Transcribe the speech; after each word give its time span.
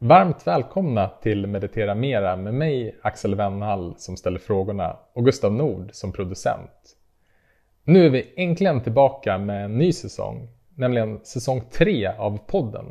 Varmt 0.00 0.46
välkomna 0.46 1.08
till 1.08 1.46
Meditera 1.46 1.94
Mera 1.94 2.36
med 2.36 2.54
mig 2.54 2.98
Axel 3.02 3.34
Wennhall 3.34 3.94
som 3.96 4.16
ställer 4.16 4.38
frågorna 4.38 4.96
och 5.12 5.24
Gustav 5.24 5.52
Nord 5.52 5.88
som 5.92 6.12
producent. 6.12 6.96
Nu 7.84 8.06
är 8.06 8.10
vi 8.10 8.34
äntligen 8.36 8.80
tillbaka 8.80 9.38
med 9.38 9.64
en 9.64 9.78
ny 9.78 9.92
säsong, 9.92 10.48
nämligen 10.74 11.20
säsong 11.24 11.62
3 11.70 12.06
av 12.18 12.38
podden. 12.46 12.84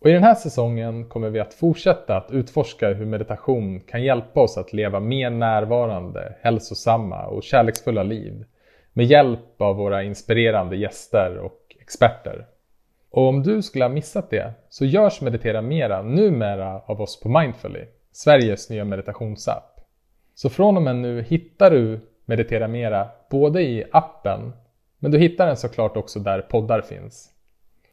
Och 0.00 0.10
I 0.10 0.12
den 0.12 0.22
här 0.22 0.34
säsongen 0.34 1.08
kommer 1.08 1.30
vi 1.30 1.40
att 1.40 1.54
fortsätta 1.54 2.16
att 2.16 2.30
utforska 2.30 2.92
hur 2.92 3.06
meditation 3.06 3.80
kan 3.80 4.02
hjälpa 4.02 4.40
oss 4.40 4.58
att 4.58 4.72
leva 4.72 5.00
mer 5.00 5.30
närvarande, 5.30 6.36
hälsosamma 6.40 7.26
och 7.26 7.42
kärleksfulla 7.42 8.02
liv 8.02 8.44
med 8.92 9.06
hjälp 9.06 9.60
av 9.60 9.76
våra 9.76 10.02
inspirerande 10.02 10.76
gäster 10.76 11.38
och 11.38 11.76
experter. 11.80 12.46
Och 13.14 13.28
om 13.28 13.42
du 13.42 13.62
skulle 13.62 13.84
ha 13.84 13.88
missat 13.88 14.30
det 14.30 14.52
så 14.68 14.84
görs 14.84 15.20
Meditera 15.20 15.62
Mera 15.62 16.02
numera 16.02 16.80
av 16.86 17.00
oss 17.00 17.20
på 17.20 17.28
Mindfully, 17.28 17.84
Sveriges 18.12 18.70
nya 18.70 18.84
meditationsapp. 18.84 19.80
Så 20.34 20.50
från 20.50 20.76
och 20.76 20.82
med 20.82 20.96
nu 20.96 21.22
hittar 21.22 21.70
du 21.70 22.00
Meditera 22.24 22.68
Mera 22.68 23.08
både 23.30 23.62
i 23.62 23.84
appen, 23.92 24.52
men 24.98 25.10
du 25.10 25.18
hittar 25.18 25.46
den 25.46 25.56
såklart 25.56 25.96
också 25.96 26.20
där 26.20 26.40
poddar 26.40 26.80
finns. 26.80 27.30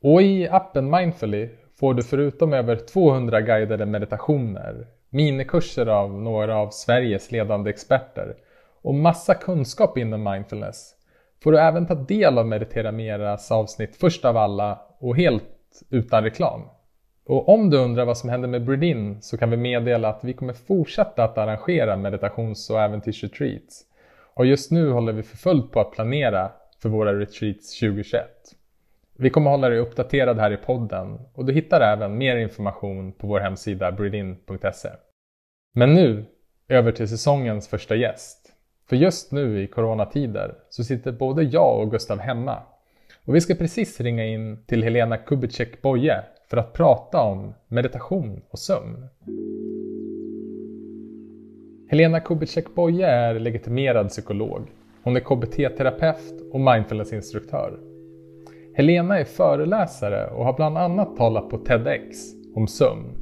Och 0.01 0.21
i 0.21 0.47
appen 0.47 0.89
Mindfully 0.89 1.49
får 1.79 1.93
du 1.93 2.03
förutom 2.03 2.53
över 2.53 2.75
200 2.75 3.41
guidade 3.41 3.85
meditationer, 3.85 4.87
minikurser 5.09 5.85
av 5.85 6.21
några 6.21 6.57
av 6.57 6.69
Sveriges 6.69 7.31
ledande 7.31 7.69
experter 7.69 8.35
och 8.81 8.95
massa 8.95 9.33
kunskap 9.33 9.97
inom 9.97 10.23
mindfulness 10.23 10.95
får 11.43 11.51
du 11.51 11.59
även 11.59 11.87
ta 11.87 11.95
del 11.95 12.37
av 12.37 12.47
Meditera 12.47 12.91
Meras 12.91 13.51
avsnitt 13.51 13.95
först 13.95 14.25
av 14.25 14.37
alla 14.37 14.79
och 15.01 15.17
helt 15.17 15.43
utan 15.89 16.23
reklam. 16.23 16.61
Och 17.25 17.49
om 17.49 17.69
du 17.69 17.77
undrar 17.77 18.05
vad 18.05 18.17
som 18.17 18.29
händer 18.29 18.47
med 18.47 18.65
Breedin 18.65 19.21
så 19.21 19.37
kan 19.37 19.49
vi 19.49 19.57
meddela 19.57 20.09
att 20.09 20.23
vi 20.23 20.33
kommer 20.33 20.53
fortsätta 20.53 21.23
att 21.23 21.37
arrangera 21.37 21.97
meditations 21.97 22.69
och 22.69 22.81
äventyrsretreats. 22.81 23.85
Och 24.33 24.45
just 24.45 24.71
nu 24.71 24.91
håller 24.91 25.13
vi 25.13 25.23
för 25.23 25.37
fullt 25.37 25.71
på 25.71 25.79
att 25.79 25.91
planera 25.91 26.51
för 26.81 26.89
våra 26.89 27.19
retreats 27.19 27.79
2021. 27.79 28.25
Vi 29.17 29.29
kommer 29.29 29.51
hålla 29.51 29.69
dig 29.69 29.79
uppdaterad 29.79 30.39
här 30.39 30.51
i 30.51 30.57
podden 30.57 31.19
och 31.33 31.45
du 31.45 31.53
hittar 31.53 31.81
även 31.81 32.17
mer 32.17 32.37
information 32.37 33.11
på 33.11 33.27
vår 33.27 33.39
hemsida 33.39 33.91
breedin.se. 33.91 34.89
Men 35.73 35.93
nu 35.93 36.25
över 36.67 36.91
till 36.91 37.09
säsongens 37.09 37.67
första 37.67 37.95
gäst. 37.95 38.53
För 38.89 38.95
just 38.95 39.31
nu 39.31 39.63
i 39.63 39.67
coronatider 39.67 40.55
så 40.69 40.83
sitter 40.83 41.11
både 41.11 41.43
jag 41.43 41.79
och 41.79 41.91
Gustav 41.91 42.19
hemma. 42.19 42.63
Och 43.25 43.35
vi 43.35 43.41
ska 43.41 43.55
precis 43.55 44.01
ringa 44.01 44.25
in 44.25 44.63
till 44.65 44.83
Helena 44.83 45.17
Kubicek 45.17 45.81
Boye 45.81 46.23
för 46.49 46.57
att 46.57 46.73
prata 46.73 47.21
om 47.21 47.53
meditation 47.67 48.41
och 48.49 48.59
sömn. 48.59 49.07
Helena 51.89 52.19
Kubicek 52.19 52.75
Boye 52.75 53.07
är 53.07 53.39
legitimerad 53.39 54.09
psykolog. 54.09 54.61
Hon 55.03 55.15
är 55.15 55.19
KBT-terapeut 55.19 56.51
och 56.51 56.59
mindfulnessinstruktör. 56.59 57.79
Helena 58.75 59.19
är 59.19 59.25
föreläsare 59.25 60.27
och 60.27 60.45
har 60.45 60.53
bland 60.53 60.77
annat 60.77 61.17
talat 61.17 61.49
på 61.49 61.57
TEDx 61.57 62.17
om 62.55 62.67
sömn. 62.67 63.17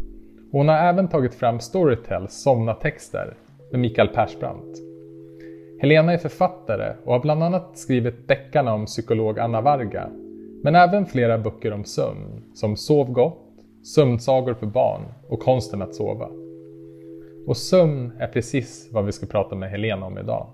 Hon 0.52 0.68
har 0.68 0.78
även 0.78 1.08
tagit 1.08 1.36
fram 1.36 1.60
Storytels 1.60 2.34
somnatexter 2.34 3.38
med 3.72 3.80
Mikael 3.80 4.08
Persbrandt. 4.08 4.89
Helena 5.82 6.14
är 6.14 6.18
författare 6.18 6.94
och 7.04 7.14
har 7.14 7.20
bland 7.20 7.44
annat 7.44 7.78
skrivit 7.78 8.28
deckarna 8.28 8.74
om 8.74 8.86
psykolog 8.86 9.40
Anna 9.40 9.62
Varga, 9.62 10.10
men 10.64 10.76
även 10.76 11.06
flera 11.06 11.38
böcker 11.38 11.74
om 11.74 11.84
sömn, 11.84 12.44
som 12.54 12.78
Sov 12.78 13.12
gott, 13.12 13.46
Sömnsagor 13.84 14.54
för 14.54 14.66
barn 14.66 15.02
och 15.28 15.40
Konsten 15.40 15.82
att 15.82 15.96
sova. 15.96 16.30
Och 17.48 17.58
sömn 17.58 18.12
är 18.20 18.28
precis 18.28 18.90
vad 18.92 19.06
vi 19.06 19.12
ska 19.12 19.26
prata 19.26 19.56
med 19.56 19.70
Helena 19.70 20.06
om 20.06 20.18
idag. 20.18 20.48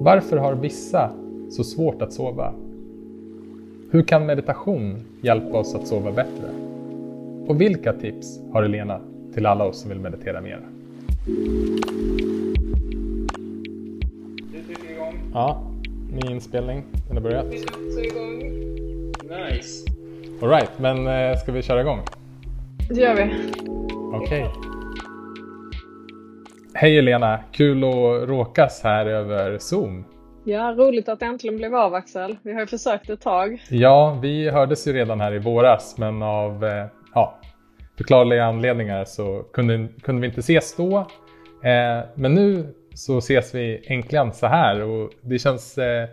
Varför 0.00 0.36
har 0.36 0.54
vissa 0.54 1.10
så 1.50 1.64
svårt 1.64 2.02
att 2.02 2.12
sova? 2.12 2.54
Hur 3.90 4.02
kan 4.02 4.26
meditation 4.26 4.96
hjälpa 5.22 5.58
oss 5.58 5.74
att 5.74 5.86
sova 5.86 6.12
bättre? 6.12 6.50
Och 7.46 7.60
vilka 7.60 7.92
tips 7.92 8.40
har 8.52 8.62
Helena 8.62 9.00
till 9.34 9.46
alla 9.46 9.64
oss 9.64 9.80
som 9.80 9.90
vill 9.90 10.00
meditera 10.00 10.40
mera? 10.40 10.62
Ja, 15.32 15.62
ny 16.10 16.32
inspelning. 16.32 16.84
Den 17.08 17.16
har 17.16 17.22
börjat. 17.22 17.46
Vi 17.50 17.56
är 17.56 17.62
också 17.62 18.00
igång. 18.00 18.38
Nice. 19.22 19.86
Alright, 20.42 20.70
men 20.78 21.06
eh, 21.06 21.36
ska 21.36 21.52
vi 21.52 21.62
köra 21.62 21.80
igång? 21.80 22.00
Det 22.88 23.00
gör 23.00 23.14
vi. 23.14 23.22
Okej. 24.14 24.44
Okay. 24.44 24.70
Hej 26.74 26.98
Elena, 26.98 27.38
kul 27.52 27.84
att 27.84 28.28
råkas 28.28 28.80
här 28.82 29.06
över 29.06 29.58
Zoom. 29.58 30.04
Ja, 30.44 30.74
roligt 30.78 31.08
att 31.08 31.20
det 31.20 31.26
äntligen 31.26 31.56
blev 31.56 31.74
av 31.74 31.94
Axel. 31.94 32.36
Vi 32.42 32.52
har 32.52 32.60
ju 32.60 32.66
försökt 32.66 33.10
ett 33.10 33.20
tag. 33.20 33.62
Ja, 33.68 34.18
vi 34.22 34.50
hördes 34.50 34.88
ju 34.88 34.92
redan 34.92 35.20
här 35.20 35.34
i 35.34 35.38
våras 35.38 35.98
men 35.98 36.22
av 36.22 36.64
eh, 36.64 36.86
ja, 37.14 37.38
förklarliga 37.96 38.44
anledningar 38.44 39.04
så 39.04 39.42
kunde, 39.52 39.88
kunde 40.02 40.20
vi 40.20 40.26
inte 40.26 40.40
ses 40.40 40.76
då. 40.76 40.98
Eh, 41.62 42.04
men 42.14 42.34
nu 42.34 42.74
så 43.00 43.18
ses 43.18 43.54
vi 43.54 43.82
äntligen 43.86 44.32
så 44.32 44.46
här 44.46 44.82
och 44.82 45.10
det 45.20 45.38
känns, 45.38 45.78
eh, 45.78 46.08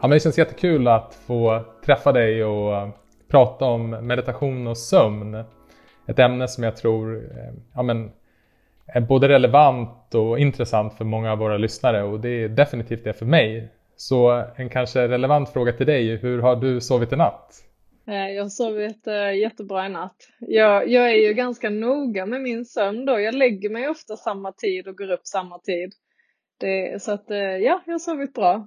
ja, 0.00 0.02
men 0.02 0.10
det 0.10 0.20
känns 0.20 0.38
jättekul 0.38 0.88
att 0.88 1.14
få 1.26 1.64
träffa 1.86 2.12
dig 2.12 2.44
och 2.44 2.76
eh, 2.76 2.88
prata 3.30 3.64
om 3.64 3.90
meditation 3.90 4.66
och 4.66 4.78
sömn. 4.78 5.44
Ett 6.06 6.18
ämne 6.18 6.48
som 6.48 6.64
jag 6.64 6.76
tror 6.76 7.16
eh, 7.16 7.54
ja, 7.74 7.82
men, 7.82 8.10
är 8.86 9.00
både 9.00 9.28
relevant 9.28 10.14
och 10.14 10.38
intressant 10.38 10.94
för 10.94 11.04
många 11.04 11.32
av 11.32 11.38
våra 11.38 11.56
lyssnare 11.56 12.02
och 12.02 12.20
det 12.20 12.28
är 12.28 12.48
definitivt 12.48 13.04
det 13.04 13.12
för 13.12 13.26
mig. 13.26 13.72
Så 13.96 14.44
en 14.56 14.68
kanske 14.68 15.08
relevant 15.08 15.48
fråga 15.48 15.72
till 15.72 15.86
dig, 15.86 16.16
hur 16.16 16.42
har 16.42 16.56
du 16.56 16.80
sovit 16.80 17.12
i 17.12 17.16
natt? 17.16 17.67
Jag 18.10 18.42
har 18.42 18.48
sovit 18.48 19.06
jättebra 19.42 19.86
i 19.86 19.88
natt. 19.88 20.16
Jag, 20.38 20.88
jag, 20.88 21.10
är 21.10 21.28
ju 21.28 21.34
ganska 21.34 21.70
noga 21.70 22.26
med 22.26 22.40
min 22.40 22.64
sömn 22.64 23.06
då. 23.06 23.20
Jag 23.20 23.34
lägger 23.34 23.70
mig 23.70 23.88
ofta 23.88 24.16
samma 24.16 24.52
tid 24.52 24.88
och 24.88 24.98
går 24.98 25.10
upp 25.10 25.26
samma 25.26 25.58
tid. 25.58 25.92
Det, 26.60 27.02
så 27.02 27.12
att 27.12 27.24
ja, 27.28 27.82
jag 27.86 27.94
har 27.94 27.98
sovit 27.98 28.34
bra. 28.34 28.66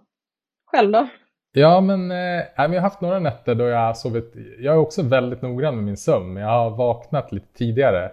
Själv 0.66 0.92
då? 0.92 1.08
Ja, 1.54 1.82
men, 1.82 2.12
eh, 2.12 2.44
jag 2.56 2.70
har 2.70 2.80
haft 2.80 3.02
några 3.02 3.20
nätter 3.20 3.56
då 3.56 3.68
jag 3.68 3.80
har 3.80 3.94
sovit. 3.94 4.34
Jag 4.60 4.74
är 4.74 4.80
också 4.80 5.02
väldigt 5.04 5.42
noggrann 5.42 5.76
med 5.76 5.84
min 5.84 5.98
sömn, 5.98 6.34
men 6.34 6.44
jag 6.44 6.50
har 6.50 6.70
vaknat 6.70 7.32
lite 7.32 7.54
tidigare. 7.54 8.12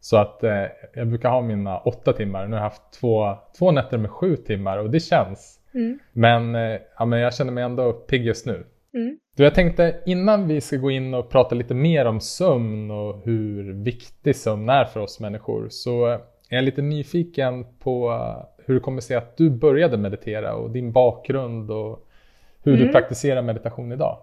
Så 0.00 0.16
att 0.16 0.42
eh, 0.42 0.64
jag 0.94 1.08
brukar 1.08 1.28
ha 1.28 1.40
mina 1.40 1.78
åtta 1.78 2.12
timmar. 2.12 2.46
Nu 2.46 2.50
har 2.50 2.56
jag 2.56 2.70
haft 2.70 2.92
två, 3.00 3.36
två 3.58 3.70
nätter 3.70 3.98
med 3.98 4.10
sju 4.10 4.36
timmar 4.36 4.78
och 4.78 4.90
det 4.90 5.00
känns. 5.00 5.60
Mm. 5.74 5.98
Men, 6.12 6.54
eh, 6.54 6.80
ja, 6.98 7.04
men 7.04 7.20
jag 7.20 7.34
känner 7.34 7.52
mig 7.52 7.64
ändå 7.64 7.92
pigg 7.92 8.26
just 8.26 8.46
nu. 8.46 8.64
Mm. 8.96 9.18
Du, 9.36 9.44
jag 9.44 9.54
tänkte 9.54 10.02
innan 10.06 10.48
vi 10.48 10.60
ska 10.60 10.76
gå 10.76 10.90
in 10.90 11.14
och 11.14 11.30
prata 11.30 11.54
lite 11.54 11.74
mer 11.74 12.04
om 12.04 12.20
sömn 12.20 12.90
och 12.90 13.22
hur 13.24 13.84
viktig 13.84 14.36
sömn 14.36 14.68
är 14.68 14.84
för 14.84 15.00
oss 15.00 15.20
människor 15.20 15.68
så 15.70 16.06
är 16.06 16.20
jag 16.56 16.64
lite 16.64 16.82
nyfiken 16.82 17.78
på 17.78 18.12
hur 18.66 18.74
det 18.74 18.80
kommer 18.80 19.00
sig 19.00 19.16
att 19.16 19.36
du 19.36 19.50
började 19.50 19.96
meditera 19.96 20.54
och 20.54 20.70
din 20.70 20.92
bakgrund 20.92 21.70
och 21.70 22.08
hur 22.64 22.74
mm. 22.74 22.86
du 22.86 22.92
praktiserar 22.92 23.42
meditation 23.42 23.92
idag. 23.92 24.18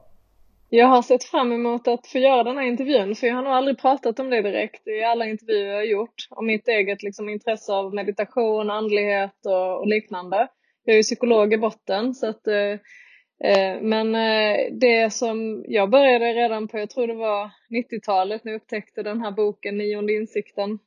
Jag 0.70 0.88
har 0.88 1.02
sett 1.02 1.24
fram 1.24 1.52
emot 1.52 1.88
att 1.88 2.08
få 2.08 2.18
göra 2.18 2.44
den 2.44 2.58
här 2.58 2.66
intervjun 2.66 3.16
för 3.16 3.28
jag 3.28 3.36
har 3.36 3.44
nog 3.44 3.54
aldrig 3.54 3.82
pratat 3.82 4.20
om 4.20 4.30
det 4.30 4.42
direkt 4.42 4.88
i 4.88 5.04
alla 5.04 5.26
intervjuer 5.26 5.68
jag 5.68 5.76
har 5.76 5.84
gjort. 5.84 6.28
Om 6.30 6.46
mitt 6.46 6.68
eget 6.68 7.04
liksom, 7.04 7.30
intresse 7.30 7.74
av 7.74 7.94
meditation, 7.94 8.70
andlighet 8.70 9.46
och, 9.46 9.80
och 9.80 9.88
liknande. 9.88 10.48
Jag 10.84 10.94
är 10.94 10.98
ju 10.98 11.04
psykolog 11.04 11.54
i 11.54 11.58
botten 11.58 12.14
så 12.14 12.30
att 12.30 12.48
eh, 12.48 12.80
Eh, 13.44 13.82
men 13.82 14.16
eh, 14.16 14.58
det 14.72 15.14
som 15.14 15.66
jag 15.68 15.90
började 15.90 16.34
redan 16.34 16.68
på, 16.68 16.80
jag 16.80 16.90
tror 16.90 17.08
det 17.08 17.14
var 17.14 17.52
90-talet 17.70 18.44
när 18.44 18.52
jag 18.52 18.62
upptäckte 18.62 19.04
den 19.04 19.22
här 19.22 19.32
boken 19.32 19.78
Nionde 19.78 20.14
insikten 20.14 20.80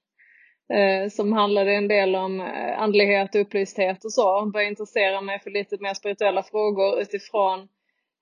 eh, 0.72 1.08
som 1.10 1.32
handlade 1.32 1.72
en 1.72 1.88
del 1.88 2.16
om 2.16 2.40
andlighet 2.76 3.34
och 3.34 3.40
upplysthet 3.40 4.04
och 4.04 4.12
så. 4.12 4.50
Började 4.52 4.70
intressera 4.70 5.20
mig 5.20 5.40
för 5.40 5.50
lite 5.50 5.76
mer 5.80 5.94
spirituella 5.94 6.42
frågor 6.42 7.00
utifrån 7.00 7.68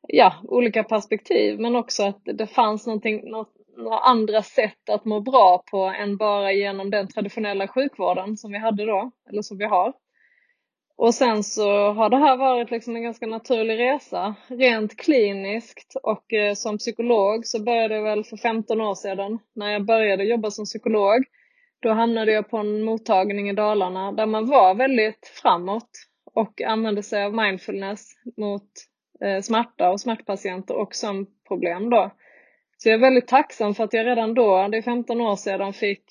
ja, 0.08 0.34
olika 0.48 0.84
perspektiv 0.84 1.60
men 1.60 1.76
också 1.76 2.02
att 2.02 2.20
det 2.24 2.46
fanns 2.46 2.86
någonting, 2.86 3.30
något, 3.30 3.52
några 3.76 3.98
andra 3.98 4.42
sätt 4.42 4.90
att 4.90 5.04
må 5.04 5.20
bra 5.20 5.62
på 5.70 5.78
än 5.78 6.16
bara 6.16 6.52
genom 6.52 6.90
den 6.90 7.08
traditionella 7.08 7.68
sjukvården 7.68 8.36
som 8.36 8.52
vi 8.52 8.58
hade 8.58 8.86
då, 8.86 9.10
eller 9.28 9.42
som 9.42 9.58
vi 9.58 9.64
har. 9.64 9.92
Och 10.96 11.14
sen 11.14 11.44
så 11.44 11.92
har 11.92 12.08
det 12.08 12.16
här 12.16 12.36
varit 12.36 12.70
liksom 12.70 12.96
en 12.96 13.02
ganska 13.02 13.26
naturlig 13.26 13.78
resa, 13.78 14.34
rent 14.48 14.96
kliniskt 14.96 15.96
och 16.02 16.32
eh, 16.32 16.54
som 16.54 16.78
psykolog 16.78 17.46
så 17.46 17.62
började 17.62 17.94
jag 17.94 18.02
väl 18.02 18.24
för 18.24 18.36
15 18.36 18.80
år 18.80 18.94
sedan 18.94 19.38
när 19.54 19.72
jag 19.72 19.84
började 19.84 20.24
jobba 20.24 20.50
som 20.50 20.64
psykolog. 20.64 21.24
Då 21.82 21.92
hamnade 21.92 22.32
jag 22.32 22.50
på 22.50 22.56
en 22.58 22.82
mottagning 22.82 23.50
i 23.50 23.52
Dalarna 23.52 24.12
där 24.12 24.26
man 24.26 24.46
var 24.46 24.74
väldigt 24.74 25.32
framåt 25.42 25.90
och 26.34 26.62
använde 26.62 27.02
sig 27.02 27.24
av 27.24 27.34
mindfulness 27.34 28.12
mot 28.36 28.70
eh, 29.24 29.40
smärta 29.42 29.90
och 29.90 30.00
smärtpatienter 30.00 30.74
och 30.74 30.94
sömnproblem 30.94 31.90
då. 31.90 32.10
Så 32.78 32.88
jag 32.88 32.94
är 32.94 33.00
väldigt 33.00 33.28
tacksam 33.28 33.74
för 33.74 33.84
att 33.84 33.92
jag 33.92 34.06
redan 34.06 34.34
då, 34.34 34.68
det 34.68 34.76
är 34.76 34.82
15 34.82 35.20
år 35.20 35.36
sedan, 35.36 35.72
fick 35.72 36.04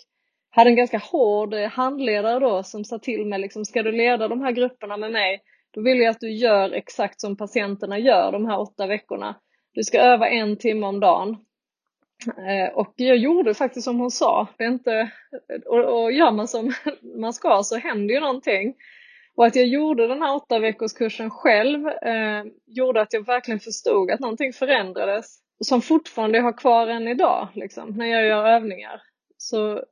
hade 0.55 0.69
en 0.69 0.75
ganska 0.75 0.97
hård 0.97 1.53
eh, 1.53 1.69
handledare 1.69 2.39
då 2.39 2.63
som 2.63 2.85
sa 2.85 3.00
till 3.00 3.25
mig 3.25 3.39
liksom, 3.39 3.65
ska 3.65 3.83
du 3.83 3.91
leda 3.91 4.27
de 4.27 4.41
här 4.41 4.51
grupperna 4.51 4.97
med 4.97 5.11
mig, 5.11 5.41
då 5.71 5.81
vill 5.81 6.00
jag 6.00 6.09
att 6.09 6.19
du 6.19 6.31
gör 6.31 6.71
exakt 6.71 7.21
som 7.21 7.38
patienterna 7.38 8.00
gör 8.00 8.31
de 8.31 8.45
här 8.45 8.59
åtta 8.59 8.88
veckorna. 8.88 9.35
Du 9.73 9.83
ska 9.83 10.00
öva 10.00 10.29
en 10.29 10.57
timme 10.57 10.85
om 10.85 11.00
dagen. 11.00 11.38
Eh, 12.27 12.73
och 12.73 12.94
jag 12.95 13.17
gjorde 13.17 13.53
faktiskt 13.53 13.83
som 13.83 14.00
hon 14.00 14.11
sa. 14.11 14.47
Det 14.57 14.63
är 14.63 14.67
inte, 14.67 15.11
och, 15.65 16.03
och 16.03 16.11
gör 16.11 16.31
man 16.31 16.47
som 16.47 16.73
man 17.19 17.33
ska 17.33 17.63
så 17.63 17.77
händer 17.77 18.13
ju 18.13 18.19
någonting. 18.19 18.75
Och 19.35 19.45
att 19.45 19.55
jag 19.55 19.67
gjorde 19.67 20.07
den 20.07 20.21
här 20.21 20.35
åtta 20.35 20.59
veckors 20.59 20.94
kursen 20.94 21.29
själv 21.29 21.88
eh, 21.88 22.44
gjorde 22.65 23.01
att 23.01 23.13
jag 23.13 23.25
verkligen 23.25 23.59
förstod 23.59 24.11
att 24.11 24.19
någonting 24.19 24.53
förändrades 24.53 25.39
som 25.65 25.81
fortfarande 25.81 26.38
jag 26.38 26.44
har 26.44 26.57
kvar 26.57 26.88
än 26.88 27.07
idag 27.07 27.47
liksom, 27.53 27.89
när 27.89 28.05
jag 28.05 28.25
gör 28.25 28.45
övningar. 28.45 29.01
Så 29.38 29.83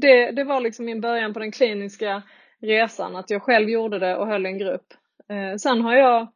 det, 0.00 0.30
det 0.30 0.44
var 0.44 0.60
liksom 0.60 0.84
min 0.84 1.00
början 1.00 1.32
på 1.32 1.38
den 1.38 1.52
kliniska 1.52 2.22
resan, 2.60 3.16
att 3.16 3.30
jag 3.30 3.42
själv 3.42 3.68
gjorde 3.68 3.98
det 3.98 4.16
och 4.16 4.26
höll 4.26 4.46
en 4.46 4.58
grupp. 4.58 4.86
Eh, 5.28 5.56
sen 5.56 5.80
har 5.80 5.94
jag 5.94 6.32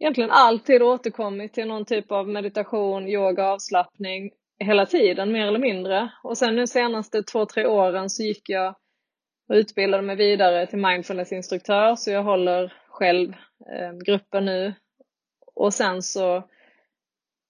egentligen 0.00 0.30
alltid 0.30 0.82
återkommit 0.82 1.54
till 1.54 1.68
någon 1.68 1.84
typ 1.84 2.12
av 2.12 2.28
meditation, 2.28 3.08
yoga, 3.08 3.46
avslappning 3.46 4.30
hela 4.58 4.86
tiden 4.86 5.32
mer 5.32 5.46
eller 5.46 5.58
mindre. 5.58 6.12
Och 6.22 6.38
sen 6.38 6.56
nu 6.56 6.66
senaste 6.66 7.22
två, 7.22 7.46
tre 7.46 7.66
åren 7.66 8.10
så 8.10 8.22
gick 8.22 8.48
jag 8.48 8.74
och 9.48 9.54
utbildade 9.54 10.02
mig 10.02 10.16
vidare 10.16 10.66
till 10.66 10.78
mindfulnessinstruktör 10.78 11.96
så 11.96 12.10
jag 12.10 12.22
håller 12.22 12.72
själv 12.88 13.32
eh, 13.72 13.92
gruppen 14.06 14.44
nu. 14.44 14.74
Och 15.54 15.74
sen 15.74 16.02
så 16.02 16.44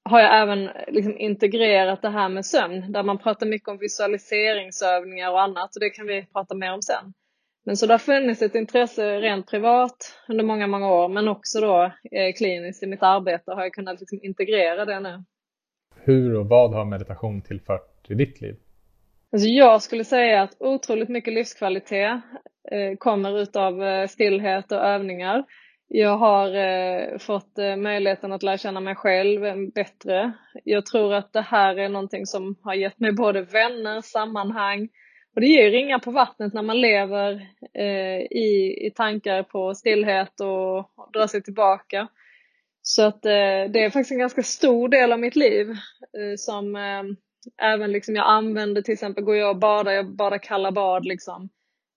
har 0.05 0.21
jag 0.21 0.43
även 0.43 0.71
liksom 0.89 1.19
integrerat 1.19 2.03
det 2.03 2.11
här 2.11 2.29
med 2.29 2.47
sömn 2.47 2.93
där 2.93 3.03
man 3.03 3.19
pratar 3.19 3.47
mycket 3.47 3.69
om 3.69 3.79
visualiseringsövningar 3.79 5.31
och 5.31 5.43
annat 5.43 5.77
och 5.77 5.81
det 5.81 5.91
kan 5.91 6.07
vi 6.07 6.27
prata 6.33 6.55
mer 6.55 6.73
om 6.73 6.83
sen. 6.83 7.13
Men 7.65 7.77
så 7.77 7.87
det 7.87 7.95
har 7.95 7.99
funnits 7.99 8.43
ett 8.43 8.55
intresse 8.55 9.21
rent 9.21 9.51
privat 9.51 10.17
under 10.29 10.45
många, 10.45 10.67
många 10.67 10.93
år 10.93 11.09
men 11.09 11.29
också 11.29 11.61
då 11.61 11.83
eh, 11.85 12.33
kliniskt 12.37 12.83
i 12.83 12.87
mitt 12.87 13.03
arbete 13.03 13.53
har 13.53 13.63
jag 13.63 13.73
kunnat 13.73 14.01
liksom 14.01 14.19
integrera 14.23 14.85
det 14.85 15.01
nu. 15.01 15.25
Hur 15.97 16.37
och 16.37 16.49
vad 16.49 16.75
har 16.75 16.85
meditation 16.85 17.43
tillfört 17.43 18.11
i 18.11 18.15
ditt 18.15 18.41
liv? 18.41 18.57
Alltså 19.33 19.49
jag 19.49 19.83
skulle 19.83 20.05
säga 20.05 20.43
att 20.43 20.57
otroligt 20.59 21.09
mycket 21.09 21.35
livskvalitet 21.35 22.23
eh, 22.71 22.97
kommer 22.99 23.39
utav 23.39 23.83
eh, 23.83 24.07
stillhet 24.07 24.73
och 24.73 24.79
övningar. 24.79 25.45
Jag 25.93 26.17
har 26.17 26.55
eh, 26.55 27.19
fått 27.19 27.59
eh, 27.59 27.77
möjligheten 27.77 28.33
att 28.33 28.43
lära 28.43 28.59
känna 28.59 28.81
mig 28.81 28.95
själv 28.95 29.45
eh, 29.45 29.57
bättre. 29.75 30.33
Jag 30.65 30.87
tror 30.87 31.15
att 31.15 31.33
det 31.33 31.41
här 31.41 31.77
är 31.79 31.89
någonting 31.89 32.27
som 32.27 32.57
har 32.63 32.75
gett 32.75 33.01
mig 33.01 33.13
både 33.13 33.43
vänner, 33.43 34.01
sammanhang 34.01 34.89
och 35.35 35.41
det 35.41 35.47
ger 35.47 35.71
ringar 35.71 35.99
på 35.99 36.11
vattnet 36.11 36.55
när 36.55 36.63
man 36.63 36.81
lever 36.81 37.33
eh, 37.75 38.21
i, 38.21 38.79
i 38.87 38.93
tankar 38.97 39.43
på 39.43 39.75
stillhet 39.75 40.41
och, 40.41 40.79
och 41.23 41.31
sig 41.31 41.43
tillbaka. 41.43 42.09
Så 42.83 43.03
att 43.03 43.27
eh, 43.27 43.71
det 43.71 43.85
är 43.85 43.91
faktiskt 43.91 44.13
en 44.13 44.19
ganska 44.19 44.43
stor 44.43 44.89
del 44.89 45.13
av 45.13 45.21
mitt 45.21 45.37
liv 45.37 45.71
eh, 45.71 46.37
som 46.37 46.77
eh, 46.77 47.03
även 47.63 47.93
liksom 47.93 48.17
jag 48.17 48.27
använder 48.27 48.83
till 48.83 48.95
exempel, 48.95 49.25
går 49.25 49.37
jag 49.37 49.51
och 49.51 49.61
badar, 49.61 49.93
jag 49.93 50.17
badar 50.17 50.39
kalla 50.39 50.73
bad 50.73 51.05
liksom 51.05 51.49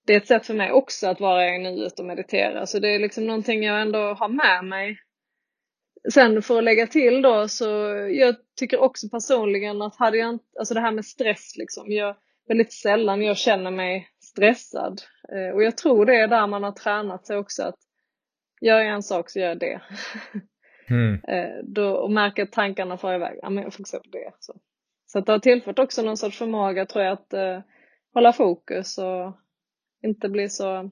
det 0.06 0.12
är 0.12 0.16
ett 0.16 0.26
sätt 0.26 0.46
för 0.46 0.54
mig 0.54 0.72
också 0.72 1.08
att 1.08 1.20
vara 1.20 1.48
i 1.48 1.58
nuet 1.58 1.98
och 1.98 2.06
meditera. 2.06 2.66
Så 2.66 2.78
det 2.78 2.94
är 2.94 2.98
liksom 2.98 3.26
någonting 3.26 3.62
jag 3.62 3.80
ändå 3.80 3.98
har 3.98 4.28
med 4.28 4.64
mig. 4.64 4.98
Sen 6.12 6.42
för 6.42 6.58
att 6.58 6.64
lägga 6.64 6.86
till 6.86 7.22
då 7.22 7.48
så 7.48 7.64
jag 8.10 8.36
tycker 8.58 8.80
också 8.80 9.08
personligen 9.08 9.82
att 9.82 9.96
hade 9.96 10.16
jag 10.16 10.30
inte, 10.30 10.44
alltså 10.58 10.74
det 10.74 10.80
här 10.80 10.92
med 10.92 11.04
stress 11.04 11.56
liksom, 11.56 11.92
jag, 11.92 12.16
väldigt 12.48 12.72
sällan 12.72 13.22
jag 13.22 13.36
känner 13.36 13.70
mig 13.70 14.08
stressad. 14.22 15.02
Eh, 15.32 15.54
och 15.54 15.62
jag 15.62 15.76
tror 15.76 16.06
det 16.06 16.16
är 16.16 16.28
där 16.28 16.46
man 16.46 16.62
har 16.62 16.72
tränat 16.72 17.26
sig 17.26 17.36
också 17.36 17.62
att 17.62 17.78
gör 18.60 18.78
jag 18.78 18.88
en 18.88 19.02
sak 19.02 19.30
så 19.30 19.38
gör 19.38 19.48
jag 19.48 19.58
det. 19.58 19.80
Mm. 20.90 21.14
Eh, 21.14 21.64
då, 21.64 21.90
och 21.90 22.10
märker 22.10 22.42
att 22.42 22.52
tankarna 22.52 22.98
far 22.98 23.14
iväg, 23.14 23.38
ja 23.42 23.50
men 23.50 23.64
jag 23.64 23.74
fokuserar 23.74 24.00
på 24.00 24.08
det. 24.10 24.32
Så, 24.38 24.54
så 25.06 25.18
att 25.18 25.26
det 25.26 25.32
har 25.32 25.38
tillfört 25.38 25.78
också 25.78 26.02
någon 26.02 26.16
sorts 26.16 26.38
förmåga 26.38 26.86
tror 26.86 27.04
jag 27.04 27.12
att 27.12 27.32
eh, 27.32 27.60
hålla 28.14 28.32
fokus 28.32 28.98
och 28.98 29.36
inte 30.04 30.28
bli 30.28 30.48
så 30.48 30.90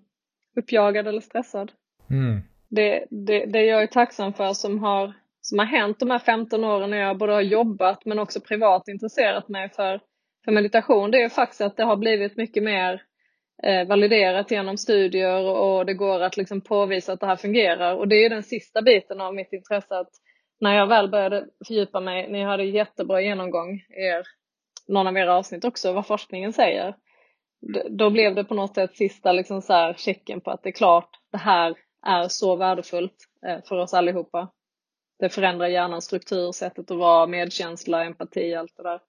uppjagad 0.57 1.09
eller 1.09 1.21
stressad. 1.21 1.73
Mm. 2.11 2.41
Det, 2.69 3.05
det, 3.11 3.47
det 3.47 3.63
jag 3.63 3.83
är 3.83 3.87
tacksam 3.87 4.33
för 4.33 4.53
som 4.53 4.79
har, 4.79 5.13
som 5.41 5.59
har 5.59 5.67
hänt 5.67 5.99
de 5.99 6.11
här 6.11 6.19
15 6.19 6.65
åren 6.65 6.91
när 6.91 6.99
jag 6.99 7.19
både 7.19 7.33
har 7.33 7.41
jobbat 7.41 8.05
men 8.05 8.19
också 8.19 8.41
privat 8.41 8.89
intresserat 8.89 9.49
mig 9.49 9.69
för, 9.69 10.01
för 10.45 10.53
meditation, 10.53 11.11
det 11.11 11.23
är 11.23 11.29
faktiskt 11.29 11.61
att 11.61 11.77
det 11.77 11.85
har 11.85 11.97
blivit 11.97 12.37
mycket 12.37 12.63
mer 12.63 13.03
eh, 13.63 13.87
validerat 13.87 14.51
genom 14.51 14.77
studier 14.77 15.43
och 15.43 15.87
det 15.87 15.95
går 15.95 16.21
att 16.21 16.37
liksom 16.37 16.61
påvisa 16.61 17.13
att 17.13 17.21
det 17.21 17.27
här 17.27 17.37
fungerar. 17.37 17.95
Och 17.95 18.09
det 18.09 18.25
är 18.25 18.31
den 18.31 18.43
sista 18.43 18.83
biten 18.83 19.21
av 19.21 19.35
mitt 19.35 19.53
intresse 19.53 19.99
att 19.99 20.11
när 20.61 20.77
jag 20.77 20.87
väl 20.87 21.09
började 21.09 21.47
fördjupa 21.67 22.01
mig, 22.01 22.33
ni 22.33 22.43
hade 22.43 22.65
jättebra 22.65 23.21
genomgång 23.21 23.75
i 23.75 24.03
er, 24.03 24.23
någon 24.89 25.07
av 25.07 25.17
era 25.17 25.35
avsnitt 25.35 25.65
också, 25.65 25.93
vad 25.93 26.07
forskningen 26.07 26.53
säger 26.53 26.95
då 27.91 28.11
blev 28.11 28.35
det 28.35 28.45
på 28.45 28.55
något 28.55 28.75
sätt 28.75 28.97
sista 28.97 29.33
liksom 29.33 29.63
så 29.63 29.73
här 29.73 29.95
checken 29.95 30.41
på 30.41 30.51
att 30.51 30.63
det 30.63 30.69
är 30.69 30.73
klart, 30.73 31.09
det 31.33 31.39
här 31.39 31.75
är 32.07 32.29
så 32.29 32.57
värdefullt 32.57 33.17
eh, 33.47 33.59
för 33.65 33.79
oss 33.79 33.95
allihopa. 33.95 34.49
Det 35.19 35.29
förändrar 35.29 35.67
hjärnans 35.67 36.05
struktur, 36.05 36.53
sättet 36.53 36.91
att 36.91 36.97
vara, 36.97 37.27
medkänsla, 37.27 38.05
empati, 38.05 38.55
allt 38.55 38.77
det 38.77 38.83
där. 38.83 39.01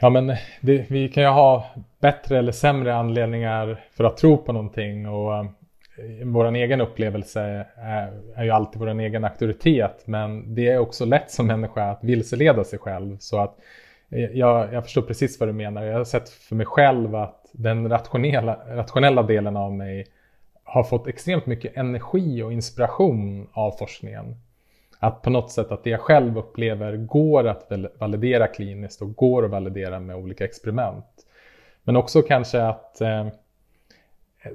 Ja, 0.00 0.10
men 0.10 0.26
det, 0.60 0.90
vi 0.90 1.08
kan 1.08 1.22
ju 1.22 1.28
ha 1.28 1.66
bättre 2.00 2.38
eller 2.38 2.52
sämre 2.52 2.94
anledningar 2.94 3.84
för 3.90 4.04
att 4.04 4.16
tro 4.16 4.36
på 4.36 4.52
någonting 4.52 5.08
och 5.08 5.34
eh, 5.34 5.46
vår 6.24 6.54
egen 6.54 6.80
upplevelse 6.80 7.66
är, 7.76 8.22
är 8.36 8.44
ju 8.44 8.50
alltid 8.50 8.80
vår 8.80 9.00
egen 9.00 9.24
auktoritet, 9.24 10.02
men 10.06 10.54
det 10.54 10.68
är 10.68 10.78
också 10.78 11.04
lätt 11.04 11.30
som 11.30 11.46
människa 11.46 11.90
att 11.90 12.04
vilseleda 12.04 12.64
sig 12.64 12.78
själv. 12.78 13.16
Så 13.18 13.38
att 13.38 13.58
eh, 14.10 14.24
jag, 14.24 14.74
jag 14.74 14.84
förstår 14.84 15.02
precis 15.02 15.40
vad 15.40 15.48
du 15.48 15.52
menar. 15.52 15.84
Jag 15.84 15.96
har 15.96 16.04
sett 16.04 16.28
för 16.28 16.56
mig 16.56 16.66
själv 16.66 17.14
att 17.14 17.39
den 17.52 17.88
rationella, 17.88 18.58
rationella 18.66 19.22
delen 19.22 19.56
av 19.56 19.72
mig 19.72 20.06
har 20.64 20.84
fått 20.84 21.06
extremt 21.06 21.46
mycket 21.46 21.76
energi 21.76 22.42
och 22.42 22.52
inspiration 22.52 23.48
av 23.52 23.72
forskningen. 23.72 24.36
Att 24.98 25.22
på 25.22 25.30
något 25.30 25.50
sätt 25.50 25.72
att 25.72 25.84
det 25.84 25.90
jag 25.90 26.00
själv 26.00 26.38
upplever 26.38 26.96
går 26.96 27.46
att 27.46 27.72
validera 27.98 28.46
kliniskt 28.46 29.02
och 29.02 29.14
går 29.14 29.44
att 29.44 29.50
validera 29.50 30.00
med 30.00 30.16
olika 30.16 30.44
experiment. 30.44 31.06
Men 31.82 31.96
också 31.96 32.22
kanske 32.22 32.62
att 32.62 33.00
eh, 33.00 33.26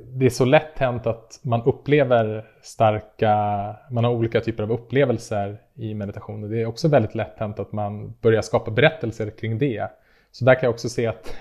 det 0.03 0.25
är 0.25 0.29
så 0.29 0.45
lätt 0.45 0.79
hänt 0.79 1.07
att 1.07 1.39
man 1.41 1.61
upplever 1.63 2.45
starka, 2.61 3.35
man 3.91 4.03
har 4.03 4.11
olika 4.11 4.41
typer 4.41 4.63
av 4.63 4.71
upplevelser 4.71 5.57
i 5.75 5.93
meditation. 5.93 6.49
Det 6.49 6.61
är 6.61 6.65
också 6.65 6.87
väldigt 6.87 7.15
lätt 7.15 7.39
hänt 7.39 7.59
att 7.59 7.71
man 7.71 8.13
börjar 8.21 8.41
skapa 8.41 8.71
berättelser 8.71 9.29
kring 9.29 9.57
det. 9.57 9.91
Så 10.31 10.45
där 10.45 10.53
kan 10.53 10.63
jag 10.63 10.73
också 10.73 10.89
se 10.89 11.07
att 11.07 11.35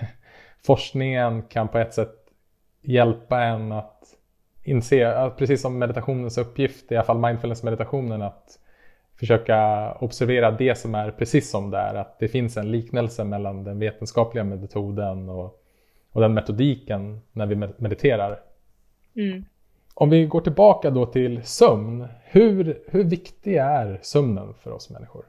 forskningen 0.65 1.41
kan 1.41 1.67
på 1.67 1.77
ett 1.77 1.93
sätt 1.93 2.15
hjälpa 2.81 3.43
en 3.43 3.71
att 3.71 4.03
inse, 4.63 5.17
att 5.17 5.37
precis 5.37 5.61
som 5.61 5.79
meditationens 5.79 6.37
uppgift, 6.37 6.91
i 6.91 6.95
alla 6.95 7.05
fall 7.05 7.19
mindfulness-meditationen, 7.19 8.21
att 8.21 8.59
försöka 9.19 9.91
observera 9.93 10.51
det 10.51 10.75
som 10.75 10.95
är 10.95 11.11
precis 11.11 11.49
som 11.49 11.71
det 11.71 11.77
är. 11.77 11.95
Att 11.95 12.19
det 12.19 12.27
finns 12.27 12.57
en 12.57 12.71
liknelse 12.71 13.23
mellan 13.23 13.63
den 13.63 13.79
vetenskapliga 13.79 14.43
metoden 14.43 15.29
och, 15.29 15.61
och 16.11 16.21
den 16.21 16.33
metodiken 16.33 17.21
när 17.31 17.45
vi 17.45 17.55
mediterar. 17.55 18.39
Mm. 19.15 19.45
Om 19.93 20.09
vi 20.09 20.25
går 20.25 20.41
tillbaka 20.41 20.89
då 20.89 21.05
till 21.05 21.43
sömn, 21.43 22.07
hur, 22.23 22.79
hur 22.87 23.03
viktig 23.03 23.55
är 23.55 23.99
sömnen 24.01 24.53
för 24.53 24.71
oss 24.71 24.89
människor? 24.89 25.25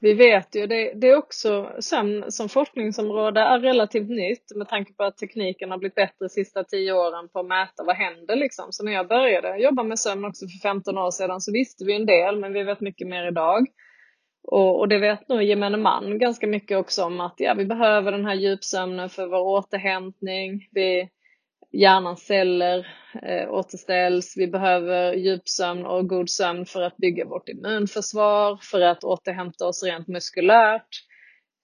Vi 0.00 0.14
vet 0.14 0.56
ju, 0.56 0.66
det, 0.66 0.92
det 0.94 1.08
är 1.08 1.16
också 1.16 1.72
sömn 1.80 2.24
som 2.32 2.48
forskningsområde 2.48 3.40
är 3.40 3.58
relativt 3.58 4.08
nytt 4.08 4.56
med 4.56 4.68
tanke 4.68 4.92
på 4.92 5.04
att 5.04 5.16
tekniken 5.16 5.70
har 5.70 5.78
blivit 5.78 5.94
bättre 5.94 6.16
de 6.18 6.28
sista 6.28 6.64
tio 6.64 6.92
åren 6.92 7.28
på 7.28 7.40
att 7.40 7.46
mäta 7.46 7.84
vad 7.84 7.96
händer 7.96 8.36
liksom. 8.36 8.66
Så 8.70 8.84
när 8.84 8.92
jag 8.92 9.08
började 9.08 9.56
jobba 9.56 9.82
med 9.82 9.98
sömn 9.98 10.24
också 10.24 10.46
för 10.46 10.68
15 10.68 10.98
år 10.98 11.10
sedan 11.10 11.40
så 11.40 11.52
visste 11.52 11.84
vi 11.84 11.96
en 11.96 12.06
del 12.06 12.38
men 12.38 12.52
vi 12.52 12.62
vet 12.62 12.80
mycket 12.80 13.08
mer 13.08 13.28
idag. 13.28 13.66
Och, 14.42 14.78
och 14.78 14.88
det 14.88 14.98
vet 14.98 15.28
nog 15.28 15.42
gemene 15.42 15.76
man 15.76 16.18
ganska 16.18 16.46
mycket 16.46 16.78
också 16.78 17.04
om 17.04 17.20
att 17.20 17.34
ja, 17.36 17.54
vi 17.54 17.64
behöver 17.64 18.12
den 18.12 18.24
här 18.24 18.34
djupsömnen 18.34 19.08
för 19.08 19.26
vår 19.26 19.40
återhämtning. 19.40 20.68
Vi, 20.70 21.08
hjärnans 21.72 22.26
celler 22.26 22.86
eh, 23.22 23.52
återställs. 23.52 24.36
Vi 24.36 24.46
behöver 24.46 25.12
djupsömn 25.12 25.86
och 25.86 26.08
god 26.08 26.30
sömn 26.30 26.66
för 26.66 26.82
att 26.82 26.96
bygga 26.96 27.24
vårt 27.24 27.48
immunförsvar, 27.48 28.58
för 28.62 28.80
att 28.80 29.04
återhämta 29.04 29.66
oss 29.66 29.82
rent 29.82 30.08
muskulärt. 30.08 30.88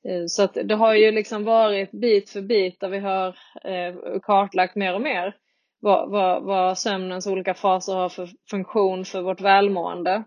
Eh, 0.09 0.27
så 0.27 0.43
att 0.43 0.55
det 0.65 0.75
har 0.75 0.95
ju 0.95 1.11
liksom 1.11 1.45
varit 1.45 1.91
bit 1.91 2.31
för 2.31 2.43
bit 2.43 2.81
där 2.81 2.89
vi 2.89 2.99
har 2.99 3.29
eh, 3.65 4.21
kartlagt 4.23 4.77
mer 4.77 4.95
och 4.95 5.03
mer 5.03 5.35
vad, 5.81 6.11
vad, 6.11 6.43
vad 6.43 6.79
sömnens 6.79 7.27
olika 7.27 7.55
faser 7.55 7.95
har 7.95 8.09
för 8.09 8.29
funktion 8.51 9.05
för 9.05 9.23
vårt 9.23 9.41
välmående. 9.41 10.25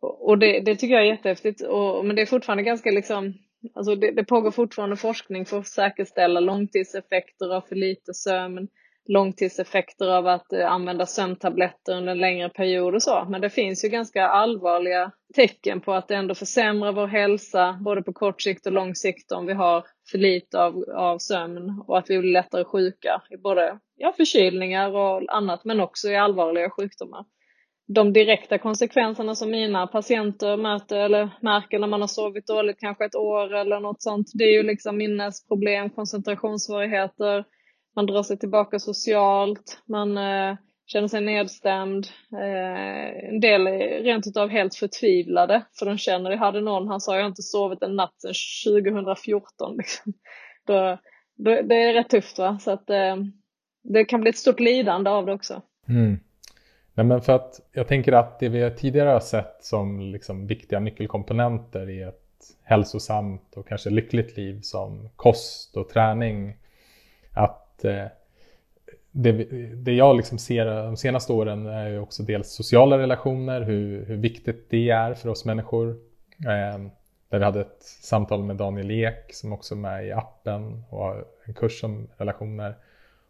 Och 0.00 0.38
det, 0.38 0.60
det 0.60 0.76
tycker 0.76 0.94
jag 0.94 1.04
är 1.04 1.10
jättehäftigt, 1.10 1.62
och, 1.62 2.04
men 2.04 2.16
det 2.16 2.22
är 2.22 2.26
fortfarande 2.26 2.62
ganska 2.62 2.90
liksom 2.90 3.34
alltså 3.74 3.94
det, 3.94 4.10
det 4.10 4.24
pågår 4.24 4.50
fortfarande 4.50 4.96
forskning 4.96 5.46
för 5.46 5.58
att 5.58 5.66
säkerställa 5.66 6.40
långtidseffekter 6.40 7.54
av 7.54 7.60
för 7.60 7.76
lite 7.76 8.14
sömn, 8.14 8.68
långtidseffekter 9.08 10.08
av 10.08 10.26
att 10.26 10.52
eh, 10.52 10.72
använda 10.72 11.06
sömntabletter 11.06 11.96
under 11.96 12.12
en 12.12 12.18
längre 12.18 12.48
period 12.48 12.94
och 12.94 13.02
så. 13.02 13.26
Men 13.30 13.40
det 13.40 13.50
finns 13.50 13.84
ju 13.84 13.88
ganska 13.88 14.28
allvarliga 14.28 15.12
tecken 15.34 15.80
på 15.80 15.92
att 15.92 16.08
det 16.08 16.14
ändå 16.14 16.34
försämrar 16.34 16.92
vår 16.92 17.06
hälsa 17.06 17.78
både 17.80 18.02
på 18.02 18.12
kort 18.12 18.42
sikt 18.42 18.66
och 18.66 18.72
lång 18.72 18.94
sikt 18.94 19.32
om 19.32 19.46
vi 19.46 19.52
har 19.52 19.84
för 20.10 20.18
lite 20.18 20.62
av, 20.62 20.84
av 20.96 21.18
sömn 21.18 21.82
och 21.86 21.98
att 21.98 22.10
vi 22.10 22.18
blir 22.18 22.32
lättare 22.32 22.64
sjuka 22.64 23.22
i 23.30 23.36
både 23.36 23.78
ja, 23.96 24.12
förkylningar 24.16 24.96
och 24.96 25.36
annat 25.36 25.64
men 25.64 25.80
också 25.80 26.08
i 26.08 26.16
allvarliga 26.16 26.70
sjukdomar. 26.70 27.24
De 27.94 28.12
direkta 28.12 28.58
konsekvenserna 28.58 29.34
som 29.34 29.50
mina 29.50 29.86
patienter 29.86 30.56
möter 30.56 30.96
eller 30.96 31.30
märker 31.42 31.78
när 31.78 31.86
man 31.86 32.00
har 32.00 32.08
sovit 32.08 32.46
dåligt 32.46 32.80
kanske 32.80 33.04
ett 33.04 33.14
år 33.14 33.54
eller 33.54 33.80
något 33.80 34.02
sånt, 34.02 34.26
det 34.34 34.44
är 34.44 34.52
ju 34.52 34.62
liksom 34.62 34.96
minnesproblem, 34.96 35.90
koncentrationssvårigheter, 35.90 37.44
man 37.96 38.06
drar 38.06 38.22
sig 38.22 38.38
tillbaka 38.38 38.78
socialt, 38.78 39.82
man 39.86 40.18
eh, 40.18 40.56
känner 40.86 41.08
sig 41.08 41.20
nedstämd. 41.20 42.06
Eh, 42.32 43.28
en 43.28 43.40
del 43.40 43.66
är 43.66 44.02
rent 44.02 44.26
utav 44.26 44.48
helt 44.48 44.74
förtvivlade 44.74 45.62
för 45.78 45.86
de 45.86 45.98
känner, 45.98 46.30
jag 46.30 46.38
hade 46.38 46.60
någon, 46.60 46.88
han 46.88 47.00
sa 47.00 47.14
jag 47.14 47.22
har 47.22 47.28
inte 47.28 47.42
sovit 47.42 47.82
en 47.82 47.96
natt 47.96 48.14
sedan 48.18 48.34
2014. 48.94 49.76
Liksom. 49.76 50.12
Då, 50.66 50.98
då, 51.36 51.62
det 51.62 51.74
är 51.74 51.94
rätt 51.94 52.10
tufft 52.10 52.38
va, 52.38 52.58
så 52.60 52.70
att 52.70 52.90
eh, 52.90 53.16
det 53.82 54.04
kan 54.04 54.20
bli 54.20 54.30
ett 54.30 54.38
stort 54.38 54.60
lidande 54.60 55.10
av 55.10 55.26
det 55.26 55.32
också. 55.32 55.62
Mm. 55.88 56.20
Nej, 56.94 57.06
men 57.06 57.22
för 57.22 57.32
att 57.32 57.60
jag 57.72 57.88
tänker 57.88 58.12
att 58.12 58.40
det 58.40 58.48
vi 58.48 58.70
tidigare 58.70 59.08
har 59.08 59.20
sett 59.20 59.64
som 59.64 60.00
liksom 60.00 60.46
viktiga 60.46 60.80
nyckelkomponenter 60.80 61.90
i 61.90 62.02
ett 62.02 62.28
hälsosamt 62.62 63.56
och 63.56 63.68
kanske 63.68 63.90
lyckligt 63.90 64.36
liv 64.36 64.60
som 64.62 65.08
kost 65.16 65.76
och 65.76 65.88
träning. 65.88 66.56
Att 67.34 67.67
Eh, 67.84 68.06
det, 69.10 69.32
det 69.74 69.92
jag 69.92 70.16
liksom 70.16 70.38
ser 70.38 70.64
de 70.64 70.96
senaste 70.96 71.32
åren 71.32 71.66
är 71.66 71.88
ju 71.88 71.98
också 71.98 72.22
dels 72.22 72.48
sociala 72.48 72.98
relationer, 72.98 73.60
hur, 73.60 74.04
hur 74.04 74.16
viktigt 74.16 74.70
det 74.70 74.90
är 74.90 75.14
för 75.14 75.28
oss 75.28 75.44
människor. 75.44 75.88
Eh, 76.38 76.78
där 77.30 77.38
vi 77.38 77.44
hade 77.44 77.60
ett 77.60 77.82
samtal 77.82 78.44
med 78.44 78.56
Daniel 78.56 78.90
Ek 78.90 79.34
som 79.34 79.52
också 79.52 79.74
är 79.74 79.78
med 79.78 80.06
i 80.06 80.12
appen 80.12 80.84
och 80.90 80.98
har 80.98 81.24
en 81.44 81.54
kurs 81.54 81.84
om 81.84 82.08
relationer. 82.16 82.76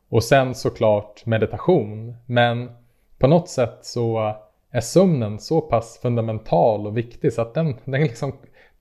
Och 0.08 0.24
sen 0.24 0.54
såklart 0.54 1.26
meditation. 1.26 2.16
Men 2.26 2.70
på 3.18 3.26
något 3.26 3.48
sätt 3.48 3.78
så 3.82 4.34
är 4.70 4.80
sömnen 4.80 5.38
så 5.38 5.60
pass 5.60 5.98
fundamental 6.02 6.86
och 6.86 6.96
viktig 6.96 7.32
så 7.32 7.42
att 7.42 7.54
den, 7.54 7.76
den, 7.84 8.02
liksom, 8.02 8.32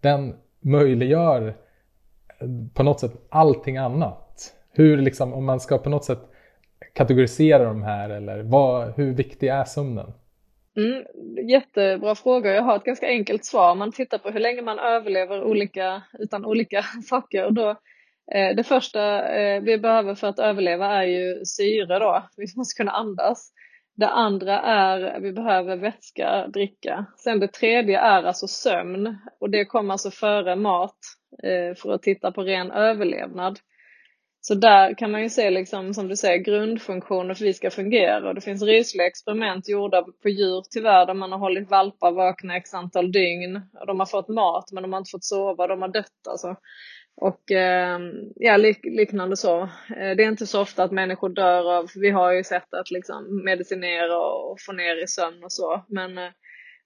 den 0.02 0.36
möjliggör 0.60 1.56
på 2.74 2.84
något 2.84 3.00
sätt 3.00 3.14
allting 3.30 3.78
annat. 3.78 4.27
Hur 4.78 4.98
liksom, 4.98 5.34
om 5.34 5.46
man 5.46 5.60
ska 5.60 5.78
på 5.78 5.90
något 5.90 6.06
sätt 6.06 6.20
kategorisera 6.94 7.64
de 7.64 7.84
här 7.84 8.10
eller 8.10 8.44
vad, 8.44 8.94
hur 8.98 9.14
viktig 9.14 9.48
är 9.48 9.64
sömnen? 9.64 10.14
Mm, 10.78 11.04
jättebra 11.50 12.16
fråga. 12.16 12.54
Jag 12.54 12.64
har 12.64 12.76
ett 12.76 12.84
ganska 12.84 13.08
enkelt 13.08 13.46
svar. 13.46 13.76
Man 13.76 13.92
tittar 13.92 14.18
på 14.18 14.30
hur 14.30 14.40
länge 14.40 14.62
man 14.62 14.80
överlever 14.80 15.44
olika, 15.44 16.02
utan 16.20 16.46
olika 16.46 16.82
saker. 17.10 17.46
Och 17.46 17.54
då, 17.54 17.70
eh, 18.34 18.56
det 18.56 18.64
första 18.64 19.30
eh, 19.36 19.62
vi 19.62 19.78
behöver 19.78 20.16
för 20.16 20.28
att 20.28 20.40
överleva 20.40 20.88
är 20.88 21.04
ju 21.04 21.46
syre 21.46 22.00
då. 22.00 22.28
Vi 22.38 22.46
måste 22.56 22.78
kunna 22.78 22.92
andas. 22.92 23.52
Det 23.96 24.08
andra 24.08 24.62
är 24.62 25.02
att 25.02 25.24
vi 25.24 25.32
behöver 25.32 25.78
vätska, 25.78 26.48
dricka. 26.48 27.06
Sen 27.18 27.40
det 27.40 27.48
tredje 27.48 28.00
är 28.00 28.24
alltså 28.24 28.48
sömn 28.48 29.18
och 29.40 29.50
det 29.50 29.66
kommer 29.66 29.92
alltså 29.92 30.12
före 30.12 30.56
mat 30.56 30.98
eh, 31.44 31.76
för 31.76 31.94
att 31.94 32.02
titta 32.02 32.32
på 32.32 32.42
ren 32.42 32.72
överlevnad. 32.72 33.60
Så 34.48 34.56
där 34.56 34.94
kan 34.94 35.12
man 35.12 35.22
ju 35.22 35.30
se, 35.30 35.50
liksom, 35.50 35.94
som 35.94 36.08
du 36.08 36.16
säger, 36.16 36.38
grundfunktioner 36.38 37.34
för 37.34 37.44
att 37.44 37.50
vi 37.50 37.54
ska 37.54 37.72
fungera. 37.72 38.30
Och 38.30 38.36
det 38.36 38.42
finns 38.42 38.62
rysliga 38.62 39.08
experiment 39.08 39.70
gjorda 39.70 40.06
på 40.24 40.30
djur 40.30 40.64
tyvärr, 40.72 41.06
där 41.06 41.14
man 41.14 41.32
har 41.32 41.40
hållit 41.40 41.70
valpar 41.70 42.12
vakna 42.12 42.58
x 42.58 42.74
antal 42.74 43.12
dygn. 43.12 43.62
Och 43.80 43.88
de 43.88 44.00
har 44.00 44.06
fått 44.06 44.28
mat, 44.28 44.72
men 44.72 44.84
de 44.84 44.94
har 44.94 45.00
inte 45.00 45.12
fått 45.12 45.24
sova, 45.24 45.68
de 45.68 45.82
har 45.82 45.90
dött 45.90 46.28
alltså. 46.30 46.56
Och 47.22 47.52
eh, 47.52 48.00
ja, 48.36 48.58
lik, 48.58 48.80
liknande 48.84 49.38
så. 49.38 49.62
Eh, 49.62 50.16
det 50.18 50.24
är 50.24 50.28
inte 50.28 50.48
så 50.48 50.62
ofta 50.62 50.84
att 50.84 50.92
människor 50.92 51.30
dör 51.30 51.78
av, 51.78 51.90
vi 51.96 52.10
har 52.10 52.32
ju 52.32 52.44
sett 52.44 52.74
att 52.74 52.92
liksom 52.92 53.44
medicinera 53.46 54.20
och 54.20 54.58
få 54.66 54.74
ner 54.74 55.04
i 55.04 55.08
sömn 55.08 55.44
och 55.44 55.52
så. 55.52 55.86
Men 55.88 56.18
eh, 56.18 56.32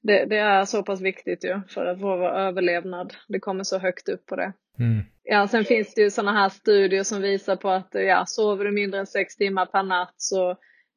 det, 0.02 0.26
det, 0.26 0.38
är 0.38 0.66
så 0.66 0.84
pass 0.84 1.02
viktigt 1.02 1.44
ju 1.44 1.62
för 1.70 1.96
vår 1.96 2.26
överlevnad. 2.26 3.14
Det 3.28 3.40
kommer 3.40 3.64
så 3.64 3.80
högt 3.80 4.10
upp 4.10 4.26
på 4.26 4.36
det. 4.36 4.54
Mm. 4.80 5.04
Ja, 5.24 5.48
sen 5.48 5.66
finns 5.66 5.94
det 5.94 6.02
ju 6.02 6.10
sådana 6.10 6.40
här 6.40 6.50
studier 6.50 7.04
som 7.04 7.22
visar 7.22 7.56
på 7.56 7.70
att 7.70 7.90
ja, 7.92 8.24
sover 8.28 8.66
du 8.66 8.72
mindre 8.72 9.00
än 9.00 9.08
sex 9.08 9.36
timmar 9.36 9.66
per 9.66 9.84
natt 9.84 10.14
så 10.18 10.50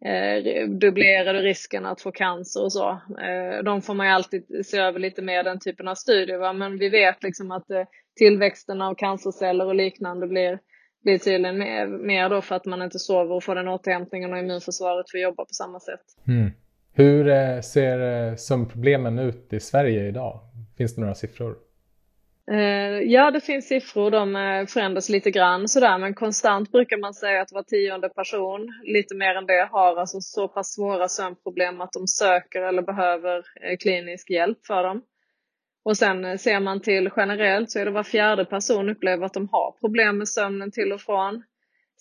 eh, 0.05 0.69
dubblerar 0.69 1.35
du 1.35 1.41
risken 1.41 1.87
att 1.87 2.01
få 2.01 2.13
cancer 2.13 2.63
och 2.63 2.73
så. 2.73 2.91
Eh, 3.21 3.65
de 3.65 3.83
får 3.83 3.95
man 3.95 4.07
ju 4.07 4.13
alltid 4.13 4.67
se 4.67 4.79
över 4.79 4.99
lite 4.99 5.23
mer, 5.23 5.45
den 5.45 5.61
typen 5.61 5.89
av 5.89 5.95
studier. 5.95 6.39
Va? 6.39 6.53
Men 6.53 6.79
vi 6.79 6.89
vet 6.89 7.23
liksom 7.23 7.51
att 7.51 7.71
eh, 7.71 7.85
tillväxten 8.17 8.83
av 8.83 8.95
cancerceller 8.95 9.67
och 9.67 9.75
liknande 9.75 10.27
blir, 10.27 10.59
blir 11.03 11.19
tydligen 11.19 11.59
mer, 11.59 11.87
mer 11.87 12.29
då 12.29 12.43
för 12.43 12.55
att 12.55 12.65
man 12.65 12.83
inte 12.83 12.99
sover 12.99 13.35
och 13.35 13.45
får 13.45 13.55
den 13.55 13.69
återhämtningen 13.69 14.33
och 14.33 14.39
immunförsvaret 14.39 15.11
får 15.11 15.21
jobba 15.21 15.45
på 15.45 15.55
samma 15.55 15.81
sätt. 15.81 16.05
Mm. 16.29 16.51
Hur 16.97 17.29
eh, 17.29 17.61
ser 17.61 18.29
eh, 18.31 18.37
sömnproblemen 18.37 19.19
ut 19.19 19.53
i 19.53 19.61
Sverige 19.61 20.09
idag? 20.09 20.41
Finns 20.79 20.95
det 20.95 21.01
några 21.01 21.15
siffror? 21.15 21.57
Eh, 22.51 22.59
ja, 23.13 23.31
det 23.31 23.41
finns 23.41 23.69
siffror. 23.69 24.11
De 24.11 24.67
förändras 24.69 25.09
lite 25.09 25.31
grann 25.31 25.69
sådär, 25.69 25.99
men 25.99 26.15
konstant 26.15 26.73
brukar 26.73 26.97
man 26.97 27.15
säga 27.15 27.43
att 27.43 27.53
var 27.53 27.63
tionde 27.63 28.09
person, 28.09 28.73
lite 28.85 29.15
mer 29.15 29.35
än 29.35 29.47
det, 29.47 29.69
har 29.71 29.97
alltså 29.97 30.21
så 30.21 30.49
pass 30.49 30.75
svåra 30.75 31.09
sömnproblem 31.09 31.81
att 31.81 31.93
de 31.93 32.07
söker 32.07 32.63
eller 32.63 32.83
behöver 32.83 33.43
klinisk 33.81 34.31
hjälp 34.31 34.67
för 34.67 34.83
dem. 34.83 35.03
Och 35.85 35.97
sen 35.97 36.39
ser 36.39 36.61
man 36.61 36.81
till 36.81 37.11
generellt 37.17 37.71
så 37.71 37.79
är 37.79 37.85
det 37.85 37.91
var 37.91 38.03
fjärde 38.03 38.45
person 38.45 38.89
upplever 38.89 39.27
att 39.27 39.35
de 39.35 39.49
har 39.53 39.75
problem 39.81 40.19
med 40.19 40.29
sömnen 40.29 40.71
till 40.71 40.93
och 40.93 41.01
från. 41.01 41.43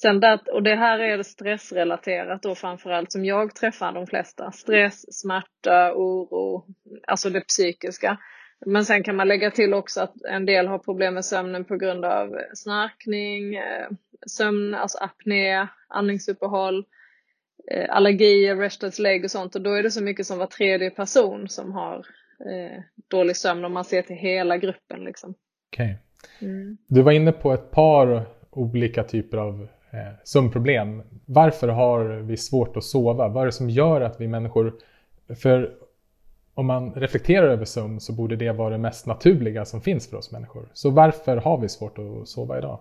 Sen 0.01 0.19
det, 0.19 0.39
och 0.51 0.63
det 0.63 0.75
här 0.75 0.99
är 0.99 1.23
stressrelaterat 1.23 2.41
då 2.41 2.55
framförallt 2.55 3.11
som 3.11 3.25
jag 3.25 3.55
träffar 3.55 3.91
de 3.91 4.07
flesta. 4.07 4.51
Stress, 4.51 5.21
smärta, 5.21 5.93
oro, 5.95 6.65
alltså 7.07 7.29
det 7.29 7.41
psykiska. 7.41 8.17
Men 8.65 8.85
sen 8.85 9.03
kan 9.03 9.15
man 9.15 9.27
lägga 9.27 9.51
till 9.51 9.73
också 9.73 10.01
att 10.01 10.13
en 10.29 10.45
del 10.45 10.67
har 10.67 10.79
problem 10.79 11.13
med 11.13 11.25
sömnen 11.25 11.65
på 11.65 11.77
grund 11.77 12.05
av 12.05 12.37
snarkning, 12.53 13.55
eh, 13.55 13.87
sömn, 14.27 14.73
alltså 14.73 14.97
apné, 14.97 15.67
andningsuppehåll, 15.87 16.85
eh, 17.71 17.95
allergier, 17.95 18.55
restless 18.55 18.99
leg 18.99 19.23
och 19.23 19.31
sånt. 19.31 19.55
Och 19.55 19.61
då 19.61 19.73
är 19.73 19.83
det 19.83 19.91
så 19.91 20.03
mycket 20.03 20.25
som 20.25 20.37
var 20.37 20.47
tredje 20.47 20.89
person 20.89 21.49
som 21.49 21.71
har 21.71 21.97
eh, 22.49 22.81
dålig 23.09 23.35
sömn 23.35 23.65
om 23.65 23.73
man 23.73 23.85
ser 23.85 24.01
till 24.01 24.15
hela 24.15 24.57
gruppen. 24.57 25.03
Liksom. 25.03 25.33
Okay. 25.73 25.95
Mm. 26.41 26.77
Du 26.87 27.01
var 27.01 27.11
inne 27.11 27.31
på 27.31 27.53
ett 27.53 27.71
par 27.71 28.25
olika 28.51 29.03
typer 29.03 29.37
av 29.37 29.67
eh, 29.93 30.13
sömnproblem. 30.23 31.03
Varför 31.25 31.67
har 31.67 32.05
vi 32.05 32.37
svårt 32.37 32.77
att 32.77 32.83
sova? 32.83 33.27
Vad 33.27 33.41
är 33.41 33.45
det 33.45 33.51
som 33.51 33.69
gör 33.69 34.01
att 34.01 34.21
vi 34.21 34.27
människor... 34.27 34.73
För 35.41 35.75
om 36.53 36.65
man 36.65 36.93
reflekterar 36.93 37.47
över 37.47 37.65
sömn 37.65 37.99
så 37.99 38.13
borde 38.13 38.35
det 38.35 38.51
vara 38.51 38.69
det 38.69 38.77
mest 38.77 39.05
naturliga 39.05 39.65
som 39.65 39.81
finns 39.81 40.09
för 40.09 40.17
oss 40.17 40.31
människor. 40.31 40.69
Så 40.73 40.89
varför 40.89 41.37
har 41.37 41.57
vi 41.57 41.69
svårt 41.69 41.97
att 41.97 42.27
sova 42.27 42.57
idag? 42.57 42.79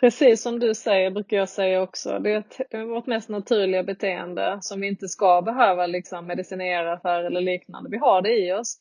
Precis 0.00 0.42
som 0.42 0.60
du 0.60 0.74
säger 0.74 1.10
brukar 1.10 1.36
jag 1.36 1.48
säga 1.48 1.82
också. 1.82 2.18
Det 2.18 2.32
är, 2.32 2.38
ett, 2.38 2.88
vårt 2.88 3.06
mest 3.06 3.28
naturliga 3.28 3.82
beteende 3.82 4.58
som 4.60 4.80
vi 4.80 4.88
inte 4.88 5.08
ska 5.08 5.42
behöva 5.42 5.86
liksom 5.86 6.26
medicinera 6.26 7.00
för 7.00 7.24
eller 7.24 7.40
liknande. 7.40 7.90
Vi 7.90 7.98
har 7.98 8.22
det 8.22 8.38
i 8.38 8.52
oss. 8.52 8.78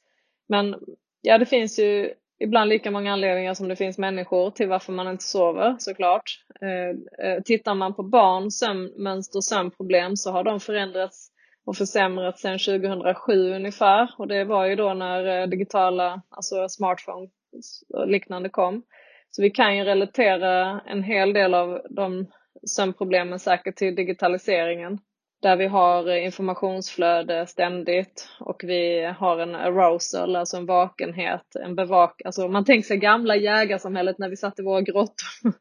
Men 0.47 0.75
ja, 1.21 1.37
det 1.37 1.45
finns 1.45 1.79
ju 1.79 2.13
ibland 2.43 2.69
lika 2.69 2.91
många 2.91 3.13
anledningar 3.13 3.53
som 3.53 3.67
det 3.67 3.75
finns 3.75 3.97
människor 3.97 4.51
till 4.51 4.69
varför 4.69 4.93
man 4.93 5.07
inte 5.07 5.23
sover 5.23 5.75
såklart. 5.79 6.39
Eh, 6.61 7.25
eh 7.27 7.41
tittar 7.45 7.75
man 7.75 7.93
på 7.93 8.03
barn, 8.03 8.51
sömnmönster 8.51 9.37
och 9.37 9.43
sömnproblem 9.43 10.15
så 10.15 10.31
har 10.31 10.43
de 10.43 10.59
förändrats 10.59 11.29
och 11.65 11.77
försämrats 11.77 12.41
sedan 12.41 12.59
2007 12.59 13.53
ungefär 13.53 14.09
och 14.17 14.27
det 14.27 14.43
var 14.43 14.65
ju 14.65 14.75
då 14.75 14.93
när 14.93 15.41
eh, 15.41 15.47
digitala, 15.47 16.21
alltså 16.29 16.69
smartphones 16.69 17.83
och 17.89 18.07
liknande 18.07 18.49
kom. 18.49 18.83
Så 19.31 19.41
vi 19.41 19.49
kan 19.49 19.77
ju 19.77 19.83
relatera 19.83 20.81
en 20.85 21.03
hel 21.03 21.33
del 21.33 21.53
av 21.53 21.81
de 21.89 22.27
sömnproblemen 22.67 23.39
säkert 23.39 23.75
till 23.75 23.95
digitaliseringen 23.95 24.99
där 25.43 25.55
vi 25.55 25.67
har 25.67 26.15
informationsflöde 26.15 27.47
ständigt 27.47 28.29
och 28.39 28.61
vi 28.63 29.05
har 29.17 29.39
en 29.39 29.55
arousal, 29.55 30.35
alltså 30.35 30.57
en 30.57 30.65
vakenhet, 30.65 31.55
en 31.55 31.75
bevak... 31.75 32.21
Alltså 32.25 32.47
man 32.47 32.65
tänker 32.65 32.87
sig 32.87 32.97
gamla 32.97 33.35
jägarsamhället 33.35 34.17
när 34.17 34.29
vi 34.29 34.37
satt 34.37 34.59
i 34.59 34.63
våra 34.63 34.81
grottor. 34.81 35.27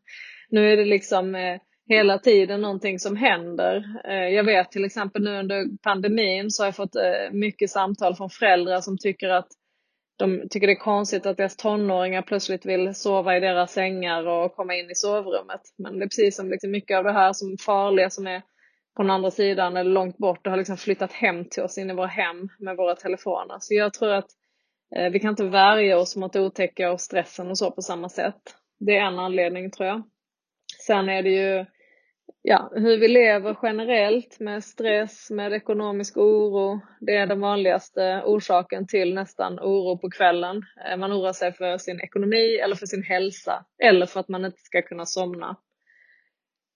nu 0.51 0.73
är 0.73 0.77
det 0.77 0.85
liksom 0.85 1.35
eh, 1.35 1.61
hela 1.89 2.19
tiden 2.19 2.61
någonting 2.61 2.99
som 2.99 3.17
händer. 3.17 3.85
Eh, 4.09 4.29
jag 4.29 4.45
vet 4.45 4.71
till 4.71 4.85
exempel 4.85 5.23
nu 5.23 5.39
under 5.39 5.67
pandemin 5.83 6.51
så 6.51 6.63
har 6.63 6.67
jag 6.67 6.77
fått 6.77 6.97
eh, 6.97 7.33
mycket 7.33 7.71
samtal 7.71 8.17
från 8.17 8.31
föräldrar 8.31 8.81
som 8.81 8.99
tycker 8.99 9.29
att 9.29 9.49
de 10.19 10.49
tycker 10.51 10.67
det 10.67 10.73
är 10.73 10.77
konstigt 10.77 11.27
att 11.27 11.37
deras 11.37 11.57
tonåringar 11.57 12.23
plötsligt 12.23 12.67
vill 12.67 12.95
sova 12.95 13.37
i 13.37 13.41
deras 13.41 13.73
sängar 13.73 14.27
och 14.27 14.57
komma 14.57 14.75
in 14.75 14.91
i 14.91 14.95
sovrummet. 14.95 15.61
Men 15.79 15.99
det 15.99 16.05
är 16.05 16.09
precis 16.09 16.37
som 16.37 16.51
liksom 16.51 16.71
mycket 16.71 16.99
av 16.99 17.05
det 17.05 17.13
här 17.13 17.33
som 17.33 17.57
farliga 17.59 18.11
som 18.11 18.27
är 18.27 18.43
på 18.97 19.03
den 19.03 19.11
andra 19.11 19.31
sidan 19.31 19.77
eller 19.77 19.91
långt 19.91 20.19
bort, 20.19 20.45
det 20.45 20.51
har 20.51 20.57
liksom 20.57 20.77
flyttat 20.77 21.13
hem 21.13 21.45
till 21.45 21.63
oss 21.63 21.79
in 21.79 21.91
i 21.91 21.95
våra 21.95 22.07
hem 22.07 22.49
med 22.59 22.77
våra 22.77 22.95
telefoner. 22.95 23.57
Så 23.61 23.75
jag 23.75 23.95
tror 23.95 24.13
att 24.13 24.31
eh, 24.97 25.11
vi 25.11 25.21
kan 25.21 25.31
inte 25.31 25.45
värja 25.45 25.99
oss 25.99 26.17
mot 26.17 26.37
otäcka 26.37 26.93
och 26.93 27.01
stressen 27.01 27.51
och 27.51 27.59
så 27.59 27.71
på 27.71 27.83
samma 27.83 28.09
sätt. 28.09 28.57
Det 28.81 28.97
är 28.97 29.07
en 29.07 29.19
anledning 29.19 29.71
tror 29.71 29.89
jag. 29.89 30.03
Sen 30.87 31.09
är 31.09 31.23
det 31.23 31.31
ju 31.31 31.67
ja, 32.43 32.71
hur 32.75 32.99
vi 32.99 33.09
lever 33.09 33.57
generellt 33.63 34.41
med 34.41 34.65
stress, 34.65 35.31
med 35.31 35.53
ekonomisk 35.53 36.17
oro. 36.17 36.81
Det 37.01 37.17
är 37.17 37.27
den 37.27 37.41
vanligaste 37.41 38.23
orsaken 38.25 38.87
till 38.87 39.15
nästan 39.15 39.61
oro 39.61 39.99
på 39.99 40.11
kvällen. 40.11 40.63
Eh, 40.87 40.97
man 40.97 41.13
oroar 41.13 41.33
sig 41.33 41.53
för 41.53 41.79
sin 41.79 42.01
ekonomi 42.01 42.57
eller 42.57 42.77
för 42.77 42.87
sin 42.87 43.03
hälsa 43.03 43.65
eller 43.83 44.07
för 44.07 44.21
att 44.21 44.29
man 44.29 44.45
inte 44.45 44.61
ska 44.61 44.83
kunna 44.83 45.07
somna. 45.07 45.57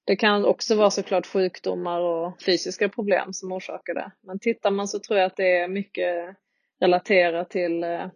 Det 0.07 0.17
kan 0.17 0.45
också 0.45 0.77
vara 0.77 0.91
såklart 0.91 1.27
sjukdomar 1.27 2.01
och 2.01 2.43
fysiska 2.43 2.89
problem 2.89 3.33
som 3.33 3.53
orsakar 3.53 3.95
det. 3.95 4.11
Men 4.21 4.39
tittar 4.39 4.71
man 4.71 4.89
så 4.89 4.99
tror 4.99 5.19
jag 5.19 5.27
att 5.27 5.37
det 5.37 5.59
är 5.59 5.69
mycket 5.69 6.37
relaterat 6.81 7.51
till 7.51 7.85
eh, 7.85 8.07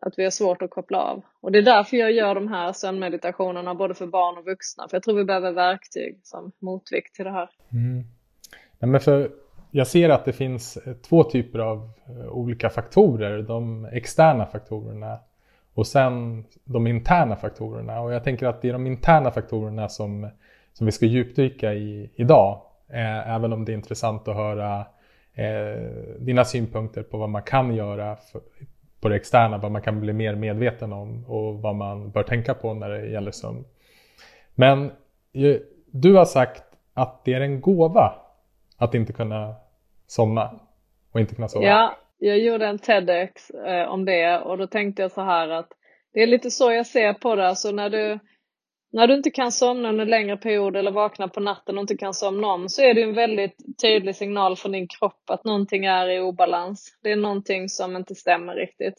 att 0.00 0.18
vi 0.18 0.24
har 0.24 0.30
svårt 0.30 0.62
att 0.62 0.70
koppla 0.70 0.98
av. 0.98 1.22
Och 1.40 1.52
det 1.52 1.58
är 1.58 1.62
därför 1.62 1.96
jag 1.96 2.12
gör 2.12 2.34
de 2.34 2.48
här 2.48 2.72
sömnmeditationerna 2.72 3.74
både 3.74 3.94
för 3.94 4.06
barn 4.06 4.38
och 4.38 4.44
vuxna. 4.44 4.88
För 4.88 4.96
jag 4.96 5.02
tror 5.02 5.14
vi 5.14 5.24
behöver 5.24 5.52
verktyg 5.52 6.20
som 6.22 6.52
motvikt 6.58 7.14
till 7.14 7.24
det 7.24 7.30
här. 7.30 7.50
Mm. 7.72 8.04
Ja, 8.78 8.86
men 8.86 9.00
för 9.00 9.30
jag 9.70 9.86
ser 9.86 10.08
att 10.08 10.24
det 10.24 10.32
finns 10.32 10.76
eh, 10.76 10.94
två 10.94 11.24
typer 11.24 11.58
av 11.58 11.90
eh, 12.06 12.28
olika 12.28 12.70
faktorer. 12.70 13.42
De 13.42 13.84
externa 13.84 14.46
faktorerna 14.46 15.18
och 15.74 15.86
sen 15.86 16.44
de 16.64 16.86
interna 16.86 17.36
faktorerna. 17.36 18.00
Och 18.00 18.12
jag 18.12 18.24
tänker 18.24 18.46
att 18.46 18.62
det 18.62 18.68
är 18.68 18.72
de 18.72 18.86
interna 18.86 19.30
faktorerna 19.30 19.88
som, 19.88 20.30
som 20.72 20.86
vi 20.86 20.92
ska 20.92 21.06
djupdyka 21.06 21.74
i 21.74 22.10
idag. 22.14 22.62
Eh, 22.88 23.34
även 23.34 23.52
om 23.52 23.64
det 23.64 23.72
är 23.72 23.74
intressant 23.74 24.28
att 24.28 24.36
höra 24.36 24.86
eh, 25.34 25.90
dina 26.18 26.44
synpunkter 26.44 27.02
på 27.02 27.18
vad 27.18 27.28
man 27.28 27.42
kan 27.42 27.74
göra 27.74 28.16
för, 28.16 28.40
på 29.00 29.08
det 29.08 29.16
externa, 29.16 29.58
vad 29.58 29.72
man 29.72 29.82
kan 29.82 30.00
bli 30.00 30.12
mer 30.12 30.34
medveten 30.34 30.92
om 30.92 31.24
och 31.24 31.62
vad 31.62 31.74
man 31.74 32.10
bör 32.10 32.22
tänka 32.22 32.54
på 32.54 32.74
när 32.74 32.88
det 32.88 33.06
gäller 33.06 33.30
sömn. 33.30 33.64
Men 34.54 34.90
du 35.90 36.14
har 36.14 36.24
sagt 36.24 36.62
att 36.94 37.24
det 37.24 37.34
är 37.34 37.40
en 37.40 37.60
gåva 37.60 38.14
att 38.76 38.94
inte 38.94 39.12
kunna 39.12 39.54
somna 40.06 40.60
och 41.12 41.20
inte 41.20 41.34
kunna 41.34 41.48
sova. 41.48 41.66
Ja, 41.66 41.96
jag 42.18 42.38
gjorde 42.38 42.66
en 42.66 42.78
TEDx 42.78 43.50
eh, 43.50 43.88
om 43.88 44.04
det 44.04 44.38
och 44.38 44.58
då 44.58 44.66
tänkte 44.66 45.02
jag 45.02 45.10
så 45.12 45.22
här 45.22 45.48
att 45.48 45.68
det 46.12 46.22
är 46.22 46.26
lite 46.26 46.50
så 46.50 46.72
jag 46.72 46.86
ser 46.86 47.12
på 47.12 47.34
det. 47.34 47.48
Alltså 47.48 47.70
när 47.70 47.90
du, 47.90 48.18
när 48.92 49.06
du 49.06 49.14
inte 49.14 49.30
kan 49.30 49.52
somna 49.52 49.88
under 49.88 50.04
en 50.04 50.10
längre 50.10 50.36
period 50.36 50.76
eller 50.76 50.90
vaknar 50.90 51.28
på 51.28 51.40
natten 51.40 51.78
och 51.78 51.82
inte 51.82 51.96
kan 51.96 52.14
somna 52.14 52.46
om 52.46 52.68
så 52.68 52.82
är 52.82 52.94
det 52.94 53.02
en 53.02 53.14
väldigt 53.14 53.56
tydlig 53.82 54.16
signal 54.16 54.56
från 54.56 54.72
din 54.72 54.88
kropp 54.88 55.30
att 55.30 55.44
någonting 55.44 55.84
är 55.84 56.08
i 56.08 56.20
obalans. 56.20 56.98
Det 57.02 57.12
är 57.12 57.16
någonting 57.16 57.68
som 57.68 57.96
inte 57.96 58.14
stämmer 58.14 58.54
riktigt. 58.54 58.94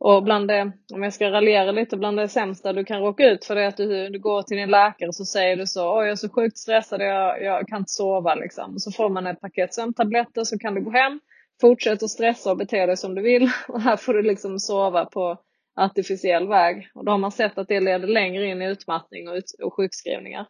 Och 0.00 0.22
bland 0.22 0.48
det, 0.48 0.72
om 0.94 1.02
jag 1.02 1.12
ska 1.12 1.30
raljera 1.30 1.72
lite, 1.72 1.96
bland 1.96 2.16
det 2.16 2.28
sämsta 2.28 2.72
du 2.72 2.84
kan 2.84 3.00
råka 3.00 3.30
ut 3.30 3.44
för 3.44 3.54
det 3.54 3.62
är 3.62 3.68
att 3.68 3.76
du, 3.76 4.08
du 4.08 4.18
går 4.18 4.42
till 4.42 4.56
din 4.56 4.70
läkare 4.70 5.08
och 5.08 5.14
så 5.14 5.24
säger 5.24 5.56
du 5.56 5.66
så, 5.66 5.98
oj 5.98 6.04
jag 6.04 6.10
är 6.10 6.16
så 6.16 6.28
sjukt 6.28 6.58
stressad, 6.58 7.00
jag, 7.00 7.42
jag 7.42 7.68
kan 7.68 7.78
inte 7.78 7.92
sova 7.92 8.34
liksom. 8.34 8.78
Så 8.78 8.92
får 8.92 9.08
man 9.08 9.26
ett 9.26 9.40
paket 9.40 9.74
sömntabletter 9.74 10.44
så 10.44 10.58
kan 10.58 10.74
du 10.74 10.80
gå 10.80 10.90
hem, 10.90 11.20
fortsätta 11.60 12.08
stressa 12.08 12.50
och 12.50 12.56
bete 12.56 12.86
dig 12.86 12.96
som 12.96 13.14
du 13.14 13.22
vill 13.22 13.50
och 13.68 13.80
här 13.80 13.96
får 13.96 14.14
du 14.14 14.22
liksom 14.22 14.58
sova 14.58 15.04
på 15.04 15.38
artificiell 15.78 16.48
väg. 16.48 16.90
Och 16.94 17.04
då 17.04 17.12
har 17.12 17.18
man 17.18 17.32
sett 17.32 17.58
att 17.58 17.68
det 17.68 17.80
leder 17.80 18.08
längre 18.08 18.46
in 18.46 18.62
i 18.62 18.68
utmattning 18.68 19.28
och, 19.28 19.34
ut, 19.34 19.44
och 19.62 19.74
sjukskrivningar. 19.74 20.46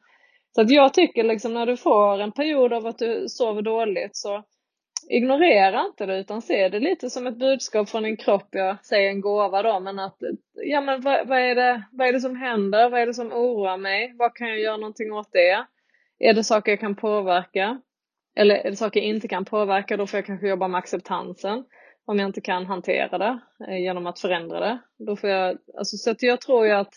Så 0.55 0.61
att 0.61 0.71
jag 0.71 0.95
tycker 0.95 1.25
liksom 1.25 1.55
när 1.55 1.67
du 1.67 1.77
får 1.77 2.21
en 2.21 2.33
period 2.33 2.73
av 2.73 2.87
att 2.87 2.99
du 2.99 3.29
sover 3.29 3.63
dåligt 3.63 4.17
så 4.17 4.45
ignorera 5.09 5.87
inte 5.87 6.07
det 6.07 6.19
utan 6.19 6.43
se 6.43 6.69
det 6.69 6.81
lite 6.81 7.11
som 7.11 7.27
ett 7.27 7.39
budskap 7.39 7.89
från 7.89 8.03
din 8.03 8.17
kropp. 8.17 8.49
Jag 8.51 8.85
säger 8.85 9.11
en 9.11 9.21
gåva 9.21 9.63
då, 9.63 9.81
men 9.81 9.99
att 9.99 10.17
ja, 10.55 10.81
men 10.81 11.01
vad, 11.01 11.29
vad, 11.29 11.39
är 11.39 11.55
det, 11.55 11.83
vad 11.93 12.09
är 12.09 12.13
det 12.13 12.21
som 12.21 12.37
händer? 12.37 12.91
Vad 12.91 13.01
är 13.01 13.07
det 13.07 13.15
som 13.15 13.33
oroar 13.33 13.77
mig? 13.77 14.15
Vad 14.19 14.35
kan 14.35 14.49
jag 14.49 14.61
göra 14.61 14.77
någonting 14.77 15.13
åt 15.13 15.33
det? 15.33 15.67
Är 16.19 16.35
det 16.35 16.45
saker 16.45 16.73
jag 16.73 16.81
kan 16.81 16.97
påverka? 16.97 17.81
Eller 18.37 18.55
är 18.55 18.71
det 18.71 18.77
saker 18.77 19.01
jag 19.01 19.09
inte 19.09 19.29
kan 19.29 19.45
påverka? 19.45 19.97
Då 19.97 20.07
får 20.07 20.19
jag 20.19 20.27
kanske 20.27 20.49
jobba 20.49 20.69
med 20.69 20.79
acceptansen 20.79 21.65
om 22.09 22.19
jag 22.19 22.29
inte 22.29 22.41
kan 22.41 22.67
hantera 22.67 23.19
det 23.19 23.39
eh, 23.69 23.79
genom 23.79 24.07
att 24.07 24.21
förändra 24.21 24.61
det. 24.61 24.79
Då 24.99 25.17
får 25.17 25.31
jag, 25.31 25.59
alltså, 25.79 25.97
så 25.97 26.11
att 26.11 26.23
jag 26.23 26.41
tror 26.41 26.67
ju 26.67 26.73
att 26.73 26.95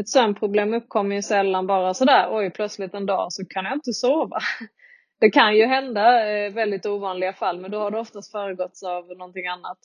ett 0.00 0.08
sömnproblem 0.08 0.74
uppkommer 0.74 1.16
ju 1.16 1.22
sällan 1.22 1.66
bara 1.66 1.94
sådär, 1.94 2.28
oj 2.30 2.50
plötsligt 2.50 2.94
en 2.94 3.06
dag 3.06 3.32
så 3.32 3.44
kan 3.46 3.64
jag 3.64 3.74
inte 3.74 3.92
sova. 3.92 4.38
Det 5.20 5.30
kan 5.30 5.56
ju 5.56 5.66
hända 5.66 6.30
eh, 6.30 6.52
väldigt 6.52 6.86
ovanliga 6.86 7.32
fall 7.32 7.60
men 7.60 7.70
då 7.70 7.78
har 7.78 7.90
det 7.90 7.98
oftast 7.98 8.32
föregåtts 8.32 8.82
av 8.82 9.08
någonting 9.08 9.46
annat. 9.46 9.78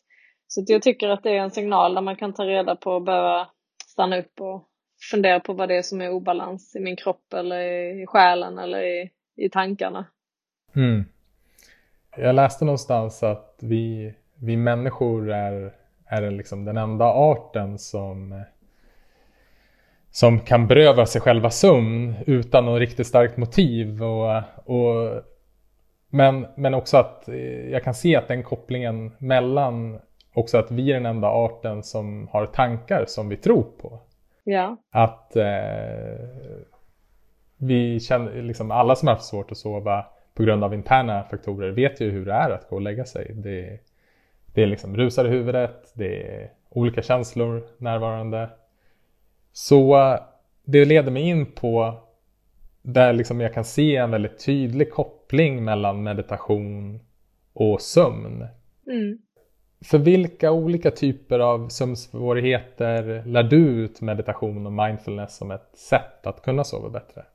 Så 0.47 0.63
jag 0.67 0.81
tycker 0.81 1.09
att 1.09 1.23
det 1.23 1.29
är 1.29 1.41
en 1.41 1.51
signal 1.51 1.93
där 1.93 2.01
man 2.01 2.15
kan 2.15 2.33
ta 2.33 2.45
reda 2.45 2.75
på 2.75 2.91
och 2.91 3.01
behöva 3.01 3.47
stanna 3.85 4.19
upp 4.19 4.41
och 4.41 4.67
fundera 5.11 5.39
på 5.39 5.53
vad 5.53 5.69
det 5.69 5.77
är 5.77 5.81
som 5.81 6.01
är 6.01 6.11
obalans 6.11 6.75
i 6.75 6.79
min 6.79 6.95
kropp 6.95 7.33
eller 7.33 7.59
i 8.01 8.05
själen 8.07 8.59
eller 8.59 8.83
i, 8.83 9.09
i 9.35 9.49
tankarna. 9.49 10.05
Mm. 10.75 11.05
Jag 12.17 12.35
läste 12.35 12.65
någonstans 12.65 13.23
att 13.23 13.59
vi, 13.61 14.13
vi 14.43 14.57
människor 14.57 15.31
är, 15.31 15.73
är 16.05 16.31
liksom 16.31 16.65
den 16.65 16.77
enda 16.77 17.05
arten 17.05 17.79
som, 17.79 18.43
som 20.11 20.39
kan 20.39 20.67
beröva 20.67 21.05
sig 21.05 21.21
själva 21.21 21.49
sömn 21.49 22.15
utan 22.25 22.65
något 22.65 22.79
riktigt 22.79 23.07
starkt 23.07 23.37
motiv. 23.37 24.03
Och, 24.03 24.37
och, 24.65 25.21
men, 26.09 26.47
men 26.57 26.73
också 26.73 26.97
att 26.97 27.29
jag 27.71 27.83
kan 27.83 27.93
se 27.93 28.15
att 28.15 28.27
den 28.27 28.43
kopplingen 28.43 29.11
mellan 29.17 29.99
också 30.33 30.57
att 30.57 30.71
vi 30.71 30.91
är 30.91 30.93
den 30.93 31.05
enda 31.05 31.27
arten 31.27 31.83
som 31.83 32.27
har 32.27 32.45
tankar 32.45 33.05
som 33.07 33.29
vi 33.29 33.37
tror 33.37 33.63
på. 33.63 33.99
Ja. 34.43 34.77
Att 34.91 35.35
eh, 35.35 36.27
vi 37.57 37.99
känner, 37.99 38.41
liksom 38.41 38.71
alla 38.71 38.95
som 38.95 39.07
har 39.07 39.15
haft 39.15 39.25
svårt 39.25 39.51
att 39.51 39.57
sova 39.57 40.05
på 40.33 40.43
grund 40.43 40.63
av 40.63 40.73
interna 40.73 41.23
faktorer 41.23 41.71
vet 41.71 42.01
ju 42.01 42.11
hur 42.11 42.25
det 42.25 42.33
är 42.33 42.49
att 42.49 42.69
gå 42.69 42.75
och 42.75 42.81
lägga 42.81 43.05
sig. 43.05 43.31
Det, 43.33 43.79
det 44.53 44.63
är 44.63 44.67
liksom 44.67 44.97
rusar 44.97 45.25
i 45.25 45.29
huvudet, 45.29 45.91
det 45.93 46.21
är 46.21 46.51
olika 46.69 47.01
känslor 47.01 47.63
närvarande. 47.77 48.49
Så 49.51 50.17
det 50.65 50.85
leder 50.85 51.11
mig 51.11 51.23
in 51.23 51.51
på 51.51 52.03
där 52.81 53.13
liksom 53.13 53.41
jag 53.41 53.53
kan 53.53 53.65
se 53.65 53.95
en 53.95 54.11
väldigt 54.11 54.45
tydlig 54.45 54.91
koppling 54.91 55.63
mellan 55.63 56.03
meditation 56.03 56.99
och 57.53 57.81
sömn. 57.81 58.47
Mm. 58.87 59.17
För 59.85 59.97
vilka 59.97 60.51
olika 60.51 60.91
typer 60.91 61.39
av 61.39 61.67
sömnsvårigheter 61.69 63.23
lär 63.25 63.43
du 63.43 63.57
ut 63.57 64.01
meditation 64.01 64.65
och 64.65 64.73
mindfulness 64.73 65.37
som 65.37 65.51
ett 65.51 65.77
sätt 65.77 66.27
att 66.27 66.41
kunna 66.41 66.63
sova 66.63 66.89
bättre? 66.89 67.25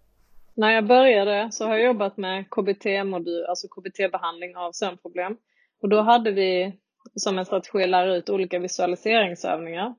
När 0.54 0.70
jag 0.70 0.86
började 0.86 1.48
så 1.52 1.64
har 1.64 1.76
jag 1.76 1.86
jobbat 1.86 2.16
med 2.16 2.50
KBT-modul, 2.50 3.44
alltså 3.48 3.68
KBT-behandling 3.68 4.56
av 4.56 4.72
sömnproblem. 4.72 5.36
Och 5.82 5.88
då 5.88 6.00
hade 6.00 6.30
vi 6.30 6.72
som 7.14 7.38
en 7.38 7.44
strategi 7.44 7.82
att 7.82 7.88
lära 7.88 8.16
ut 8.16 8.30
olika 8.30 8.58
visualiseringsövningar. 8.58 9.94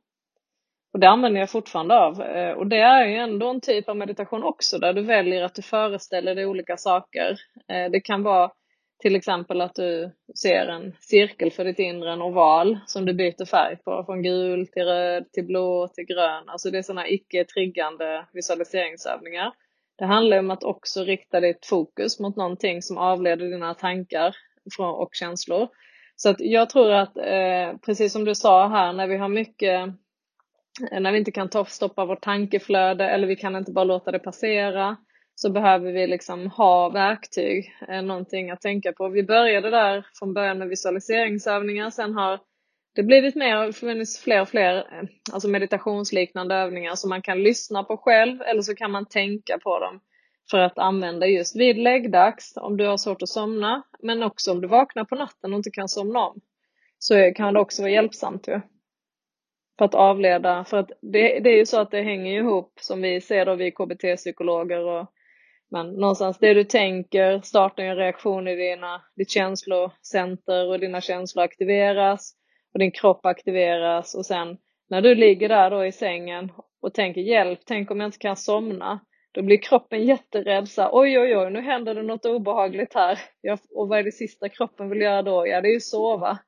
Och 0.93 0.99
det 0.99 1.09
använder 1.09 1.39
jag 1.39 1.49
fortfarande 1.49 1.99
av. 1.99 2.21
Eh, 2.21 2.51
och 2.51 2.67
det 2.67 2.79
är 2.79 3.05
ju 3.05 3.15
ändå 3.15 3.49
en 3.49 3.61
typ 3.61 3.89
av 3.89 3.97
meditation 3.97 4.43
också 4.43 4.77
där 4.77 4.93
du 4.93 5.01
väljer 5.01 5.43
att 5.43 5.55
du 5.55 5.61
föreställer 5.61 6.35
dig 6.35 6.45
olika 6.45 6.77
saker. 6.77 7.37
Eh, 7.67 7.91
det 7.91 7.99
kan 7.99 8.23
vara 8.23 8.51
till 8.99 9.15
exempel 9.15 9.61
att 9.61 9.75
du 9.75 10.11
ser 10.41 10.67
en 10.67 10.93
cirkel 10.99 11.51
för 11.51 11.65
ditt 11.65 11.79
inre, 11.79 12.13
en 12.13 12.21
oval 12.21 12.79
som 12.85 13.05
du 13.05 13.13
byter 13.13 13.45
färg 13.45 13.77
på, 13.77 14.03
från 14.05 14.23
gul 14.23 14.67
till 14.67 14.83
röd 14.83 15.31
till 15.31 15.45
blå 15.45 15.87
till 15.87 16.05
grön. 16.05 16.49
Alltså 16.49 16.71
det 16.71 16.77
är 16.77 16.81
sådana 16.81 17.07
icke-triggande 17.07 18.25
visualiseringsövningar. 18.33 19.53
Det 19.97 20.05
handlar 20.05 20.39
om 20.39 20.51
att 20.51 20.63
också 20.63 21.03
rikta 21.03 21.39
ditt 21.39 21.65
fokus 21.65 22.19
mot 22.19 22.35
någonting 22.35 22.81
som 22.81 22.97
avleder 22.97 23.45
dina 23.45 23.73
tankar 23.73 24.35
och 24.79 25.09
känslor. 25.13 25.67
Så 26.21 26.29
att 26.29 26.39
jag 26.39 26.69
tror 26.69 26.91
att, 26.91 27.17
eh, 27.17 27.77
precis 27.85 28.13
som 28.13 28.25
du 28.25 28.35
sa 28.35 28.67
här, 28.67 28.93
när 28.93 29.07
vi 29.07 29.17
har 29.17 29.29
mycket, 29.29 29.87
eh, 30.91 30.99
när 31.01 31.11
vi 31.11 31.17
inte 31.17 31.31
kan 31.31 31.65
stoppa 31.65 32.05
vårt 32.05 32.21
tankeflöde 32.21 33.09
eller 33.09 33.27
vi 33.27 33.35
kan 33.35 33.55
inte 33.55 33.71
bara 33.71 33.83
låta 33.83 34.11
det 34.11 34.19
passera, 34.19 34.97
så 35.35 35.49
behöver 35.49 35.91
vi 35.91 36.07
liksom 36.07 36.47
ha 36.47 36.89
verktyg, 36.89 37.73
eh, 37.87 38.01
någonting 38.01 38.51
att 38.51 38.61
tänka 38.61 38.91
på. 38.91 39.09
Vi 39.09 39.23
började 39.23 39.69
där 39.69 40.05
från 40.19 40.33
början 40.33 40.57
med 40.57 40.67
visualiseringsövningar, 40.67 41.89
sen 41.89 42.13
har 42.13 42.39
det 42.95 43.03
blivit 43.03 43.35
mer, 43.35 43.71
funnits 43.71 44.19
fler 44.19 44.41
och 44.41 44.49
fler 44.49 44.77
eh, 44.77 45.09
alltså 45.33 45.47
meditationsliknande 45.47 46.55
övningar 46.55 46.95
som 46.95 47.09
man 47.09 47.21
kan 47.21 47.43
lyssna 47.43 47.83
på 47.83 47.97
själv 47.97 48.41
eller 48.41 48.61
så 48.61 48.75
kan 48.75 48.91
man 48.91 49.05
tänka 49.05 49.57
på 49.57 49.79
dem 49.79 49.99
för 50.51 50.57
att 50.59 50.77
använda 50.77 51.27
just 51.27 51.55
vid 51.55 51.77
läggdags 51.77 52.53
om 52.57 52.77
du 52.77 52.87
har 52.87 52.97
svårt 52.97 53.21
att 53.21 53.29
somna 53.29 53.83
men 53.99 54.23
också 54.23 54.51
om 54.51 54.61
du 54.61 54.67
vaknar 54.67 55.05
på 55.05 55.15
natten 55.15 55.53
och 55.53 55.57
inte 55.57 55.71
kan 55.71 55.89
somna 55.89 56.19
om. 56.19 56.41
Så 56.99 57.31
kan 57.35 57.53
det 57.53 57.59
också 57.59 57.81
vara 57.81 57.91
hjälpsamt 57.91 58.47
ju. 58.47 58.61
för 59.77 59.85
att 59.85 59.95
avleda. 59.95 60.65
För 60.65 60.77
att 60.77 60.91
det, 61.01 61.39
det 61.39 61.49
är 61.49 61.57
ju 61.57 61.65
så 61.65 61.81
att 61.81 61.91
det 61.91 62.01
hänger 62.01 62.39
ihop 62.39 62.73
som 62.81 63.01
vi 63.01 63.21
ser 63.21 63.45
då, 63.45 63.55
vi 63.55 63.71
KBT-psykologer 63.71 64.79
och 64.85 65.07
men 65.71 65.91
någonstans 65.93 66.37
det 66.39 66.53
du 66.53 66.63
tänker 66.63 67.41
startar 67.41 67.83
en 67.83 67.95
reaktion 67.95 68.47
i 68.47 68.55
dina, 68.55 69.01
ditt 69.15 69.29
känslocenter 69.29 70.67
och 70.67 70.79
dina 70.79 71.01
känslor 71.01 71.43
aktiveras 71.43 72.33
och 72.73 72.79
din 72.79 72.91
kropp 72.91 73.25
aktiveras 73.25 74.15
och 74.15 74.25
sen 74.25 74.57
när 74.89 75.01
du 75.01 75.15
ligger 75.15 75.49
där 75.49 75.71
då 75.71 75.85
i 75.85 75.91
sängen 75.91 76.51
och 76.81 76.93
tänker 76.93 77.21
hjälp, 77.21 77.59
tänk 77.65 77.91
om 77.91 77.99
jag 77.99 78.07
inte 78.07 78.17
kan 78.17 78.35
somna. 78.35 78.99
Då 79.39 79.43
blir 79.43 79.57
kroppen 79.57 80.03
jätterädd. 80.03 80.67
Så 80.67 80.89
oj, 80.91 81.19
oj, 81.19 81.37
oj, 81.37 81.51
nu 81.51 81.61
händer 81.61 81.95
det 81.95 82.03
något 82.03 82.25
obehagligt 82.25 82.93
här. 82.93 83.19
Jag, 83.41 83.59
och 83.75 83.87
vad 83.87 83.99
är 83.99 84.03
det 84.03 84.11
sista 84.11 84.49
kroppen 84.49 84.89
vill 84.89 85.01
göra 85.01 85.21
då? 85.21 85.47
Ja, 85.47 85.61
det 85.61 85.67
är 85.67 85.73
ju 85.73 85.79
sova. 85.79 86.39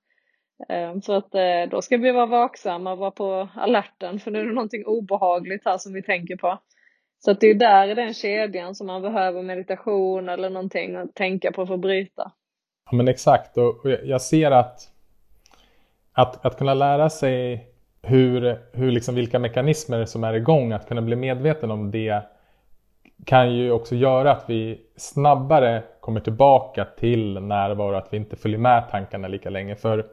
Ehm, 0.70 1.02
så 1.02 1.14
att 1.14 1.36
eh, 1.36 1.70
då 1.70 1.82
ska 1.82 1.98
vi 1.98 2.12
vara 2.12 2.26
vaksamma 2.26 2.92
och 2.92 2.98
vara 2.98 3.12
på 3.12 3.50
alerten 3.56 4.20
för 4.20 4.32
nu 4.32 4.40
är 4.40 4.46
det 4.46 4.54
någonting 4.54 4.86
obehagligt 4.86 5.62
här 5.66 5.78
som 5.78 5.94
vi 5.94 6.04
tänker 6.04 6.36
på. 6.36 6.60
Så 7.20 7.32
att 7.32 7.40
det 7.40 7.48
är 7.48 7.56
där 7.56 7.88
i 7.88 7.94
den 7.94 8.14
kedjan 8.14 8.76
som 8.76 8.88
man 8.88 9.02
behöver 9.02 9.42
meditation 9.42 10.30
eller 10.30 10.50
någonting 10.50 10.96
att 10.96 11.16
tänka 11.16 11.52
på 11.52 11.68
för 11.68 11.74
att 11.74 11.80
bryta. 11.80 12.32
Ja 12.92 12.98
men 12.98 13.08
exakt 13.08 13.58
och 13.58 13.82
jag 14.04 14.22
ser 14.22 14.52
att 14.52 14.80
att, 16.14 16.46
att 16.46 16.58
kunna 16.58 16.74
lära 16.74 17.10
sig 17.10 17.68
hur, 18.02 18.60
hur 18.74 18.92
liksom 18.92 19.16
vilka 19.16 19.40
mekanismer 19.40 20.06
som 20.06 20.24
är 20.24 20.34
igång, 20.34 20.72
att 20.72 20.88
kunna 20.88 21.02
bli 21.02 21.16
medveten 21.16 21.72
om 21.72 21.92
det 21.92 22.24
kan 23.26 23.56
ju 23.56 23.72
också 23.72 23.96
göra 23.96 24.32
att 24.32 24.44
vi 24.48 24.82
snabbare 24.96 25.84
kommer 26.00 26.20
tillbaka 26.20 26.86
till 26.86 27.42
närvaro, 27.42 27.96
att 27.96 28.14
vi 28.14 28.18
inte 28.18 28.36
följer 28.36 28.60
med 28.60 28.90
tankarna 28.92 29.28
lika 29.28 29.50
länge. 29.50 29.76
För 29.76 30.06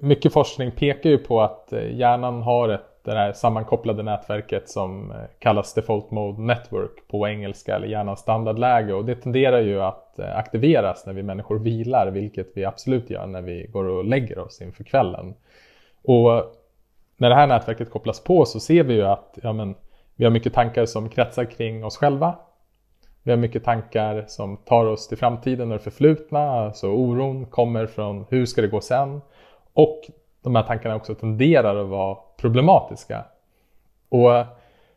mycket 0.00 0.32
forskning 0.32 0.70
pekar 0.70 1.10
ju 1.10 1.18
på 1.18 1.40
att 1.40 1.72
eh, 1.72 1.96
hjärnan 1.96 2.42
har 2.42 2.68
ett, 2.68 3.04
det 3.04 3.12
här 3.12 3.32
sammankopplade 3.32 4.02
nätverket 4.02 4.68
som 4.68 5.10
eh, 5.10 5.16
kallas 5.38 5.74
Default 5.74 6.10
Mode 6.10 6.42
Network 6.42 7.08
på 7.08 7.28
engelska 7.28 7.76
eller 7.76 7.86
hjärnans 7.86 8.20
standardläge 8.20 8.94
och 8.94 9.04
det 9.04 9.14
tenderar 9.14 9.60
ju 9.60 9.82
att 9.82 10.18
eh, 10.18 10.36
aktiveras 10.36 11.06
när 11.06 11.12
vi 11.12 11.22
människor 11.22 11.58
vilar 11.58 12.10
vilket 12.10 12.48
vi 12.54 12.64
absolut 12.64 13.10
gör 13.10 13.26
när 13.26 13.42
vi 13.42 13.66
går 13.72 13.84
och 13.84 14.04
lägger 14.04 14.38
oss 14.38 14.62
inför 14.62 14.84
kvällen. 14.84 15.34
Och 16.04 16.54
när 17.16 17.28
det 17.28 17.34
här 17.34 17.46
nätverket 17.46 17.90
kopplas 17.90 18.24
på 18.24 18.44
så 18.44 18.60
ser 18.60 18.84
vi 18.84 18.94
ju 18.94 19.04
att 19.04 19.38
ja, 19.42 19.52
men, 19.52 19.74
vi 20.18 20.24
har 20.24 20.32
mycket 20.32 20.54
tankar 20.54 20.86
som 20.86 21.08
kretsar 21.08 21.44
kring 21.44 21.84
oss 21.84 21.96
själva. 21.96 22.38
Vi 23.22 23.30
har 23.30 23.38
mycket 23.38 23.64
tankar 23.64 24.24
som 24.28 24.56
tar 24.56 24.86
oss 24.86 25.08
till 25.08 25.18
framtiden 25.18 25.72
och 25.72 25.78
det 25.78 25.84
förflutna. 25.84 26.40
Alltså 26.40 26.88
oron 26.88 27.46
kommer 27.46 27.86
från 27.86 28.24
hur 28.28 28.46
ska 28.46 28.62
det 28.62 28.68
gå 28.68 28.80
sen? 28.80 29.20
Och 29.72 30.00
de 30.42 30.54
här 30.54 30.62
tankarna 30.62 30.96
också 30.96 31.14
tenderar 31.14 31.76
att 31.76 31.88
vara 31.88 32.18
problematiska. 32.36 33.24
Och 34.08 34.30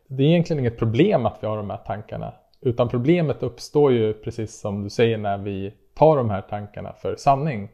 det 0.06 0.22
är 0.22 0.26
egentligen 0.26 0.60
inget 0.60 0.78
problem 0.78 1.26
att 1.26 1.38
vi 1.40 1.46
har 1.46 1.56
de 1.56 1.70
här 1.70 1.80
tankarna. 1.86 2.34
Utan 2.60 2.88
problemet 2.88 3.42
uppstår 3.42 3.92
ju 3.92 4.14
precis 4.14 4.60
som 4.60 4.82
du 4.82 4.90
säger 4.90 5.18
när 5.18 5.38
vi 5.38 5.74
tar 5.94 6.16
de 6.16 6.30
här 6.30 6.40
tankarna 6.40 6.92
för 6.92 7.16
sanning. 7.16 7.68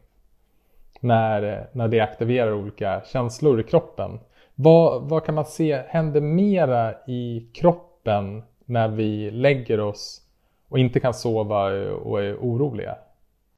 När, 1.00 1.68
när 1.72 1.88
det 1.88 2.00
aktiverar 2.00 2.52
olika 2.52 3.02
känslor 3.12 3.60
i 3.60 3.64
kroppen. 3.64 4.20
Vad, 4.60 5.08
vad 5.08 5.24
kan 5.24 5.34
man 5.34 5.44
se 5.44 5.82
händer 5.88 6.20
mera 6.20 6.94
i 7.06 7.50
kroppen 7.54 8.42
när 8.64 8.88
vi 8.88 9.30
lägger 9.30 9.80
oss 9.80 10.22
och 10.68 10.78
inte 10.78 11.00
kan 11.00 11.14
sova 11.14 11.64
och 11.94 12.22
är 12.22 12.36
oroliga? 12.36 12.98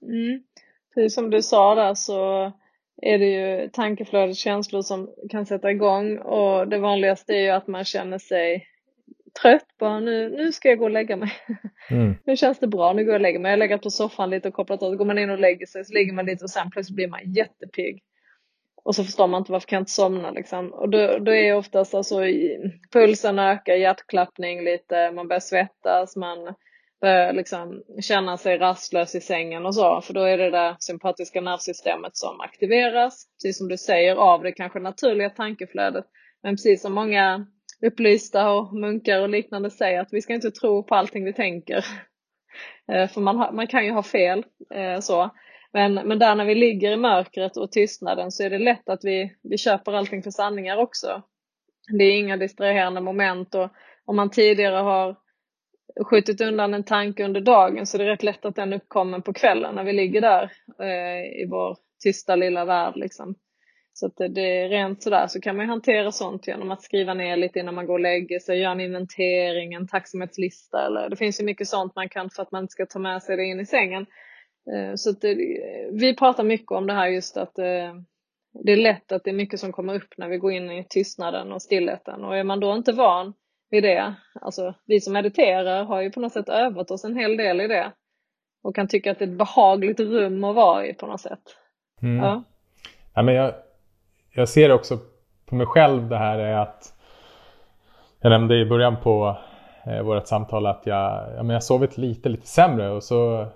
Mm. 0.02 0.42
Precis 0.94 1.14
som 1.14 1.30
du 1.30 1.42
sa 1.42 1.74
där 1.74 1.94
så 1.94 2.52
är 3.02 3.18
det 3.18 3.26
ju 3.26 3.68
tankeflödet, 3.68 4.36
känslor 4.36 4.82
som 4.82 5.10
kan 5.30 5.46
sätta 5.46 5.70
igång 5.70 6.18
och 6.18 6.68
det 6.68 6.78
vanligaste 6.78 7.32
är 7.32 7.40
ju 7.40 7.50
att 7.50 7.66
man 7.66 7.84
känner 7.84 8.18
sig 8.18 8.66
trött, 9.42 9.66
bara 9.78 10.00
nu, 10.00 10.30
nu 10.30 10.52
ska 10.52 10.68
jag 10.68 10.78
gå 10.78 10.84
och 10.84 10.90
lägga 10.90 11.16
mig. 11.16 11.32
Mm. 11.90 12.14
nu 12.24 12.36
känns 12.36 12.58
det 12.58 12.66
bra, 12.66 12.92
nu 12.92 13.04
går 13.04 13.12
jag 13.12 13.18
och 13.18 13.22
lägger 13.22 13.38
mig. 13.38 13.50
Jag 13.50 13.56
har 13.56 13.58
legat 13.58 13.82
på 13.82 13.90
soffan 13.90 14.30
lite 14.30 14.48
och 14.48 14.54
kopplat 14.54 14.82
av, 14.82 14.96
går 14.96 15.04
man 15.04 15.18
in 15.18 15.30
och 15.30 15.38
lägger 15.38 15.66
sig 15.66 15.84
så 15.84 15.92
ligger 15.92 16.12
man 16.12 16.26
lite 16.26 16.44
och 16.44 16.50
sen 16.50 16.70
plötsligt 16.70 16.96
blir 16.96 17.08
man 17.08 17.32
jättepigg. 17.32 18.02
Och 18.82 18.94
så 18.94 19.04
förstår 19.04 19.26
man 19.26 19.38
inte 19.38 19.52
varför 19.52 19.68
kan 19.68 19.76
jag 19.76 19.80
inte 19.80 19.92
somna 19.92 20.30
liksom. 20.30 20.72
Och 20.72 20.88
då, 20.88 21.18
då 21.18 21.34
är 21.34 21.56
oftast 21.56 21.94
alltså 21.94 22.20
pulsen 22.92 23.38
ökar, 23.38 23.74
hjärtklappning 23.74 24.64
lite, 24.64 25.10
man 25.10 25.28
börjar 25.28 25.40
svettas, 25.40 26.16
man 26.16 26.54
börjar 27.00 27.32
liksom 27.32 27.82
känna 28.02 28.36
sig 28.36 28.58
rastlös 28.58 29.14
i 29.14 29.20
sängen 29.20 29.66
och 29.66 29.74
så. 29.74 30.00
För 30.00 30.14
då 30.14 30.22
är 30.22 30.38
det 30.38 30.50
det 30.50 30.76
sympatiska 30.80 31.40
nervsystemet 31.40 32.16
som 32.16 32.40
aktiveras, 32.40 33.26
precis 33.36 33.58
som 33.58 33.68
du 33.68 33.78
säger, 33.78 34.16
av 34.16 34.42
det 34.42 34.52
kanske 34.52 34.78
naturliga 34.78 35.30
tankeflödet. 35.30 36.04
Men 36.42 36.54
precis 36.54 36.82
som 36.82 36.92
många 36.92 37.46
upplysta 37.86 38.50
och 38.50 38.74
munkar 38.74 39.20
och 39.20 39.28
liknande 39.28 39.70
säger 39.70 40.00
att 40.00 40.12
vi 40.12 40.22
ska 40.22 40.34
inte 40.34 40.50
tro 40.50 40.82
på 40.82 40.94
allting 40.94 41.24
vi 41.24 41.32
tänker. 41.32 41.84
Eh, 42.92 43.08
för 43.08 43.20
man, 43.20 43.36
har, 43.36 43.52
man 43.52 43.66
kan 43.66 43.84
ju 43.84 43.92
ha 43.92 44.02
fel. 44.02 44.44
Eh, 44.74 45.00
så. 45.00 45.30
Men, 45.72 45.94
men 45.94 46.18
där 46.18 46.34
när 46.34 46.44
vi 46.44 46.54
ligger 46.54 46.92
i 46.92 46.96
mörkret 46.96 47.56
och 47.56 47.72
tystnaden 47.72 48.30
så 48.30 48.42
är 48.42 48.50
det 48.50 48.58
lätt 48.58 48.88
att 48.88 49.04
vi, 49.04 49.36
vi 49.42 49.58
köper 49.58 49.92
allting 49.92 50.22
för 50.22 50.30
sanningar 50.30 50.76
också. 50.76 51.22
Det 51.98 52.04
är 52.04 52.18
inga 52.18 52.36
distraherande 52.36 53.00
moment 53.00 53.54
och 53.54 53.70
om 54.04 54.16
man 54.16 54.30
tidigare 54.30 54.76
har 54.76 55.16
skjutit 56.04 56.40
undan 56.40 56.74
en 56.74 56.84
tanke 56.84 57.24
under 57.24 57.40
dagen 57.40 57.86
så 57.86 57.96
är 57.96 58.04
det 58.04 58.10
rätt 58.10 58.22
lätt 58.22 58.44
att 58.44 58.56
den 58.56 58.72
uppkommer 58.72 59.20
på 59.20 59.32
kvällen 59.32 59.74
när 59.74 59.84
vi 59.84 59.92
ligger 59.92 60.20
där 60.20 60.52
eh, 60.80 61.42
i 61.42 61.46
vår 61.50 61.76
tysta 62.04 62.36
lilla 62.36 62.64
värld. 62.64 62.96
Liksom. 62.96 63.34
Så 63.92 64.06
att 64.06 64.16
det 64.16 64.40
är 64.40 64.68
rent 64.68 65.02
sådär 65.02 65.26
så 65.26 65.40
kan 65.40 65.56
man 65.56 65.68
hantera 65.68 66.12
sånt 66.12 66.46
genom 66.46 66.70
att 66.70 66.82
skriva 66.82 67.14
ner 67.14 67.36
lite 67.36 67.58
innan 67.58 67.74
man 67.74 67.86
går 67.86 67.94
och 67.94 68.00
lägger 68.00 68.38
sig, 68.38 68.58
göra 68.58 68.72
en 68.72 68.80
inventering, 68.80 69.74
en 69.74 69.88
tacksamhetslista 69.88 70.86
eller 70.86 71.08
det 71.08 71.16
finns 71.16 71.40
ju 71.40 71.44
mycket 71.44 71.68
sånt 71.68 71.94
man 71.94 72.08
kan 72.08 72.30
för 72.30 72.42
att 72.42 72.52
man 72.52 72.64
inte 72.64 72.72
ska 72.72 72.86
ta 72.86 72.98
med 72.98 73.22
sig 73.22 73.36
det 73.36 73.44
in 73.44 73.60
i 73.60 73.66
sängen. 73.66 74.06
Eh, 74.72 74.94
så 74.94 75.12
det, 75.12 75.34
vi 75.92 76.16
pratar 76.16 76.44
mycket 76.44 76.72
om 76.72 76.86
det 76.86 76.92
här 76.92 77.08
just 77.08 77.36
att 77.36 77.58
eh, 77.58 77.94
det 78.64 78.72
är 78.72 78.76
lätt 78.76 79.12
att 79.12 79.24
det 79.24 79.30
är 79.30 79.34
mycket 79.34 79.60
som 79.60 79.72
kommer 79.72 79.94
upp 79.94 80.14
när 80.16 80.28
vi 80.28 80.38
går 80.38 80.52
in 80.52 80.70
i 80.70 80.86
tystnaden 80.88 81.52
och 81.52 81.62
stillheten 81.62 82.24
och 82.24 82.36
är 82.36 82.44
man 82.44 82.60
då 82.60 82.74
inte 82.74 82.92
van 82.92 83.34
vid 83.70 83.82
det, 83.82 84.14
alltså 84.40 84.74
vi 84.86 85.00
som 85.00 85.12
mediterar 85.12 85.84
har 85.84 86.00
ju 86.00 86.10
på 86.10 86.20
något 86.20 86.32
sätt 86.32 86.48
övat 86.48 86.90
oss 86.90 87.04
en 87.04 87.16
hel 87.16 87.36
del 87.36 87.60
i 87.60 87.68
det 87.68 87.92
och 88.62 88.74
kan 88.74 88.88
tycka 88.88 89.10
att 89.10 89.18
det 89.18 89.24
är 89.24 89.28
ett 89.28 89.38
behagligt 89.38 90.00
rum 90.00 90.44
att 90.44 90.56
vara 90.56 90.86
i 90.86 90.94
på 90.94 91.06
något 91.06 91.20
sätt. 91.20 91.42
Mm. 92.02 92.24
Ja. 92.24 92.42
ja. 93.14 93.22
men 93.22 93.34
jag, 93.34 93.54
jag 94.30 94.48
ser 94.48 94.72
också 94.72 94.98
på 95.46 95.54
mig 95.54 95.66
själv 95.66 96.08
det 96.08 96.18
här 96.18 96.38
är 96.38 96.56
att 96.56 96.94
jag 98.20 98.30
nämnde 98.30 98.60
i 98.60 98.66
början 98.66 98.96
på 99.02 99.36
eh, 99.86 100.02
vårt 100.02 100.26
samtal 100.26 100.66
att 100.66 100.82
jag, 100.86 101.32
ja, 101.36 101.42
men 101.42 101.50
jag 101.50 101.64
sovit 101.64 101.98
lite, 101.98 102.28
lite 102.28 102.46
sämre 102.46 102.90
och 102.90 103.02
så 103.02 103.46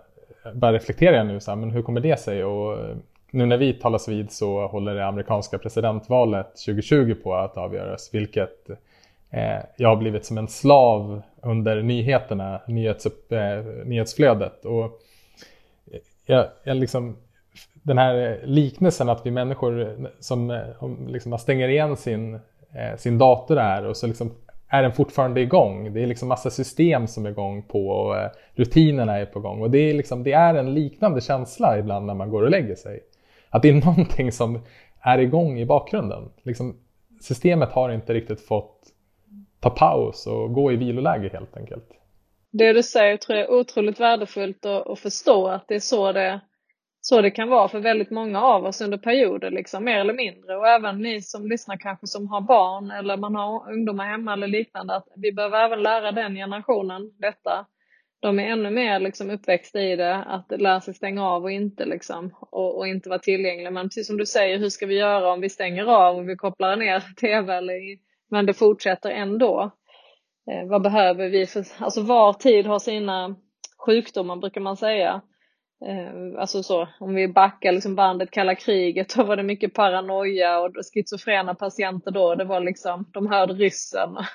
bara 0.53 0.73
reflekterar 0.73 1.17
jag 1.17 1.27
nu 1.27 1.41
så 1.41 1.51
här, 1.51 1.57
men 1.57 1.71
hur 1.71 1.83
kommer 1.83 2.01
det 2.01 2.21
sig? 2.21 2.45
Och 2.45 2.73
eh, 2.73 2.97
nu 3.31 3.47
när 3.47 3.57
vi 3.57 3.73
talas 3.73 4.09
vid 4.09 4.33
så 4.33 4.67
håller 4.67 4.95
det 4.95 5.07
amerikanska 5.07 5.59
presidentvalet 5.59 6.47
2020 6.47 7.15
på 7.15 7.35
att 7.35 7.57
avgöras, 7.57 8.11
vilket 8.13 8.71
eh, 9.31 9.59
jag 9.77 9.89
har 9.89 9.97
blivit 9.97 10.25
som 10.25 10.39
en 10.39 10.49
slav 10.49 11.23
under 11.43 11.83
nyheterna, 11.83 12.61
nyhets, 12.67 13.07
eh, 13.07 13.65
nyhetsflödet. 13.85 14.65
Och 14.65 14.85
eh, 15.93 16.01
jag, 16.27 16.47
jag 16.65 16.77
liksom, 16.77 17.17
den 17.73 17.99
här 17.99 18.41
liknelsen 18.45 19.09
att 19.09 19.27
vi 19.27 19.31
människor 19.31 19.97
som 20.21 20.51
eh, 20.51 20.89
liksom, 21.07 21.31
man 21.31 21.39
stänger 21.39 21.69
igen 21.69 21.97
sin, 21.97 22.35
eh, 22.75 22.97
sin 22.97 23.19
dator 23.19 23.55
där 23.55 23.85
och 23.85 23.97
så 23.97 24.07
liksom 24.07 24.33
är 24.75 24.83
den 24.83 24.93
fortfarande 24.93 25.41
igång. 25.41 25.95
Det 25.95 26.03
är 26.03 26.07
liksom 26.07 26.29
massa 26.29 26.51
system 26.51 27.07
som 27.07 27.27
är 27.27 27.31
igång 27.31 27.63
på 27.63 27.89
och 27.89 28.17
rutinerna 28.55 29.19
är 29.19 29.27
på 29.27 29.41
gång. 29.41 29.63
Och 29.63 29.71
det 29.71 29.79
är, 29.79 29.95
liksom, 29.95 30.23
det 30.23 30.33
är 30.33 30.55
en 30.55 30.75
liknande 30.75 31.21
känsla 31.21 31.79
ibland 31.79 32.07
när 32.07 32.15
man 32.15 32.31
går 32.31 32.43
och 32.43 32.51
lägger 32.51 32.75
sig. 32.75 33.01
Att 33.51 33.63
det 33.63 33.69
är 33.69 33.73
någonting 33.87 34.33
som 34.33 34.61
är 35.01 35.19
igång 35.19 35.59
i 35.59 35.67
bakgrunden. 35.67 36.31
Liksom, 36.43 36.77
systemet 37.21 37.73
har 37.73 37.91
inte 37.91 38.15
riktigt 38.15 38.41
fått 38.41 38.81
ta 39.61 39.71
paus 39.71 40.27
och 40.27 40.53
gå 40.53 40.73
i 40.73 40.77
viloläge 40.77 41.31
helt 41.33 41.57
enkelt. 41.57 41.89
Det 42.51 42.73
du 42.73 42.83
säger 42.83 43.17
tror 43.17 43.39
jag 43.39 43.49
är 43.49 43.53
otroligt 43.53 44.01
värdefullt 44.01 44.67
att, 44.67 44.87
att 44.87 44.99
förstå 44.99 45.49
att 45.49 45.69
det 45.69 45.75
är 45.75 45.81
så 45.81 46.13
det 46.13 46.41
så 47.07 47.21
det 47.21 47.31
kan 47.31 47.49
vara 47.49 47.69
för 47.69 47.81
väldigt 47.81 48.11
många 48.11 48.43
av 48.43 48.65
oss 48.65 48.81
under 48.81 48.99
perioder, 48.99 49.51
liksom, 49.51 49.85
mer 49.85 49.99
eller 49.99 50.15
mindre. 50.15 50.57
Och 50.57 50.69
även 50.69 50.99
ni 50.99 51.23
som 51.23 51.47
lyssnar 51.47 51.77
kanske 51.77 52.07
som 52.07 52.29
har 52.29 52.41
barn 52.41 52.91
eller 52.91 53.17
man 53.17 53.35
har 53.35 53.73
ungdomar 53.73 54.07
hemma 54.07 54.33
eller 54.33 54.47
liknande, 54.47 54.97
att 54.97 55.09
vi 55.17 55.33
behöver 55.33 55.65
även 55.65 55.83
lära 55.83 56.13
den 56.13 56.35
generationen 56.35 57.13
detta. 57.19 57.67
De 58.21 58.39
är 58.39 58.45
ännu 58.45 58.71
mer 58.71 59.01
liksom, 59.01 59.31
uppväxta 59.31 59.81
i 59.81 59.97
det, 59.97 60.15
att 60.17 60.61
lära 60.61 60.81
sig 60.81 60.95
stänga 60.95 61.29
av 61.29 61.43
och 61.43 61.51
inte 61.51 61.85
liksom, 61.85 62.35
och, 62.41 62.79
och, 62.79 62.89
inte 62.89 63.09
vara 63.09 63.19
tillgänglig. 63.19 63.73
Men 63.73 63.89
precis 63.89 64.07
som 64.07 64.17
du 64.17 64.27
säger, 64.27 64.59
hur 64.59 64.69
ska 64.69 64.87
vi 64.87 64.99
göra 64.99 65.33
om 65.33 65.41
vi 65.41 65.49
stänger 65.49 65.85
av 65.85 66.17
och 66.17 66.29
vi 66.29 66.37
kopplar 66.37 66.77
ner 66.77 67.01
TV 67.21 67.55
eller, 67.55 67.81
men 68.31 68.47
det 68.47 68.55
fortsätter 68.55 69.11
ändå? 69.11 69.71
Eh, 70.51 70.69
vad 70.69 70.83
behöver 70.83 71.29
vi 71.29 71.47
för, 71.47 71.65
alltså 71.79 72.03
var 72.03 72.33
tid 72.33 72.67
har 72.67 72.79
sina 72.79 73.37
sjukdomar 73.87 74.37
brukar 74.37 74.61
man 74.61 74.77
säga. 74.77 75.23
Eh, 75.87 76.41
alltså 76.41 76.63
så, 76.63 76.89
om 77.01 77.15
vi 77.15 77.29
backar 77.29 77.73
liksom 77.73 77.95
bandet 77.95 78.31
kalla 78.31 78.55
kriget, 78.55 79.15
då 79.17 79.25
var 79.25 79.37
det 79.37 79.43
mycket 79.43 79.75
paranoia 79.75 80.61
och 80.61 80.73
schizofrena 80.95 81.55
patienter 81.55 82.11
då. 82.11 82.35
Det 82.35 82.45
var 82.45 82.61
liksom, 82.61 83.11
de 83.13 83.27
hörde 83.27 83.55
ryssen. 83.55 84.17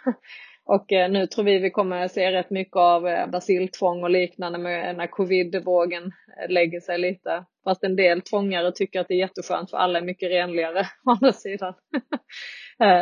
Och 0.65 0.91
eh, 0.91 1.11
nu 1.11 1.27
tror 1.27 1.45
vi 1.45 1.59
vi 1.59 1.69
kommer 1.69 2.07
se 2.07 2.31
rätt 2.31 2.49
mycket 2.49 2.75
av 2.75 3.07
eh, 3.07 3.27
basiltvång 3.27 4.03
och 4.03 4.09
liknande 4.09 4.57
med 4.59 4.97
när 4.97 5.07
covidvågen 5.07 6.11
lägger 6.49 6.79
sig 6.79 6.97
lite. 6.97 7.45
Fast 7.63 7.83
en 7.83 7.95
del 7.95 8.21
tvångare 8.21 8.71
tycker 8.71 8.99
att 8.99 9.07
det 9.07 9.13
är 9.13 9.19
jätteskönt 9.19 9.69
för 9.69 9.77
alla 9.77 9.99
är 9.99 10.03
mycket 10.03 10.31
renligare 10.31 10.79
å 11.05 11.11
andra 11.11 11.33
sidan. 11.33 11.73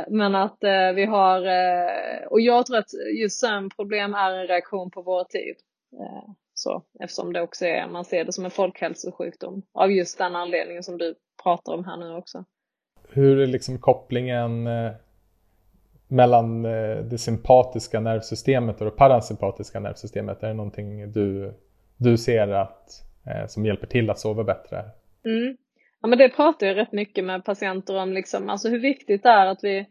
Men 0.07 0.35
att 0.35 0.57
vi 0.95 1.05
har, 1.05 1.41
och 2.27 2.41
jag 2.41 2.65
tror 2.65 2.77
att 2.77 3.19
just 3.21 3.39
sömnproblem 3.39 4.13
är 4.13 4.33
en 4.33 4.47
reaktion 4.47 4.91
på 4.91 5.01
vår 5.01 5.23
tid. 5.23 5.55
Så, 6.59 6.83
eftersom 6.99 7.33
det 7.33 7.41
också 7.41 7.65
är, 7.65 7.87
man 7.87 8.05
ser 8.05 8.25
det 8.25 8.33
som 8.33 8.45
en 8.45 8.51
folkhälsosjukdom 8.51 9.61
av 9.73 9.91
just 9.91 10.17
den 10.17 10.35
anledningen 10.35 10.83
som 10.83 10.97
du 10.97 11.15
pratar 11.43 11.73
om 11.73 11.85
här 11.85 11.97
nu 11.97 12.15
också. 12.15 12.43
Hur 13.09 13.39
är 13.39 13.47
liksom 13.47 13.77
kopplingen 13.77 14.67
eh, 14.67 14.91
mellan 16.07 16.65
eh, 16.65 16.97
det 16.97 17.17
sympatiska 17.17 17.99
nervsystemet 17.99 18.81
och 18.81 18.85
det 18.85 18.91
parasympatiska 18.91 19.79
nervsystemet? 19.79 20.43
Är 20.43 20.47
det 20.47 20.53
någonting 20.53 21.11
du, 21.11 21.53
du 21.97 22.17
ser 22.17 22.47
att, 22.47 22.89
eh, 23.27 23.47
som 23.47 23.65
hjälper 23.65 23.87
till 23.87 24.09
att 24.09 24.19
sova 24.19 24.43
bättre? 24.43 24.77
Mm. 25.25 25.57
Ja, 26.01 26.07
men 26.07 26.17
det 26.17 26.29
pratar 26.29 26.67
jag 26.67 26.77
rätt 26.77 26.91
mycket 26.91 27.25
med 27.25 27.45
patienter 27.45 27.97
om, 27.97 28.13
liksom, 28.13 28.49
alltså 28.49 28.69
hur 28.69 28.79
viktigt 28.79 29.23
det 29.23 29.29
är 29.29 29.45
att 29.45 29.63
vi 29.63 29.85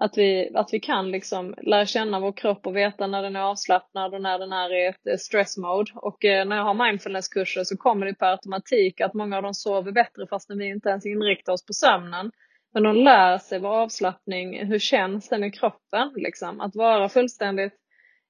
att 0.00 0.18
vi, 0.18 0.50
att 0.54 0.68
vi 0.72 0.80
kan 0.80 1.10
liksom 1.10 1.54
lära 1.62 1.86
känna 1.86 2.20
vår 2.20 2.32
kropp 2.32 2.66
och 2.66 2.76
veta 2.76 3.06
när 3.06 3.22
den 3.22 3.36
är 3.36 3.40
avslappnad 3.40 4.14
och 4.14 4.22
när 4.22 4.38
den 4.38 4.52
är 4.52 4.74
i 4.74 4.86
ett 4.86 5.06
eh, 5.06 5.16
stress 5.16 5.56
mode. 5.56 5.92
Och 5.94 6.24
eh, 6.24 6.46
när 6.46 6.56
jag 6.56 6.64
har 6.64 6.86
mindfulnesskurser 6.86 7.64
så 7.64 7.76
kommer 7.76 8.06
det 8.06 8.14
per 8.14 8.26
automatik 8.26 9.00
att 9.00 9.14
många 9.14 9.36
av 9.36 9.42
dem 9.42 9.54
sover 9.54 9.92
bättre 9.92 10.26
fastän 10.26 10.58
vi 10.58 10.68
inte 10.68 10.88
ens 10.88 11.06
inriktar 11.06 11.52
oss 11.52 11.66
på 11.66 11.72
sömnen. 11.72 12.30
Men 12.74 12.82
de 12.82 12.96
lär 12.96 13.38
sig 13.38 13.58
vad 13.58 13.82
avslappning, 13.82 14.66
hur 14.66 14.78
känns 14.78 15.28
den 15.28 15.44
i 15.44 15.50
kroppen? 15.50 16.12
Liksom. 16.16 16.60
Att 16.60 16.76
vara 16.76 17.08
fullständigt 17.08 17.74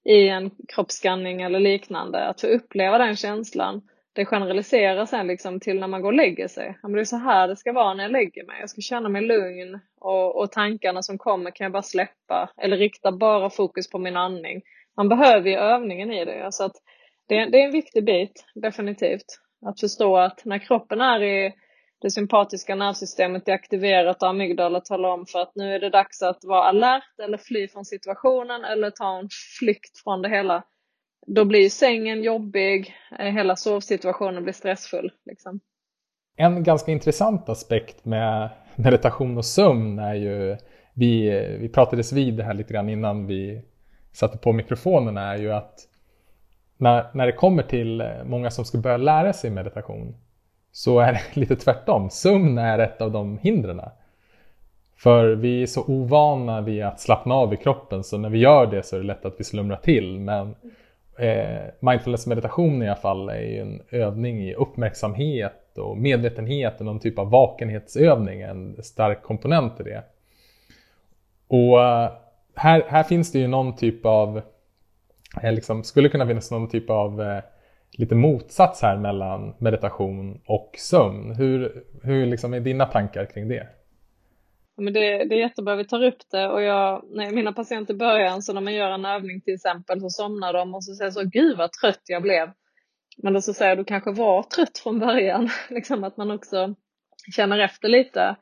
i 0.05 0.29
en 0.29 0.51
kroppsskanning 0.69 1.43
eller 1.43 1.61
liknande, 1.61 2.27
att 2.27 2.41
få 2.41 2.47
uppleva 2.47 2.99
den 2.99 3.17
känslan 3.17 3.83
det 4.17 4.25
generaliserar 4.25 5.07
sen 5.07 5.27
liksom 5.27 5.61
till 5.61 5.81
när 5.81 5.89
man 5.89 6.03
går 6.03 6.09
och 6.09 6.17
lägger 6.17 6.49
sig. 6.49 6.79
Ja, 6.83 6.89
men 6.89 6.93
det 6.93 7.01
är 7.01 7.05
så 7.05 7.17
här 7.17 7.49
det 7.49 7.57
ska 7.57 7.73
vara 7.73 7.95
när 7.95 8.05
jag 8.05 8.13
lägger 8.13 8.47
mig. 8.47 8.61
Jag 8.61 8.71
ska 8.71 8.81
känna 8.81 9.09
mig 9.09 9.23
lugn 9.23 9.81
och, 10.01 10.41
och 10.41 10.53
tankarna 10.53 11.03
som 11.03 11.19
kommer 11.19 11.51
kan 11.51 11.65
jag 11.65 11.73
bara 11.73 11.83
släppa 11.83 12.51
eller 12.57 12.77
rikta 12.77 13.13
bara 13.13 13.51
fokus 13.51 13.91
på 13.91 13.99
min 13.99 14.17
andning. 14.17 14.63
Man 14.97 15.09
behöver 15.09 15.51
ju 15.51 15.57
övningen 15.57 16.11
i 16.11 16.25
det. 16.25 16.49
Så 16.53 16.65
att 16.65 16.73
det, 17.29 17.47
det 17.47 17.61
är 17.61 17.65
en 17.65 17.73
viktig 17.73 18.05
bit, 18.05 18.45
definitivt. 18.55 19.41
Att 19.67 19.81
förstå 19.81 20.17
att 20.17 20.45
när 20.45 20.59
kroppen 20.59 21.01
är 21.01 21.23
i 21.23 21.53
det 22.03 22.11
sympatiska 22.11 22.75
nervsystemet 22.75 23.49
är 23.49 23.53
aktiverat 23.53 24.23
och 24.23 24.29
amygdala 24.29 24.81
talar 24.81 25.09
om 25.09 25.27
för 25.27 25.39
att 25.39 25.53
nu 25.55 25.75
är 25.75 25.81
det 25.81 25.91
dags 25.91 26.23
att 26.23 26.45
vara 26.45 26.65
alert 26.65 27.21
eller 27.23 27.39
fly 27.39 27.69
från 27.69 27.85
situationen 27.85 28.65
eller 28.65 28.91
ta 28.91 29.19
en 29.19 29.29
flykt 29.59 29.99
från 30.05 30.23
det 30.23 30.29
hela 30.29 30.63
då 31.27 31.45
blir 31.45 31.71
sängen 31.71 32.23
jobbig, 32.23 32.95
eh, 33.19 33.27
hela 33.27 33.57
sovsituationen 33.57 34.43
blir 34.43 34.53
stressfull. 34.53 35.13
Liksom. 35.25 35.61
En 36.37 36.63
ganska 36.63 36.93
intressant 36.93 37.49
aspekt 37.49 38.05
med 38.05 38.51
meditation 38.77 39.39
och 39.39 39.45
sömn 39.45 39.99
är 39.99 40.15
ju, 40.15 40.57
vi, 40.95 41.31
vi 41.61 41.69
pratades 41.69 42.13
vid 42.13 42.35
det 42.37 42.45
här 42.45 42.55
lite 42.55 42.73
grann 42.73 42.89
innan 42.89 43.27
vi 43.27 43.63
satte 44.13 44.39
på 44.39 44.53
mikrofonerna, 44.53 45.33
är 45.33 45.39
ju 45.39 45.53
att 45.53 45.89
när, 46.77 47.07
när 47.15 47.27
det 47.27 47.33
kommer 47.33 47.63
till 47.63 48.11
många 48.25 48.51
som 48.51 48.65
ska 48.65 48.79
börja 48.79 48.97
lära 48.97 49.33
sig 49.33 49.51
meditation 49.51 50.17
så 50.73 51.01
är 51.01 51.13
det 51.13 51.21
lite 51.41 51.57
tvärtom. 51.57 52.11
Sömn 52.11 52.59
är 52.59 52.79
ett 52.79 53.01
av 53.01 53.13
de 53.13 53.39
hindren. 53.39 53.81
För 54.97 55.29
vi 55.29 55.63
är 55.63 55.67
så 55.67 55.85
ovana 55.85 56.61
vid 56.61 56.85
att 56.85 57.01
slappna 57.01 57.35
av 57.35 57.55
i 57.55 57.57
kroppen 57.57 58.05
så 58.05 58.19
när 58.19 58.31
vi 58.31 58.39
gör 58.39 58.67
det 58.67 58.83
så 58.83 58.97
är 58.97 59.01
det 59.01 59.07
lätt 59.07 59.25
att 59.25 59.35
vi 59.39 59.45
slumrar 59.45 59.77
till. 59.77 60.21
Men 60.21 60.55
eh, 61.19 61.65
mindfulness 61.81 62.27
meditation 62.27 62.83
i 62.83 62.89
alla 62.89 62.97
fall 62.97 63.29
är 63.29 63.41
ju 63.41 63.61
en 63.61 63.83
övning 63.91 64.49
i 64.49 64.55
uppmärksamhet 64.55 65.79
och 65.79 65.97
medvetenhet 65.99 66.81
och 66.81 66.87
någon 66.87 67.01
typ 67.01 67.19
av 67.19 67.31
vakenhetsövning, 67.31 68.41
en 68.41 68.83
stark 68.83 69.23
komponent 69.23 69.81
i 69.81 69.83
det. 69.83 70.03
Och 71.49 71.83
eh, 71.83 72.11
här, 72.55 72.85
här 72.89 73.03
finns 73.03 73.33
det 73.33 73.39
ju 73.39 73.47
någon 73.47 73.77
typ 73.77 74.07
av, 74.07 74.43
eh, 75.43 75.53
liksom, 75.53 75.85
skulle 75.85 76.09
kunna 76.09 76.27
finnas 76.27 76.51
någon 76.51 76.69
typ 76.69 76.91
av 76.91 77.23
eh, 77.23 77.43
lite 77.99 78.15
motsats 78.15 78.83
här 78.83 78.97
mellan 78.97 79.55
meditation 79.59 80.41
och 80.47 80.75
sömn. 80.79 81.35
Hur, 81.35 81.85
hur 82.03 82.27
liksom 82.27 82.55
är 82.55 82.61
dina 82.61 82.87
tankar 82.87 83.25
kring 83.25 83.49
det? 83.49 83.67
Men 84.77 84.93
det, 84.93 85.25
det 85.25 85.35
är 85.35 85.39
jättebra 85.39 85.77
vi 85.77 85.85
tar 85.85 86.05
upp 86.05 86.31
det 86.31 86.49
och 86.49 86.63
jag, 86.63 87.05
när 87.11 87.31
mina 87.31 87.53
patienter 87.53 87.95
börjar, 87.95 88.41
så 88.41 88.53
när 88.53 88.61
man 88.61 88.75
gör 88.75 88.91
en 88.91 89.05
övning 89.05 89.41
till 89.41 89.55
exempel 89.55 90.01
så 90.01 90.11
somnar 90.11 90.53
de 90.53 90.75
och 90.75 90.85
så 90.85 90.95
säger 90.95 91.11
så 91.11 91.25
gud 91.25 91.57
vad 91.57 91.73
trött 91.73 92.03
jag 92.05 92.23
blev. 92.23 92.51
Men 93.23 93.33
då 93.33 93.41
så 93.41 93.55
säger 93.55 93.71
jag, 93.71 93.79
du 93.79 93.85
kanske 93.85 94.13
var 94.13 94.43
trött 94.43 94.79
från 94.79 94.99
början, 94.99 95.51
liksom 95.71 96.05
att 96.05 96.17
man 96.17 96.31
också 96.31 96.75
känner 97.37 97.59
efter 97.59 97.89
lite. 97.89 98.37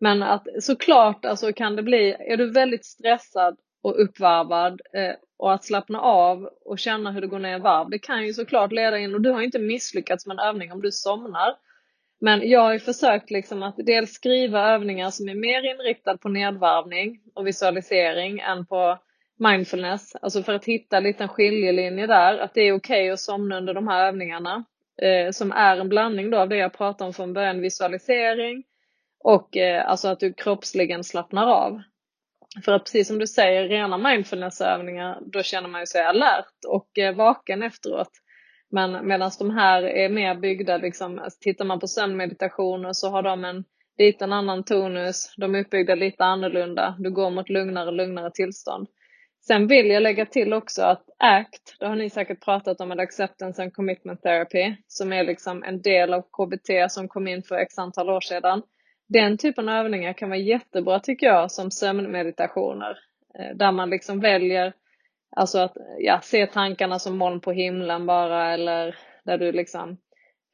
Men 0.00 0.22
att 0.22 0.46
såklart 0.60 1.24
alltså 1.24 1.52
kan 1.52 1.76
det 1.76 1.82
bli, 1.82 2.10
är 2.10 2.36
du 2.36 2.52
väldigt 2.52 2.84
stressad 2.84 3.56
och 3.82 4.02
uppvarvad 4.02 4.80
eh, 4.92 5.14
och 5.38 5.52
att 5.52 5.64
slappna 5.64 6.00
av 6.00 6.48
och 6.64 6.78
känna 6.78 7.10
hur 7.10 7.20
det 7.20 7.26
går 7.26 7.38
ner 7.38 7.56
i 7.56 7.60
varv, 7.60 7.90
det 7.90 7.98
kan 7.98 8.26
ju 8.26 8.32
såklart 8.32 8.72
leda 8.72 8.98
in, 8.98 9.14
och 9.14 9.20
du 9.20 9.30
har 9.30 9.42
inte 9.42 9.58
misslyckats 9.58 10.26
med 10.26 10.34
en 10.34 10.46
övning 10.46 10.72
om 10.72 10.82
du 10.82 10.92
somnar. 10.92 11.54
Men 12.20 12.48
jag 12.48 12.60
har 12.60 12.72
ju 12.72 12.78
försökt 12.78 13.30
liksom 13.30 13.62
att 13.62 13.74
dels 13.76 14.12
skriva 14.12 14.70
övningar 14.70 15.10
som 15.10 15.28
är 15.28 15.34
mer 15.34 15.74
inriktade 15.74 16.18
på 16.18 16.28
nedvarvning 16.28 17.20
och 17.34 17.46
visualisering 17.46 18.40
än 18.40 18.66
på 18.66 18.98
mindfulness. 19.38 20.16
Alltså 20.16 20.42
för 20.42 20.54
att 20.54 20.64
hitta 20.64 20.96
en 20.96 21.02
liten 21.02 21.28
skiljelinje 21.28 22.06
där, 22.06 22.38
att 22.38 22.54
det 22.54 22.60
är 22.60 22.72
okej 22.72 23.02
okay 23.02 23.10
att 23.10 23.20
somna 23.20 23.56
under 23.58 23.74
de 23.74 23.88
här 23.88 24.06
övningarna. 24.06 24.64
Eh, 25.02 25.30
som 25.30 25.52
är 25.52 25.76
en 25.76 25.88
blandning 25.88 26.30
då 26.30 26.38
av 26.38 26.48
det 26.48 26.56
jag 26.56 26.72
pratade 26.72 27.08
om 27.08 27.14
från 27.14 27.32
början, 27.32 27.60
visualisering 27.60 28.64
och 29.24 29.56
eh, 29.56 29.90
alltså 29.90 30.08
att 30.08 30.20
du 30.20 30.32
kroppsligen 30.32 31.04
slappnar 31.04 31.46
av. 31.46 31.82
För 32.64 32.72
att 32.72 32.84
precis 32.84 33.08
som 33.08 33.18
du 33.18 33.26
säger, 33.26 33.68
rena 33.68 33.98
mindfulnessövningar, 33.98 35.18
då 35.26 35.42
känner 35.42 35.68
man 35.68 35.80
ju 35.80 35.86
sig 35.86 36.04
alert 36.04 36.54
och 36.68 36.98
eh, 36.98 37.14
vaken 37.14 37.62
efteråt. 37.62 38.10
Men 38.70 39.06
medan 39.06 39.30
de 39.38 39.50
här 39.50 39.82
är 39.82 40.08
mer 40.08 40.34
byggda, 40.34 40.76
liksom, 40.76 41.18
alltså 41.18 41.38
tittar 41.40 41.64
man 41.64 41.80
på 41.80 41.86
sömnmeditationer 41.86 42.92
så 42.92 43.10
har 43.10 43.22
de 43.22 43.44
en 43.44 43.64
liten 43.98 44.32
annan 44.32 44.64
tonus, 44.64 45.34
de 45.36 45.54
är 45.54 45.60
uppbyggda 45.60 45.94
lite 45.94 46.24
annorlunda, 46.24 46.96
du 46.98 47.10
går 47.10 47.30
mot 47.30 47.48
lugnare 47.48 47.86
och 47.86 47.92
lugnare 47.92 48.30
tillstånd. 48.34 48.88
Sen 49.46 49.66
vill 49.66 49.86
jag 49.86 50.02
lägga 50.02 50.26
till 50.26 50.52
också 50.52 50.82
att 50.82 51.04
ACT, 51.18 51.76
det 51.80 51.86
har 51.86 51.96
ni 51.96 52.10
säkert 52.10 52.44
pratat 52.44 52.80
om, 52.80 52.88
med 52.88 53.00
Acceptance 53.00 53.62
and 53.62 53.72
Commitment 53.72 54.22
Therapy, 54.22 54.76
som 54.86 55.12
är 55.12 55.24
liksom 55.24 55.62
en 55.62 55.82
del 55.82 56.14
av 56.14 56.22
KBT 56.22 56.90
som 56.92 57.08
kom 57.08 57.28
in 57.28 57.42
för 57.42 57.56
x 57.56 57.78
antal 57.78 58.10
år 58.10 58.20
sedan. 58.20 58.62
Den 59.08 59.38
typen 59.38 59.68
av 59.68 59.74
övningar 59.74 60.12
kan 60.12 60.28
vara 60.28 60.38
jättebra 60.38 61.00
tycker 61.00 61.26
jag 61.26 61.50
som 61.50 61.70
sömnmeditationer, 61.70 62.98
eh, 63.38 63.56
där 63.56 63.72
man 63.72 63.90
liksom 63.90 64.20
väljer 64.20 64.72
Alltså 65.36 65.58
att 65.58 65.76
ja, 65.98 66.20
se 66.22 66.46
tankarna 66.46 66.98
som 66.98 67.16
moln 67.16 67.40
på 67.40 67.52
himlen 67.52 68.06
bara 68.06 68.52
eller 68.52 68.96
där 69.24 69.38
du 69.38 69.52
liksom 69.52 69.96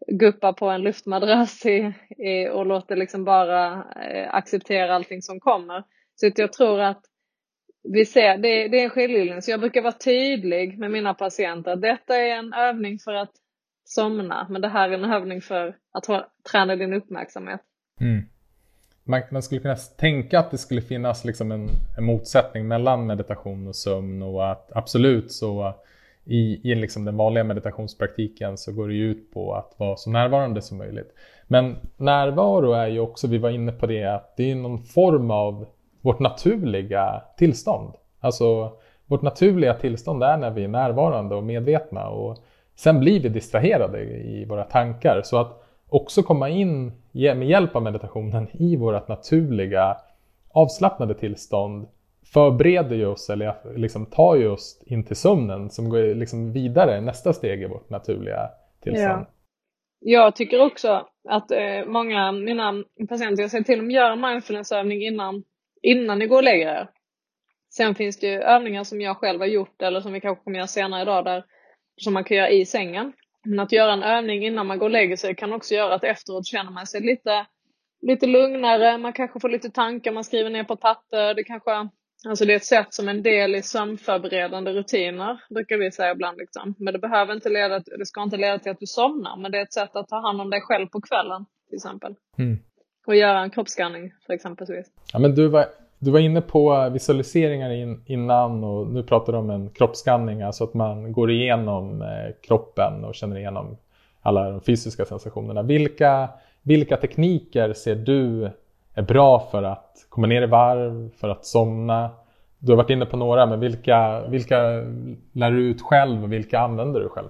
guppar 0.06 0.52
på 0.52 0.66
en 0.68 0.82
luftmadrass 0.82 1.66
i, 1.66 1.92
i, 2.18 2.48
och 2.48 2.66
låter 2.66 2.96
liksom 2.96 3.24
bara 3.24 3.84
eh, 4.02 4.34
acceptera 4.34 4.94
allting 4.94 5.22
som 5.22 5.40
kommer. 5.40 5.84
Så 6.14 6.26
att 6.26 6.38
jag 6.38 6.52
tror 6.52 6.80
att 6.80 7.02
vi 7.82 8.06
ser, 8.06 8.38
det, 8.38 8.68
det 8.68 8.80
är 8.80 8.84
en 8.84 8.90
skiljelinje. 8.90 9.42
Så 9.42 9.50
jag 9.50 9.60
brukar 9.60 9.82
vara 9.82 9.92
tydlig 9.92 10.78
med 10.78 10.90
mina 10.90 11.14
patienter. 11.14 11.76
Detta 11.76 12.16
är 12.16 12.38
en 12.38 12.52
övning 12.52 12.98
för 12.98 13.14
att 13.14 13.32
somna, 13.84 14.46
men 14.50 14.62
det 14.62 14.68
här 14.68 14.88
är 14.88 14.94
en 14.94 15.12
övning 15.12 15.40
för 15.40 15.76
att 15.92 16.06
ha, 16.06 16.32
träna 16.50 16.76
din 16.76 16.92
uppmärksamhet. 16.92 17.60
Mm 18.00 18.31
man, 19.04 19.22
man, 19.30 19.42
skulle 19.42 19.60
kunna 19.60 19.76
tänka 19.76 20.38
att 20.38 20.50
det 20.50 20.58
skulle 20.58 20.80
finnas 20.80 21.24
liksom 21.24 21.52
en, 21.52 21.68
en, 21.98 22.04
motsättning 22.04 22.68
mellan 22.68 23.06
meditation 23.06 23.66
och 23.68 23.76
sömn 23.76 24.22
och 24.22 24.50
att 24.50 24.70
absolut 24.74 25.32
så 25.32 25.74
i, 26.24 26.70
i 26.70 26.74
liksom 26.74 27.04
den 27.04 27.16
vanliga 27.16 27.44
meditationspraktiken 27.44 28.58
så 28.58 28.72
går 28.72 28.88
det 28.88 28.94
ut 28.94 29.34
på 29.34 29.54
att 29.54 29.74
vara 29.76 29.96
så 29.96 30.10
närvarande 30.10 30.62
som 30.62 30.78
möjligt. 30.78 31.14
Men 31.46 31.76
närvaro 31.96 32.72
är 32.72 32.86
ju 32.86 33.00
också, 33.00 33.26
vi 33.26 33.38
var 33.38 33.50
inne 33.50 33.72
på 33.72 33.86
det, 33.86 34.04
att 34.04 34.36
det 34.36 34.50
är 34.50 34.54
någon 34.54 34.78
form 34.78 35.30
av 35.30 35.66
vårt 36.00 36.18
naturliga 36.18 37.22
tillstånd. 37.36 37.94
Alltså 38.20 38.72
vårt 39.06 39.22
naturliga 39.22 39.74
tillstånd 39.74 40.22
är 40.22 40.36
när 40.36 40.50
vi 40.50 40.64
är 40.64 40.68
närvarande 40.68 41.34
och 41.34 41.44
medvetna 41.44 42.08
och 42.08 42.38
sen 42.74 43.00
blir 43.00 43.20
vi 43.20 43.28
distraherade 43.28 44.02
i 44.02 44.44
våra 44.44 44.64
tankar. 44.64 45.20
Så 45.24 45.36
att 45.36 45.61
också 45.94 46.22
komma 46.22 46.48
in 46.48 46.92
med 47.12 47.48
hjälp 47.48 47.76
av 47.76 47.82
meditationen 47.82 48.48
i 48.52 48.76
vårt 48.76 49.08
naturliga 49.08 49.96
avslappnade 50.50 51.14
tillstånd 51.14 51.88
förbereder 52.32 52.96
ju 52.96 53.06
oss, 53.06 53.30
eller 53.30 53.76
liksom 53.76 54.06
tar 54.06 54.36
ju 54.36 54.48
oss 54.48 54.82
in 54.86 55.04
till 55.04 55.16
sömnen 55.16 55.70
som 55.70 55.88
går 55.88 56.14
liksom 56.14 56.52
vidare, 56.52 57.00
nästa 57.00 57.32
steg 57.32 57.62
i 57.62 57.66
vårt 57.66 57.90
naturliga 57.90 58.50
tillstånd. 58.82 59.26
Ja. 59.26 59.26
Jag 60.04 60.36
tycker 60.36 60.60
också 60.60 61.06
att 61.28 61.50
eh, 61.50 61.84
många 61.86 62.28
av 62.28 62.34
mina 62.34 62.84
patienter, 63.08 63.42
jag 63.42 63.50
säger 63.50 63.64
till 63.64 63.78
dem, 63.78 63.90
gör 63.90 64.16
mindfulnessövning 64.16 65.02
innan, 65.02 65.44
innan 65.82 66.18
ni 66.18 66.26
går 66.26 66.36
och 66.36 66.42
lägger 66.42 66.66
er. 66.66 66.88
Sen 67.70 67.94
finns 67.94 68.20
det 68.20 68.26
ju 68.26 68.40
övningar 68.40 68.84
som 68.84 69.00
jag 69.00 69.16
själv 69.16 69.40
har 69.40 69.46
gjort 69.46 69.82
eller 69.82 70.00
som 70.00 70.12
vi 70.12 70.20
kanske 70.20 70.44
kommer 70.44 70.58
göra 70.58 70.66
senare 70.66 71.02
idag 71.02 71.24
där, 71.24 71.44
som 71.96 72.14
man 72.14 72.24
kan 72.24 72.36
göra 72.36 72.50
i 72.50 72.66
sängen. 72.66 73.12
Men 73.44 73.60
att 73.60 73.72
göra 73.72 73.92
en 73.92 74.02
övning 74.02 74.46
innan 74.46 74.66
man 74.66 74.78
går 74.78 74.86
och 74.86 74.90
lägger 74.90 75.16
sig 75.16 75.34
kan 75.34 75.52
också 75.52 75.74
göra 75.74 75.94
att 75.94 76.04
efteråt 76.04 76.46
känner 76.46 76.70
man 76.70 76.86
sig 76.86 77.00
lite, 77.00 77.46
lite 78.02 78.26
lugnare, 78.26 78.98
man 78.98 79.12
kanske 79.12 79.40
får 79.40 79.48
lite 79.48 79.70
tankar 79.70 80.12
man 80.12 80.24
skriver 80.24 80.50
ner 80.50 80.64
på 80.64 80.76
papper. 80.76 81.34
Det 81.34 81.44
kanske 81.44 81.88
Alltså 82.28 82.44
det 82.44 82.52
är 82.52 82.56
ett 82.56 82.64
sätt 82.64 82.94
som 82.94 83.08
en 83.08 83.22
del 83.22 83.54
i 83.54 83.62
sömnförberedande 83.62 84.72
rutiner, 84.72 85.44
brukar 85.50 85.76
vi 85.76 85.92
säga 85.92 86.12
ibland. 86.12 86.38
Liksom. 86.38 86.74
Men 86.78 86.92
det 86.92 86.98
behöver 86.98 87.34
inte 87.34 87.48
leda, 87.48 87.78
det 87.78 88.06
ska 88.06 88.22
inte 88.22 88.36
leda 88.36 88.58
till 88.58 88.72
att 88.72 88.80
du 88.80 88.86
somnar, 88.86 89.36
men 89.36 89.52
det 89.52 89.58
är 89.58 89.62
ett 89.62 89.72
sätt 89.72 89.96
att 89.96 90.08
ta 90.08 90.20
hand 90.20 90.40
om 90.40 90.50
dig 90.50 90.60
själv 90.60 90.86
på 90.86 91.00
kvällen, 91.00 91.44
till 91.68 91.76
exempel. 91.76 92.14
Mm. 92.38 92.58
Och 93.06 93.16
göra 93.16 93.40
en 93.40 93.50
kroppsskanning, 93.50 94.12
för 94.26 94.32
exempelvis. 94.32 94.86
Ja, 95.12 95.18
men 95.18 95.34
du 95.34 95.48
du 96.02 96.10
var 96.10 96.18
inne 96.18 96.40
på 96.40 96.88
visualiseringar 96.92 97.70
in, 97.70 98.02
innan 98.06 98.64
och 98.64 98.86
nu 98.86 99.02
pratar 99.02 99.32
du 99.32 99.38
om 99.38 99.50
en 99.50 99.70
kroppsskanning, 99.70 100.42
alltså 100.42 100.64
att 100.64 100.74
man 100.74 101.12
går 101.12 101.30
igenom 101.30 102.02
eh, 102.02 102.34
kroppen 102.46 103.04
och 103.04 103.14
känner 103.14 103.38
igenom 103.38 103.76
alla 104.22 104.50
de 104.50 104.60
fysiska 104.60 105.04
sensationerna. 105.04 105.62
Vilka, 105.62 106.28
vilka 106.62 106.96
tekniker 106.96 107.72
ser 107.72 107.94
du 107.94 108.50
är 108.94 109.02
bra 109.02 109.48
för 109.50 109.62
att 109.62 110.06
komma 110.08 110.26
ner 110.26 110.42
i 110.42 110.46
varv, 110.46 111.10
för 111.20 111.28
att 111.28 111.46
somna. 111.46 112.10
Du 112.58 112.72
har 112.72 112.76
varit 112.76 112.90
inne 112.90 113.06
på 113.06 113.16
några, 113.16 113.46
men 113.46 113.60
vilka, 113.60 114.20
vilka 114.28 114.58
lär 115.32 115.50
du 115.50 115.62
ut 115.62 115.82
själv 115.82 116.24
och 116.24 116.32
vilka 116.32 116.58
använder 116.58 117.00
du 117.00 117.08
själv? 117.08 117.28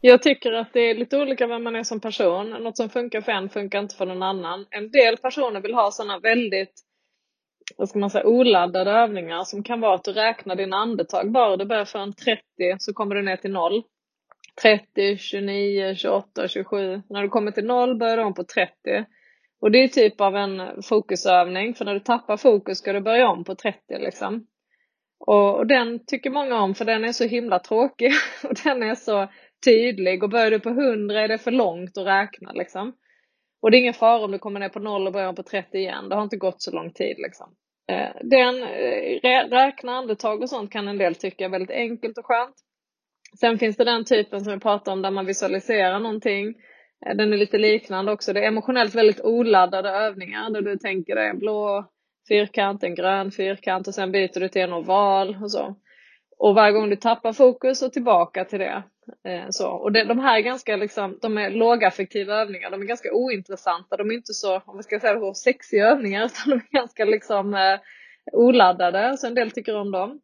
Jag 0.00 0.22
tycker 0.22 0.52
att 0.52 0.72
det 0.72 0.80
är 0.80 0.94
lite 0.94 1.18
olika 1.18 1.46
vem 1.46 1.64
man 1.64 1.76
är 1.76 1.82
som 1.82 2.00
person. 2.00 2.50
Något 2.50 2.76
som 2.76 2.88
funkar 2.88 3.20
för 3.20 3.32
en 3.32 3.48
funkar 3.48 3.78
inte 3.78 3.96
för 3.96 4.06
någon 4.06 4.22
annan. 4.22 4.66
En 4.70 4.90
del 4.90 5.16
personer 5.16 5.60
vill 5.60 5.74
ha 5.74 5.90
sådana 5.90 6.18
väldigt 6.18 6.85
vad 7.76 7.88
ska 7.88 7.98
man 7.98 8.10
säga, 8.10 8.26
oladdade 8.26 8.90
övningar 8.90 9.44
som 9.44 9.62
kan 9.62 9.80
vara 9.80 9.94
att 9.94 10.04
du 10.04 10.12
räknar 10.12 10.56
dina 10.56 10.76
andetag. 10.76 11.32
Bara 11.32 11.56
du 11.56 11.64
börjar 11.64 11.84
från 11.84 12.12
30 12.12 12.42
så 12.78 12.92
kommer 12.92 13.14
du 13.14 13.22
ner 13.22 13.36
till 13.36 13.52
0. 13.52 13.82
30, 14.62 15.16
29, 15.16 15.94
28, 15.94 16.48
27. 16.48 17.02
När 17.08 17.22
du 17.22 17.28
kommer 17.28 17.50
till 17.50 17.66
0 17.66 17.98
börjar 17.98 18.16
du 18.16 18.22
om 18.22 18.34
på 18.34 18.44
30. 18.44 18.72
Och 19.60 19.70
det 19.70 19.78
är 19.78 19.88
typ 19.88 20.20
av 20.20 20.36
en 20.36 20.82
fokusövning, 20.82 21.74
för 21.74 21.84
när 21.84 21.94
du 21.94 22.00
tappar 22.00 22.36
fokus 22.36 22.78
ska 22.78 22.92
du 22.92 23.00
börja 23.00 23.28
om 23.28 23.44
på 23.44 23.54
30 23.54 23.78
liksom. 23.88 24.46
Och, 25.18 25.56
och 25.56 25.66
den 25.66 26.06
tycker 26.06 26.30
många 26.30 26.60
om 26.60 26.74
för 26.74 26.84
den 26.84 27.04
är 27.04 27.12
så 27.12 27.24
himla 27.24 27.58
tråkig 27.58 28.12
och 28.44 28.54
den 28.64 28.82
är 28.82 28.94
så 28.94 29.28
tydlig 29.64 30.22
och 30.22 30.30
börjar 30.30 30.50
du 30.50 30.60
på 30.60 30.68
100 30.68 31.20
är 31.20 31.28
det 31.28 31.38
för 31.38 31.50
långt 31.50 31.98
att 31.98 32.06
räkna 32.06 32.52
liksom. 32.52 32.92
Och 33.66 33.70
det 33.70 33.76
är 33.76 33.80
ingen 33.80 33.94
fara 33.94 34.24
om 34.24 34.30
du 34.32 34.38
kommer 34.38 34.60
ner 34.60 34.68
på 34.68 34.78
noll 34.78 35.06
och 35.06 35.12
börjar 35.12 35.32
på 35.32 35.42
30 35.42 35.78
igen, 35.78 36.08
det 36.08 36.14
har 36.14 36.22
inte 36.22 36.36
gått 36.36 36.62
så 36.62 36.70
lång 36.70 36.92
tid 36.92 37.16
liksom. 37.18 37.54
Eh, 37.90 38.08
den, 38.22 38.62
eh, 38.62 39.48
räkna 39.50 39.92
andetag 39.92 40.42
och 40.42 40.50
sånt 40.50 40.72
kan 40.72 40.88
en 40.88 40.98
del 40.98 41.14
tycka 41.14 41.44
är 41.44 41.48
väldigt 41.48 41.70
enkelt 41.70 42.18
och 42.18 42.26
skönt. 42.26 42.54
Sen 43.40 43.58
finns 43.58 43.76
det 43.76 43.84
den 43.84 44.04
typen 44.04 44.40
som 44.40 44.52
vi 44.52 44.60
pratar 44.60 44.92
om 44.92 45.02
där 45.02 45.10
man 45.10 45.26
visualiserar 45.26 46.00
någonting 46.00 46.54
eh, 47.06 47.16
den 47.16 47.32
är 47.32 47.36
lite 47.36 47.58
liknande 47.58 48.12
också. 48.12 48.32
Det 48.32 48.40
är 48.40 48.48
emotionellt 48.48 48.94
väldigt 48.94 49.20
oladdade 49.20 49.90
övningar 49.90 50.50
där 50.50 50.62
du 50.62 50.76
tänker 50.76 51.14
dig 51.14 51.28
en 51.28 51.38
blå 51.38 51.86
fyrkant, 52.28 52.82
en 52.82 52.94
grön 52.94 53.30
fyrkant 53.30 53.88
och 53.88 53.94
sen 53.94 54.12
byter 54.12 54.40
du 54.40 54.48
till 54.48 54.62
en 54.62 54.72
oval 54.72 55.38
och 55.42 55.50
så. 55.50 55.76
Och 56.38 56.54
varje 56.54 56.72
gång 56.72 56.90
du 56.90 56.96
tappar 56.96 57.32
fokus 57.32 57.82
och 57.82 57.92
tillbaka 57.92 58.44
till 58.44 58.58
det. 58.58 58.82
Eh, 59.24 59.46
så. 59.50 59.68
Och 59.68 59.92
det, 59.92 60.04
de 60.04 60.18
här 60.18 60.36
är 60.36 60.40
ganska 60.40 60.76
liksom, 60.76 61.18
de 61.22 61.38
är 61.38 61.50
lågaffektiva 61.50 62.34
övningar. 62.34 62.70
De 62.70 62.82
är 62.82 62.86
ganska 62.86 63.12
ointressanta. 63.12 63.96
De 63.96 64.10
är 64.10 64.14
inte 64.14 64.34
så, 64.34 64.62
om 64.66 64.76
vi 64.76 64.82
ska 64.82 65.00
säga 65.00 65.18
så, 65.20 65.34
sexiga 65.34 65.86
övningar 65.86 66.24
utan 66.26 66.50
de 66.50 66.54
är 66.54 66.80
ganska 66.80 67.04
liksom 67.04 67.54
eh, 67.54 67.80
oladdade. 68.32 69.16
Så 69.16 69.26
en 69.26 69.34
del 69.34 69.50
tycker 69.50 69.76
om 69.76 69.90
dem. 69.90 70.20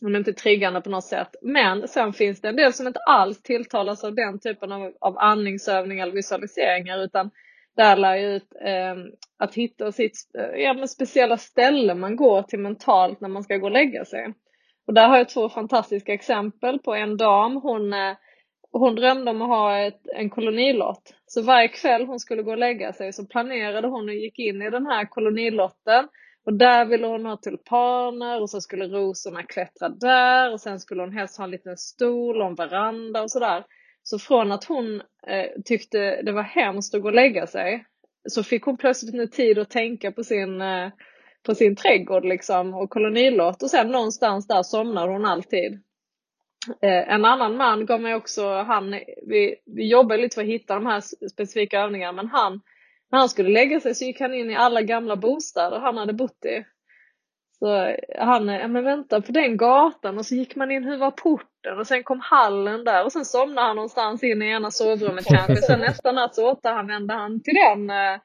De 0.00 0.14
är 0.14 0.18
inte 0.18 0.32
triggande 0.32 0.80
på 0.80 0.90
något 0.90 1.04
sätt. 1.04 1.36
Men 1.42 1.88
sen 1.88 2.12
finns 2.12 2.40
det 2.40 2.48
en 2.48 2.56
del 2.56 2.72
som 2.72 2.86
inte 2.86 3.00
alls 3.00 3.42
tilltalas 3.42 4.04
av 4.04 4.14
den 4.14 4.38
typen 4.38 4.72
av, 4.72 4.92
av 5.00 5.18
andningsövningar 5.18 6.02
eller 6.02 6.14
visualiseringar 6.14 6.98
utan 6.98 7.30
där 7.76 7.96
lär 7.96 8.14
jag 8.14 8.34
ut 8.34 8.54
eh, 8.64 8.94
att 9.38 9.54
hitta 9.54 9.92
sitt 9.92 10.16
eh, 10.38 10.60
ja, 10.62 10.86
speciella 10.86 11.36
ställe 11.36 11.94
man 11.94 12.16
går 12.16 12.42
till 12.42 12.58
mentalt 12.58 13.20
när 13.20 13.28
man 13.28 13.42
ska 13.42 13.56
gå 13.56 13.66
och 13.66 13.72
lägga 13.72 14.04
sig. 14.04 14.34
Och 14.88 14.94
där 14.94 15.08
har 15.08 15.16
jag 15.16 15.28
två 15.28 15.48
fantastiska 15.48 16.12
exempel 16.12 16.78
på 16.78 16.94
en 16.94 17.16
dam. 17.16 17.56
Hon, 17.56 17.92
eh, 17.92 18.16
hon 18.72 18.94
drömde 18.94 19.30
om 19.30 19.42
att 19.42 19.48
ha 19.48 19.78
ett, 19.78 20.00
en 20.16 20.30
kolonilott. 20.30 21.14
Så 21.26 21.42
varje 21.42 21.68
kväll 21.68 22.06
hon 22.06 22.20
skulle 22.20 22.42
gå 22.42 22.50
och 22.50 22.58
lägga 22.58 22.92
sig 22.92 23.12
så 23.12 23.26
planerade 23.26 23.88
hon 23.88 24.08
och 24.08 24.14
gick 24.14 24.38
in 24.38 24.62
i 24.62 24.70
den 24.70 24.86
här 24.86 25.04
kolonilotten 25.04 26.08
och 26.46 26.54
där 26.54 26.84
ville 26.84 27.06
hon 27.06 27.26
ha 27.26 27.36
tulpaner 27.36 28.40
och 28.40 28.50
så 28.50 28.60
skulle 28.60 28.84
rosorna 28.84 29.42
klättra 29.42 29.88
där 29.88 30.52
och 30.52 30.60
sen 30.60 30.80
skulle 30.80 31.02
hon 31.02 31.12
helst 31.12 31.38
ha 31.38 31.44
en 31.44 31.50
liten 31.50 31.76
stol 31.76 32.40
och 32.40 32.46
en 32.46 32.54
veranda 32.54 33.22
och 33.22 33.30
sådär. 33.30 33.64
Så 34.02 34.18
från 34.18 34.52
att 34.52 34.64
hon 34.64 35.00
eh, 35.26 35.62
tyckte 35.64 36.22
det 36.22 36.32
var 36.32 36.42
hemskt 36.42 36.94
att 36.94 37.02
gå 37.02 37.08
och 37.08 37.14
lägga 37.14 37.46
sig 37.46 37.84
så 38.28 38.42
fick 38.42 38.64
hon 38.64 38.76
plötsligt 38.76 39.14
nu 39.14 39.26
tid 39.26 39.58
att 39.58 39.70
tänka 39.70 40.12
på 40.12 40.24
sin, 40.24 40.60
eh, 40.60 40.88
på 41.48 41.54
sin 41.54 41.76
trädgård 41.76 42.24
liksom 42.24 42.74
och 42.74 42.90
kolonilott 42.90 43.62
och 43.62 43.70
sen 43.70 43.88
någonstans 43.88 44.46
där 44.46 44.62
somnar 44.62 45.08
hon 45.08 45.24
alltid. 45.24 45.72
Eh, 46.82 47.14
en 47.14 47.24
annan 47.24 47.56
man 47.56 47.86
gav 47.86 48.00
mig 48.00 48.14
också, 48.14 48.52
han, 48.52 48.90
vi, 49.26 49.56
vi 49.66 49.90
jobbade 49.90 50.22
lite 50.22 50.34
för 50.34 50.42
att 50.42 50.48
hitta 50.48 50.74
de 50.74 50.86
här 50.86 51.00
specifika 51.30 51.80
övningarna 51.80 52.12
men 52.12 52.28
han 52.28 52.60
när 53.10 53.18
han 53.18 53.28
skulle 53.28 53.48
lägga 53.48 53.80
sig 53.80 53.94
så 53.94 54.04
gick 54.04 54.20
han 54.20 54.34
in 54.34 54.50
i 54.50 54.56
alla 54.56 54.82
gamla 54.82 55.16
bostäder 55.16 55.78
han 55.78 55.96
hade 55.96 56.12
bott 56.12 56.44
i. 56.44 56.64
Så 57.58 57.94
han, 58.18 58.48
eh, 58.48 58.60
ja 58.60 58.68
men 58.68 58.84
vänta 58.84 59.20
på 59.20 59.32
den 59.32 59.56
gatan 59.56 60.18
och 60.18 60.26
så 60.26 60.34
gick 60.34 60.56
man 60.56 60.70
in, 60.70 60.84
hur 60.84 60.96
var 60.96 61.10
porten? 61.10 61.78
Och 61.78 61.86
sen 61.86 62.02
kom 62.02 62.20
hallen 62.20 62.84
där 62.84 63.04
och 63.04 63.12
sen 63.12 63.24
somnade 63.24 63.66
han 63.66 63.76
någonstans 63.76 64.22
in 64.22 64.42
i 64.42 64.48
ena 64.48 64.70
sovrummet 64.70 65.24
kanske. 65.24 65.56
Sen 65.56 65.80
nästa 65.80 66.12
natt 66.12 66.34
så 66.34 66.50
återanvände 66.50 67.14
han 67.14 67.42
till 67.42 67.54
den, 67.54 67.90
eh, 67.90 68.20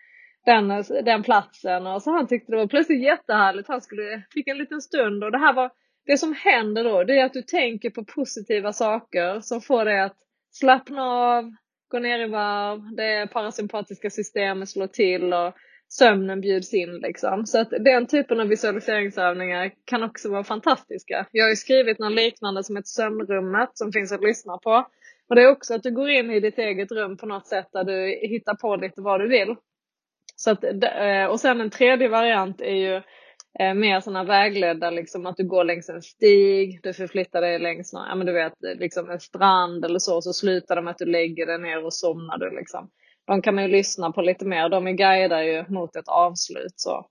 den, 0.45 0.83
den 1.05 1.23
platsen. 1.23 1.87
Och 1.87 2.01
så 2.01 2.11
han 2.11 2.27
tyckte 2.27 2.51
det 2.51 2.57
var 2.57 2.67
plötsligt 2.67 3.03
jättehärligt. 3.03 3.67
Han 3.67 3.81
skulle, 3.81 4.23
fick 4.33 4.47
en 4.47 4.57
liten 4.57 4.81
stund 4.81 5.23
och 5.23 5.31
det 5.31 5.37
här 5.37 5.53
var, 5.53 5.71
det 6.05 6.17
som 6.17 6.33
händer 6.33 6.83
då, 6.83 7.03
det 7.03 7.19
är 7.19 7.25
att 7.25 7.33
du 7.33 7.41
tänker 7.41 7.89
på 7.89 8.05
positiva 8.05 8.73
saker 8.73 9.39
som 9.41 9.61
får 9.61 9.85
dig 9.85 9.99
att 9.99 10.17
slappna 10.51 11.03
av, 11.03 11.51
gå 11.87 11.99
ner 11.99 12.19
i 12.19 12.27
varv, 12.27 12.95
det 12.95 13.27
parasympatiska 13.27 14.09
systemet 14.09 14.69
slår 14.69 14.87
till 14.87 15.33
och 15.33 15.53
sömnen 15.87 16.41
bjuds 16.41 16.73
in 16.73 16.97
liksom. 16.97 17.45
Så 17.45 17.59
att 17.59 17.69
den 17.69 18.07
typen 18.07 18.39
av 18.39 18.47
visualiseringsövningar 18.47 19.71
kan 19.85 20.03
också 20.03 20.29
vara 20.29 20.43
fantastiska. 20.43 21.25
Jag 21.31 21.45
har 21.45 21.49
ju 21.49 21.55
skrivit 21.55 21.99
något 21.99 22.13
liknande 22.13 22.63
som 22.63 22.77
ett 22.77 22.87
sömnrummet 22.87 23.69
som 23.73 23.91
finns 23.91 24.11
att 24.11 24.23
lyssna 24.23 24.57
på. 24.57 24.87
Och 25.29 25.35
det 25.35 25.41
är 25.41 25.51
också 25.51 25.75
att 25.75 25.83
du 25.83 25.91
går 25.91 26.09
in 26.09 26.31
i 26.31 26.39
ditt 26.39 26.57
eget 26.57 26.91
rum 26.91 27.17
på 27.17 27.25
något 27.25 27.47
sätt 27.47 27.67
där 27.73 27.83
du 27.83 28.27
hittar 28.27 28.55
på 28.55 28.75
lite 28.75 29.01
vad 29.01 29.19
du 29.19 29.27
vill. 29.27 29.55
Så 30.35 30.51
att, 30.51 30.63
eh, 30.63 31.25
och 31.29 31.39
sen 31.39 31.61
en 31.61 31.69
tredje 31.69 32.07
variant 32.07 32.61
är 32.61 32.75
ju 32.75 33.01
eh, 33.59 33.73
mer 33.73 33.99
sådana 33.99 34.23
vägledda, 34.23 34.89
liksom 34.89 35.25
att 35.25 35.37
du 35.37 35.43
går 35.43 35.63
längs 35.63 35.89
en 35.89 36.01
stig, 36.01 36.79
du 36.83 36.93
förflyttar 36.93 37.41
dig 37.41 37.59
längs 37.59 37.93
ja, 37.93 38.15
men 38.15 38.27
du 38.27 38.33
vet, 38.33 38.53
liksom 38.59 39.09
en 39.09 39.19
strand 39.19 39.85
eller 39.85 39.99
så, 39.99 40.21
så 40.21 40.33
slutar 40.33 40.75
det 40.75 40.81
med 40.81 40.91
att 40.91 40.97
du 40.97 41.05
lägger 41.05 41.45
dig 41.45 41.59
ner 41.59 41.85
och 41.85 41.93
somnar 41.93 42.37
du. 42.37 42.55
Liksom. 42.55 42.89
De 43.25 43.41
kan 43.41 43.55
man 43.55 43.63
ju 43.63 43.69
lyssna 43.69 44.11
på 44.11 44.21
lite 44.21 44.45
mer, 44.45 44.69
de 44.69 44.87
är 44.87 44.91
guidar 44.91 45.41
ju 45.41 45.65
mot 45.67 45.95
ett 45.95 46.07
avslut. 46.07 46.73
Så. 46.75 47.05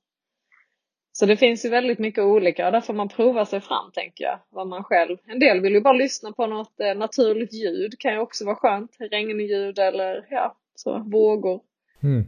Så 1.12 1.26
det 1.26 1.36
finns 1.36 1.64
ju 1.64 1.68
väldigt 1.68 1.98
mycket 1.98 2.24
olika 2.24 2.66
och 2.66 2.72
där 2.72 2.80
får 2.80 2.94
man 2.94 3.08
prova 3.08 3.46
sig 3.46 3.60
fram 3.60 3.90
tänker 3.92 4.24
jag. 4.24 4.38
Vad 4.50 4.66
man 4.66 4.84
själv. 4.84 5.16
En 5.26 5.38
del 5.38 5.60
vill 5.60 5.72
ju 5.72 5.80
bara 5.80 5.92
lyssna 5.92 6.32
på 6.32 6.46
något 6.46 6.80
eh, 6.80 6.94
naturligt 6.94 7.52
ljud, 7.52 7.98
kan 7.98 8.12
ju 8.12 8.18
också 8.18 8.44
vara 8.44 8.56
skönt. 8.56 8.96
Regnljud 8.98 9.78
eller 9.78 10.26
ja, 10.30 10.56
så, 10.74 10.98
vågor. 10.98 11.60
Mm. 12.02 12.24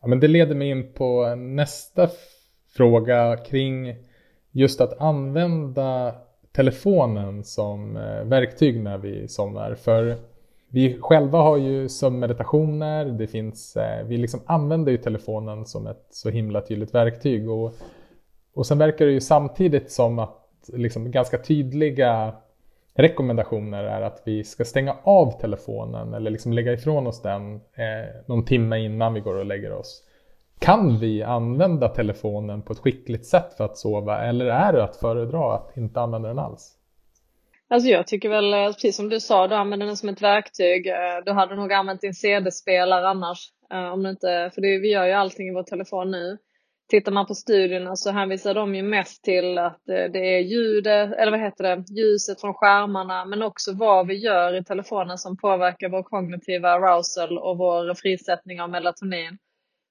Ja, 0.00 0.08
men 0.08 0.20
det 0.20 0.28
leder 0.28 0.54
mig 0.54 0.70
in 0.70 0.92
på 0.92 1.34
nästa 1.34 2.08
fråga 2.76 3.36
kring 3.36 3.94
just 4.52 4.80
att 4.80 5.00
använda 5.00 6.14
telefonen 6.52 7.44
som 7.44 7.96
eh, 7.96 8.24
verktyg 8.24 8.82
när 8.82 8.98
vi 8.98 9.28
somnar. 9.28 9.74
För 9.74 10.16
vi 10.68 10.98
själva 11.00 11.38
har 11.38 11.56
ju 11.56 11.88
sömnmeditationer, 11.88 13.04
det 13.04 13.26
finns, 13.26 13.76
eh, 13.76 14.06
vi 14.06 14.16
liksom 14.16 14.40
använder 14.46 14.92
ju 14.92 14.98
telefonen 14.98 15.66
som 15.66 15.86
ett 15.86 16.06
så 16.10 16.30
himla 16.30 16.60
tydligt 16.60 16.94
verktyg. 16.94 17.50
Och, 17.50 17.74
och 18.54 18.66
sen 18.66 18.78
verkar 18.78 19.06
det 19.06 19.12
ju 19.12 19.20
samtidigt 19.20 19.90
som 19.90 20.18
att 20.18 20.70
liksom 20.72 21.10
ganska 21.10 21.38
tydliga 21.38 22.34
rekommendationer 22.98 23.84
är 23.84 24.02
att 24.02 24.22
vi 24.24 24.44
ska 24.44 24.64
stänga 24.64 24.96
av 25.02 25.40
telefonen 25.40 26.14
eller 26.14 26.30
liksom 26.30 26.52
lägga 26.52 26.72
ifrån 26.72 27.06
oss 27.06 27.22
den 27.22 27.54
eh, 27.54 28.14
någon 28.26 28.44
timme 28.44 28.78
innan 28.78 29.14
vi 29.14 29.20
går 29.20 29.34
och 29.34 29.46
lägger 29.46 29.72
oss. 29.72 30.02
Kan 30.58 30.98
vi 30.98 31.22
använda 31.22 31.88
telefonen 31.88 32.62
på 32.62 32.72
ett 32.72 32.78
skickligt 32.78 33.26
sätt 33.26 33.54
för 33.56 33.64
att 33.64 33.76
sova 33.76 34.22
eller 34.22 34.46
är 34.46 34.72
det 34.72 34.84
att 34.84 34.96
föredra 34.96 35.54
att 35.54 35.76
inte 35.76 36.00
använda 36.00 36.28
den 36.28 36.38
alls? 36.38 36.74
Alltså 37.70 37.88
jag 37.88 38.06
tycker 38.06 38.28
väl, 38.28 38.54
eh, 38.54 38.66
precis 38.66 38.96
som 38.96 39.08
du 39.08 39.20
sa, 39.20 39.48
du 39.48 39.54
använder 39.54 39.86
den 39.86 39.96
som 39.96 40.08
ett 40.08 40.22
verktyg. 40.22 40.86
Eh, 40.86 41.24
du 41.24 41.32
hade 41.32 41.56
nog 41.56 41.72
använt 41.72 42.00
din 42.00 42.14
CD-spelare 42.14 43.08
annars. 43.08 43.52
Eh, 43.72 43.92
om 43.92 44.02
du 44.02 44.10
inte, 44.10 44.50
för 44.54 44.60
det, 44.60 44.78
vi 44.78 44.90
gör 44.92 45.06
ju 45.06 45.12
allting 45.12 45.48
i 45.48 45.54
vår 45.54 45.62
telefon 45.62 46.10
nu. 46.10 46.38
Tittar 46.88 47.12
man 47.12 47.26
på 47.26 47.34
studierna 47.34 47.96
så 47.96 48.10
hänvisar 48.10 48.54
de 48.54 48.74
ju 48.74 48.82
mest 48.82 49.24
till 49.24 49.58
att 49.58 49.88
eh, 49.88 50.04
det 50.12 50.36
är 50.36 50.40
ljudet, 50.40 51.12
eller 51.12 51.30
vad 51.30 51.40
heter 51.40 51.64
det, 51.64 51.84
ljuset 52.00 52.40
från 52.40 52.54
skärmarna 52.54 53.24
men 53.24 53.42
också 53.42 53.72
vad 53.74 54.06
vi 54.06 54.14
gör 54.14 54.54
i 54.54 54.64
telefonen 54.64 55.18
som 55.18 55.36
påverkar 55.36 55.88
vår 55.88 56.02
kognitiva 56.02 56.70
arousal 56.70 57.38
och 57.38 57.58
vår 57.58 57.94
frisättning 57.94 58.60
av 58.60 58.70
melatonin. 58.70 59.38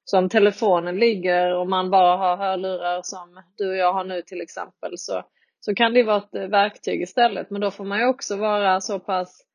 Så 0.06 0.18
om 0.18 0.30
telefonen 0.30 1.00
ligger 1.00 1.56
och 1.56 1.70
man 1.70 1.90
bara 1.90 2.18
har 2.18 2.38
hörlurar 2.38 3.02
som 3.04 3.44
du 3.58 3.70
och 3.70 3.76
jag 3.76 3.94
har 3.94 4.04
nu 4.04 4.22
till 4.22 4.42
exempel 4.42 4.92
så 4.98 5.24
så 5.60 5.76
kan 5.76 5.94
det 5.94 6.04
vara 6.04 6.18
ett 6.18 6.36
eh, 6.36 6.48
verktyg 6.48 7.02
istället. 7.02 7.50
Men 7.50 7.62
då 7.62 7.72
får 7.72 7.86
man 7.86 8.00
ju 8.00 8.06
också 8.06 8.36
vara 8.36 8.82
så 8.82 9.00
pass 9.00 9.46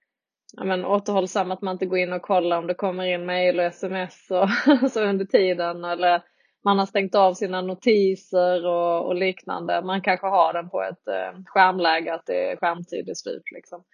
ja, 0.56 0.64
men, 0.64 0.84
återhållsam 0.84 1.50
att 1.50 1.62
man 1.62 1.72
inte 1.72 1.86
går 1.86 1.98
in 1.98 2.12
och 2.12 2.22
kollar 2.22 2.58
om 2.58 2.66
det 2.66 2.74
kommer 2.74 3.04
in 3.04 3.26
mail 3.26 3.58
och 3.58 3.64
sms 3.64 4.30
och, 4.30 4.90
så 4.90 5.04
under 5.04 5.24
tiden. 5.24 5.84
Eller 5.84 6.22
man 6.64 6.78
har 6.78 6.86
stängt 6.86 7.14
av 7.14 7.34
sina 7.34 7.60
notiser 7.60 8.66
och, 8.66 9.06
och 9.06 9.14
liknande. 9.14 9.82
Man 9.82 10.00
kanske 10.00 10.26
har 10.26 10.52
den 10.52 10.70
på 10.70 10.82
ett 10.82 11.08
eh, 11.08 11.42
skärmläge, 11.46 12.14
att 12.14 12.26
det 12.26 12.50
är 12.50 12.56
skärmtid 12.56 13.08
i 13.08 13.14
slut. 13.14 13.42
Liksom. 13.54 13.84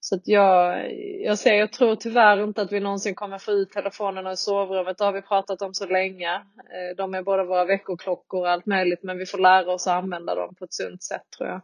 Så 0.00 0.14
att 0.14 0.28
jag, 0.28 0.92
jag, 1.20 1.38
ser, 1.38 1.54
jag 1.54 1.72
tror 1.72 1.96
tyvärr 1.96 2.44
inte 2.44 2.62
att 2.62 2.72
vi 2.72 2.80
någonsin 2.80 3.14
kommer 3.14 3.38
få 3.38 3.52
ut 3.52 3.70
telefonerna 3.70 4.32
i 4.32 4.36
sovrummet. 4.36 4.98
Det 4.98 5.04
har 5.04 5.12
vi 5.12 5.22
pratat 5.22 5.62
om 5.62 5.74
så 5.74 5.86
länge. 5.86 6.34
Eh, 6.34 6.96
de 6.96 7.14
är 7.14 7.22
både 7.22 7.44
våra 7.44 7.64
veckoklockor 7.64 8.40
och 8.40 8.50
allt 8.50 8.66
möjligt 8.66 9.02
men 9.02 9.18
vi 9.18 9.26
får 9.26 9.38
lära 9.38 9.72
oss 9.72 9.86
att 9.86 10.02
använda 10.02 10.34
dem 10.34 10.54
på 10.54 10.64
ett 10.64 10.74
sunt 10.74 11.02
sätt 11.02 11.30
tror 11.38 11.48
jag. 11.48 11.60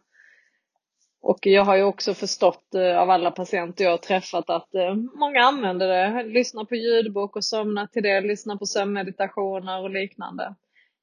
Och 1.27 1.39
jag 1.47 1.64
har 1.64 1.77
ju 1.77 1.83
också 1.83 2.14
förstått 2.14 2.75
eh, 2.75 2.99
av 2.99 3.11
alla 3.11 3.31
patienter 3.31 3.85
jag 3.85 3.91
har 3.91 3.99
träffat 3.99 4.51
att 4.51 4.75
eh, 4.75 4.95
många 4.95 5.41
använder 5.41 5.89
det. 5.89 6.22
Lyssnar 6.22 6.64
på 6.64 6.75
ljudbok 6.75 7.37
och 7.37 7.45
somnar 7.45 7.87
till 7.87 8.03
det, 8.03 8.20
lyssnar 8.20 8.57
på 8.57 8.66
sömnmeditationer 8.66 9.83
och 9.83 9.91
liknande. 9.91 10.55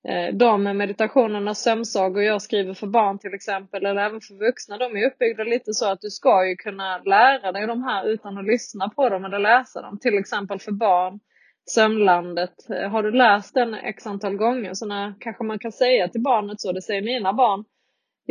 Eh, 0.07 0.35
de 0.35 0.63
meditationerna, 0.63 1.55
sömnsagor 1.55 2.23
jag 2.23 2.41
skriver 2.41 2.73
för 2.73 2.87
barn 2.87 3.19
till 3.19 3.33
exempel, 3.33 3.85
eller 3.85 4.01
även 4.01 4.21
för 4.21 4.45
vuxna, 4.47 4.77
de 4.77 4.97
är 4.97 5.07
uppbyggda 5.07 5.43
lite 5.43 5.73
så 5.73 5.91
att 5.91 6.01
du 6.01 6.09
ska 6.09 6.47
ju 6.47 6.55
kunna 6.55 6.97
lära 6.97 7.51
dig 7.51 7.67
de 7.67 7.83
här 7.83 8.07
utan 8.07 8.37
att 8.37 8.45
lyssna 8.45 8.89
på 8.89 9.09
dem 9.09 9.25
eller 9.25 9.39
läsa 9.39 9.81
dem. 9.81 9.99
Till 9.99 10.17
exempel 10.17 10.59
för 10.59 10.71
barn, 10.71 11.19
Sömnlandet. 11.65 12.55
Har 12.91 13.03
du 13.03 13.11
läst 13.11 13.53
den 13.53 13.73
x 13.73 14.07
antal 14.07 14.35
gånger 14.35 14.73
så 14.73 14.85
när, 14.85 15.13
kanske 15.19 15.43
man 15.43 15.59
kan 15.59 15.71
säga 15.71 16.07
till 16.07 16.21
barnet 16.21 16.61
så, 16.61 16.71
det 16.71 16.81
säger 16.81 17.01
mina 17.01 17.33
barn. 17.33 17.63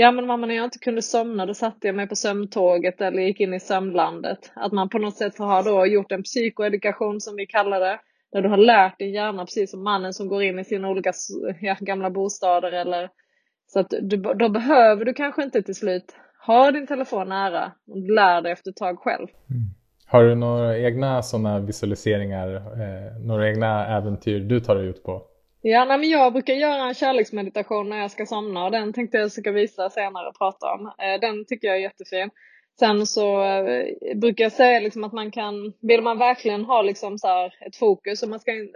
Ja 0.00 0.12
men 0.12 0.26
mamma 0.26 0.46
när 0.46 0.54
jag 0.54 0.64
inte 0.64 0.78
kunde 0.78 1.02
somna 1.02 1.46
då 1.46 1.54
satte 1.54 1.86
jag 1.86 1.96
mig 1.96 2.08
på 2.08 2.16
sömntåget 2.16 3.00
eller 3.00 3.22
gick 3.22 3.40
in 3.40 3.54
i 3.54 3.60
sömnlandet. 3.60 4.52
Att 4.54 4.72
man 4.72 4.88
på 4.88 4.98
något 4.98 5.16
sätt 5.16 5.38
har 5.38 5.62
då 5.62 5.86
gjort 5.86 6.12
en 6.12 6.22
psykoedukation 6.22 7.20
som 7.20 7.36
vi 7.36 7.46
kallar 7.46 7.80
det 7.80 8.00
där 8.32 8.42
du 8.42 8.48
har 8.48 8.56
lärt 8.56 8.98
din 8.98 9.12
hjärna, 9.12 9.44
precis 9.44 9.70
som 9.70 9.82
mannen 9.84 10.12
som 10.12 10.28
går 10.28 10.42
in 10.42 10.58
i 10.58 10.64
sina 10.64 10.88
olika 10.88 11.12
ja, 11.60 11.76
gamla 11.80 12.10
bostäder 12.10 12.72
eller 12.72 13.10
så 13.66 13.80
att 13.80 13.90
du, 14.00 14.16
då 14.16 14.48
behöver 14.48 15.04
du 15.04 15.14
kanske 15.14 15.42
inte 15.42 15.62
till 15.62 15.74
slut 15.74 16.16
ha 16.46 16.70
din 16.70 16.86
telefon 16.86 17.28
nära 17.28 17.72
och 17.88 17.96
lär 17.96 18.42
dig 18.42 18.52
efter 18.52 18.70
ett 18.70 18.76
tag 18.76 18.98
själv. 18.98 19.26
Mm. 19.50 19.62
Har 20.06 20.24
du 20.24 20.34
några 20.34 20.78
egna 20.78 21.22
sådana 21.22 21.58
visualiseringar, 21.58 22.54
eh, 22.56 23.26
några 23.26 23.48
egna 23.48 23.96
äventyr 23.96 24.40
du 24.40 24.60
tar 24.60 24.74
dig 24.74 24.86
ut 24.86 25.02
på? 25.02 25.22
Ja, 25.62 25.84
nej, 25.84 25.98
men 25.98 26.08
jag 26.08 26.32
brukar 26.32 26.54
göra 26.54 26.88
en 26.88 26.94
kärleksmeditation 26.94 27.88
när 27.88 27.98
jag 28.00 28.10
ska 28.10 28.26
somna 28.26 28.64
och 28.64 28.70
den 28.70 28.92
tänkte 28.92 29.18
jag 29.18 29.32
ska 29.32 29.52
visa 29.52 29.90
senare 29.90 30.28
och 30.28 30.38
prata 30.38 30.74
om. 30.74 30.86
Eh, 30.86 31.20
den 31.20 31.44
tycker 31.46 31.68
jag 31.68 31.76
är 31.76 31.80
jättefin. 31.80 32.30
Sen 32.78 33.06
så 33.06 33.44
eh, 33.44 33.86
brukar 34.16 34.44
jag 34.44 34.52
säga 34.52 34.80
liksom 34.80 35.04
att 35.04 35.12
man 35.12 35.30
kan, 35.30 35.72
vill 35.80 36.02
man 36.02 36.18
verkligen 36.18 36.64
ha 36.64 36.82
liksom 36.82 37.18
så 37.18 37.26
här 37.28 37.54
ett 37.66 37.76
fokus 37.76 38.22
och 38.22 38.28
man 38.28 38.40
ska 38.40 38.50
eh, 38.52 38.66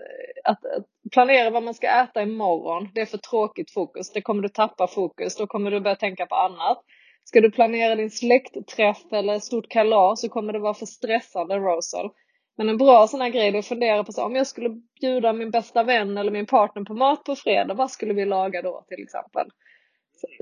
att, 0.45 0.65
att 0.65 0.87
planera 1.13 1.51
vad 1.51 1.63
man 1.63 1.75
ska 1.75 1.87
äta 1.87 2.23
imorgon, 2.23 2.89
det 2.95 3.01
är 3.01 3.07
för 3.07 3.19
tråkigt 3.19 3.71
fokus. 3.71 4.13
Det 4.13 4.21
kommer 4.23 4.43
du 4.43 4.49
tappa 4.49 4.87
fokus, 4.87 5.37
då 5.37 5.47
kommer 5.47 5.71
du 5.71 5.81
börja 5.81 5.97
tänka 5.97 6.27
på 6.27 6.35
annat. 6.35 6.83
Ska 7.25 7.41
du 7.41 7.51
planera 7.51 7.95
din 7.95 8.11
släktträff 8.11 9.13
eller 9.13 9.39
stort 9.39 9.69
kalas 9.69 10.21
så 10.21 10.29
kommer 10.29 10.53
det 10.53 10.59
vara 10.59 10.75
för 10.75 10.87
stressande 10.87 11.57
Rosal. 11.57 12.11
Men 12.57 12.69
en 12.69 12.77
bra 12.77 13.07
sån 13.07 13.21
här 13.21 13.29
grej 13.29 13.49
är 13.49 13.59
att 13.59 13.67
fundera 13.67 14.05
på 14.05 14.13
så 14.13 14.25
om 14.25 14.37
jag 14.37 14.47
skulle 14.47 14.81
bjuda 15.01 15.33
min 15.33 15.51
bästa 15.51 15.83
vän 15.83 16.19
eller 16.19 16.33
min 16.33 16.47
partner 16.47 16.85
på 16.85 16.95
mat 16.95 17.25
på 17.25 17.37
fredag, 17.37 17.75
vad 17.75 17.91
skulle 17.91 18.15
vi 18.15 18.25
laga 18.25 18.63
då 18.63 18.85
till 18.89 19.03
exempel? 19.03 19.47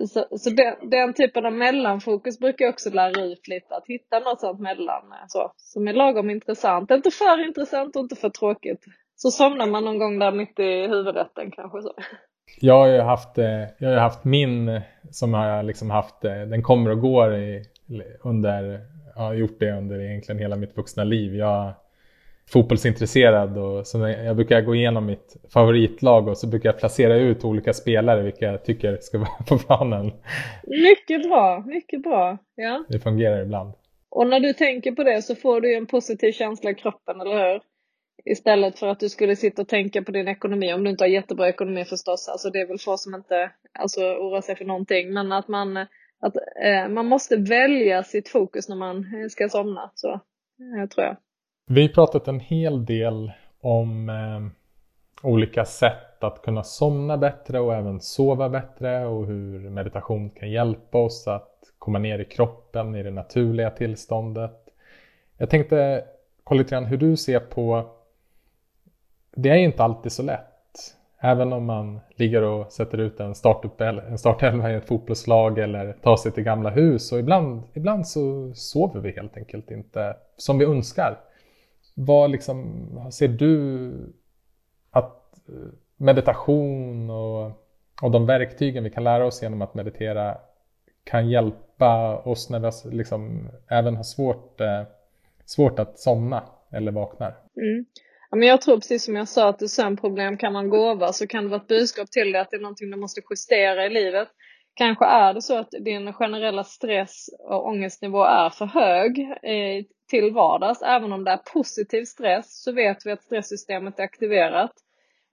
Så, 0.09 0.39
så 0.39 0.51
den, 0.51 0.91
den, 0.91 1.15
typen 1.15 1.47
av 1.47 1.53
mellanfokus 1.53 2.39
brukar 2.39 2.65
jag 2.65 2.73
också 2.73 2.91
lära 2.91 3.25
ut 3.25 3.49
lite, 3.49 3.77
att 3.77 3.87
hitta 3.87 4.19
något 4.19 4.41
sånt 4.41 4.61
mellan 4.61 5.03
så, 5.29 5.53
som 5.57 5.89
är 5.89 5.93
lagom 5.93 6.31
intressant. 6.31 6.91
Inte 6.91 7.11
för 7.11 7.47
intressant 7.47 7.97
och 7.97 8.03
inte 8.03 8.17
för 8.17 8.29
tråkigt. 8.29 8.85
Så 9.17 9.31
somnar 9.31 9.67
man 9.67 9.85
någon 9.85 9.99
gång 9.99 10.19
där 10.19 10.33
mitt 10.33 10.59
i 10.59 10.87
huvudrätten 10.87 11.51
kanske 11.51 11.83
så. 11.83 11.93
Jag 12.61 12.75
har 12.75 12.87
ju 12.87 13.01
haft, 13.01 13.39
eh, 13.39 13.63
jag 13.79 13.89
har 13.89 13.97
haft 13.97 14.25
min 14.25 14.81
som 15.11 15.35
har 15.35 15.63
liksom 15.63 15.91
haft, 15.91 16.25
eh, 16.25 16.41
den 16.41 16.63
kommer 16.63 16.91
och 16.91 17.01
går 17.01 17.35
i, 17.35 17.65
under, 18.23 18.81
jag 19.15 19.23
har 19.23 19.35
gjort 19.35 19.61
det 19.61 19.73
under 19.73 20.01
egentligen 20.01 20.39
hela 20.39 20.57
mitt 20.57 20.77
vuxna 20.77 21.05
liv. 21.05 21.37
Jag 21.37 21.75
fotbollsintresserad 22.53 23.59
och 23.59 23.87
så 23.87 23.99
jag 24.09 24.37
brukar 24.37 24.61
gå 24.61 24.75
igenom 24.75 25.07
mitt 25.07 25.37
favoritlag 25.53 26.29
och 26.29 26.39
så 26.39 26.47
brukar 26.47 26.69
jag 26.69 26.79
placera 26.79 27.17
ut 27.17 27.45
olika 27.45 27.73
spelare 27.73 28.23
vilka 28.23 28.45
jag 28.45 28.65
tycker 28.65 28.99
ska 29.01 29.19
vara 29.19 29.45
på 29.49 29.59
planen. 29.59 30.13
Mycket 30.67 31.23
bra, 31.29 31.65
mycket 31.67 32.03
bra. 32.03 32.39
Ja. 32.55 32.85
Det 32.89 32.99
fungerar 32.99 33.43
ibland. 33.43 33.73
Och 34.11 34.27
när 34.27 34.41
du 34.41 34.53
tänker 34.53 34.93
på 34.93 35.05
det 35.05 35.23
så 35.23 35.35
får 35.35 35.61
du 35.61 35.77
en 35.77 35.87
positiv 35.87 36.33
känsla 36.33 36.71
i 36.71 36.75
kroppen, 36.75 37.21
eller 37.21 37.53
hur? 37.53 37.61
Istället 38.25 38.79
för 38.79 38.87
att 38.87 39.01
du 39.01 39.09
skulle 39.09 39.37
sitta 39.37 39.63
och 39.63 39.69
tänka 39.69 40.03
på 40.03 40.13
din 40.13 40.29
ekonomi, 40.29 40.73
om 40.73 40.85
du 40.85 40.91
inte 40.91 41.05
har 41.05 41.09
jättebra 41.09 41.49
ekonomi 41.49 41.85
förstås. 41.85 42.29
Alltså 42.29 42.51
det 42.51 42.61
är 42.61 42.67
väl 42.67 42.79
få 42.79 42.97
som 42.97 43.15
inte 43.15 43.51
alltså, 43.79 44.01
oroar 44.01 44.41
sig 44.41 44.57
för 44.57 44.65
någonting. 44.65 45.13
Men 45.13 45.33
att 45.33 45.49
man, 45.49 45.77
att, 46.21 46.37
eh, 46.65 46.89
man 46.89 47.07
måste 47.07 47.37
välja 47.37 48.03
sitt 48.03 48.29
fokus 48.29 48.69
när 48.69 48.77
man 48.77 49.05
ska 49.31 49.49
somna. 49.49 49.91
Så, 49.95 50.13
eh, 50.13 50.89
tror 50.89 51.07
jag. 51.07 51.17
Vi 51.67 51.83
har 51.83 51.89
pratat 51.89 52.29
en 52.29 52.41
hel 52.41 52.85
del 52.85 53.33
om 53.61 54.09
eh, 54.09 54.41
olika 55.23 55.65
sätt 55.65 56.25
att 56.25 56.43
kunna 56.43 56.63
somna 56.63 57.17
bättre 57.19 57.61
och 57.61 57.75
även 57.75 58.01
sova 58.01 58.49
bättre 58.49 59.07
och 59.07 59.27
hur 59.27 59.71
meditation 59.71 60.31
kan 60.31 60.51
hjälpa 60.51 60.99
oss 60.99 61.29
att 61.29 61.59
komma 61.79 61.99
ner 61.99 62.19
i 62.19 62.25
kroppen 62.25 62.95
i 62.95 63.03
det 63.03 63.11
naturliga 63.11 63.71
tillståndet. 63.71 64.69
Jag 65.37 65.51
tänkte 65.51 66.05
kolla 66.45 66.59
lite 66.59 66.71
grann 66.71 66.85
hur 66.85 66.97
du 66.97 67.17
ser 67.17 67.41
på 67.41 67.91
det 69.35 69.49
är 69.49 69.57
inte 69.57 69.83
alltid 69.83 70.13
så 70.13 70.23
lätt. 70.23 70.47
Även 71.21 71.53
om 71.53 71.65
man 71.65 72.01
ligger 72.15 72.43
och 72.43 72.73
sätter 72.73 72.99
ut 72.99 73.21
en, 73.21 73.35
en 74.09 74.19
startelva 74.19 74.73
i 74.73 74.75
ett 74.75 74.89
fotbollslag 74.89 75.59
eller 75.59 75.93
tar 75.93 76.17
sig 76.17 76.33
till 76.33 76.45
gamla 76.45 76.71
hus 76.71 77.13
och 77.13 77.19
ibland, 77.19 77.63
ibland 77.73 78.07
så 78.07 78.53
sover 78.55 79.01
vi 79.01 79.13
helt 79.13 79.37
enkelt 79.37 79.71
inte 79.71 80.17
som 80.37 80.59
vi 80.59 80.65
önskar. 80.65 81.19
Vad 81.95 82.31
liksom, 82.31 83.11
ser 83.13 83.29
du 83.29 83.93
att 84.91 85.49
eh, 85.49 85.73
meditation 85.97 87.11
och, 87.11 87.51
och 88.03 88.11
de 88.11 88.27
verktygen 88.27 88.85
vi 88.85 88.91
kan 88.91 89.05
lära 89.05 89.27
oss 89.27 89.43
genom 89.43 89.63
att 89.63 89.75
meditera 89.75 90.39
kan 91.05 91.31
hjälpa 91.31 92.17
oss 92.19 92.51
när 92.51 92.91
vi 92.91 92.97
liksom 92.97 93.49
även 93.69 93.97
har 93.97 94.03
svårt, 94.03 94.61
eh, 94.61 94.83
svårt 95.45 95.79
att 95.79 95.99
somna 95.99 96.43
eller 96.73 96.93
vaknar? 96.93 97.35
Mm. 97.57 97.85
Ja, 98.31 98.37
men 98.37 98.49
jag 98.49 98.61
tror 98.61 98.77
precis 98.77 99.05
som 99.05 99.17
jag 99.17 99.29
sa 99.29 99.49
att 99.49 99.71
sömnproblem 99.71 100.37
kan 100.37 100.53
man 100.53 100.69
gåva 100.69 101.13
så 101.13 101.27
kan 101.27 101.45
det 101.45 101.51
vara 101.51 101.61
ett 101.61 101.69
budskap 101.69 102.11
till 102.11 102.33
dig 102.33 102.41
att 102.41 102.51
det 102.51 102.57
är 102.57 102.61
någonting 102.61 102.91
du 102.91 102.97
måste 102.97 103.21
justera 103.31 103.87
i 103.87 103.91
livet. 103.91 104.29
Kanske 104.75 105.05
är 105.05 105.35
det 105.35 105.43
så 105.43 105.59
att 105.59 105.71
din 105.71 106.13
generella 106.13 106.65
stress 106.65 107.29
och 107.39 107.67
ångestnivå 107.67 108.25
är 108.25 108.51
för 108.51 108.67
hög 108.67 109.21
eh, 109.43 109.85
till 110.13 110.33
vardags. 110.33 110.83
Även 110.83 111.13
om 111.13 111.25
det 111.25 111.31
är 111.31 111.53
positiv 111.53 112.05
stress 112.05 112.63
så 112.63 112.73
vet 112.73 113.07
vi 113.07 113.13
att 113.13 113.23
stresssystemet 113.23 113.99
är 113.99 114.03
aktiverat. 114.03 114.73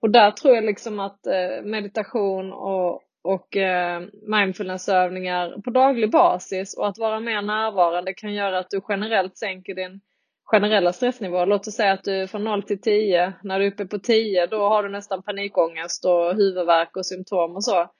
Och 0.02 0.10
där 0.10 0.30
tror 0.30 0.54
jag 0.54 0.64
liksom 0.64 1.00
att 1.00 1.26
eh, 1.26 1.62
meditation 1.64 2.52
och, 2.52 3.02
och 3.22 3.56
eh, 3.56 4.02
mindfulnessövningar 4.26 5.60
på 5.64 5.70
daglig 5.70 6.10
basis 6.10 6.76
och 6.78 6.88
att 6.88 6.98
vara 6.98 7.20
mer 7.20 7.42
närvarande 7.42 8.14
kan 8.14 8.34
göra 8.34 8.58
att 8.58 8.70
du 8.70 8.80
generellt 8.88 9.38
sänker 9.38 9.74
din 9.74 10.00
generella 10.44 10.92
stressnivå. 10.92 11.44
Låt 11.44 11.66
oss 11.66 11.74
säga 11.74 11.92
att 11.92 12.04
du 12.04 12.26
från 12.26 12.44
0 12.44 12.62
till 12.62 12.80
10, 12.80 13.32
när 13.42 13.58
du 13.58 13.66
är 13.66 13.70
uppe 13.70 13.86
på 13.86 13.98
10 13.98 14.46
då 14.46 14.68
har 14.68 14.82
du 14.82 14.88
nästan 14.88 15.22
panikångest 15.22 16.04
och 16.04 16.34
huvudvärk 16.34 16.96
och 16.96 17.06
symptom 17.06 17.56
och 17.56 17.64
så. 17.64 17.90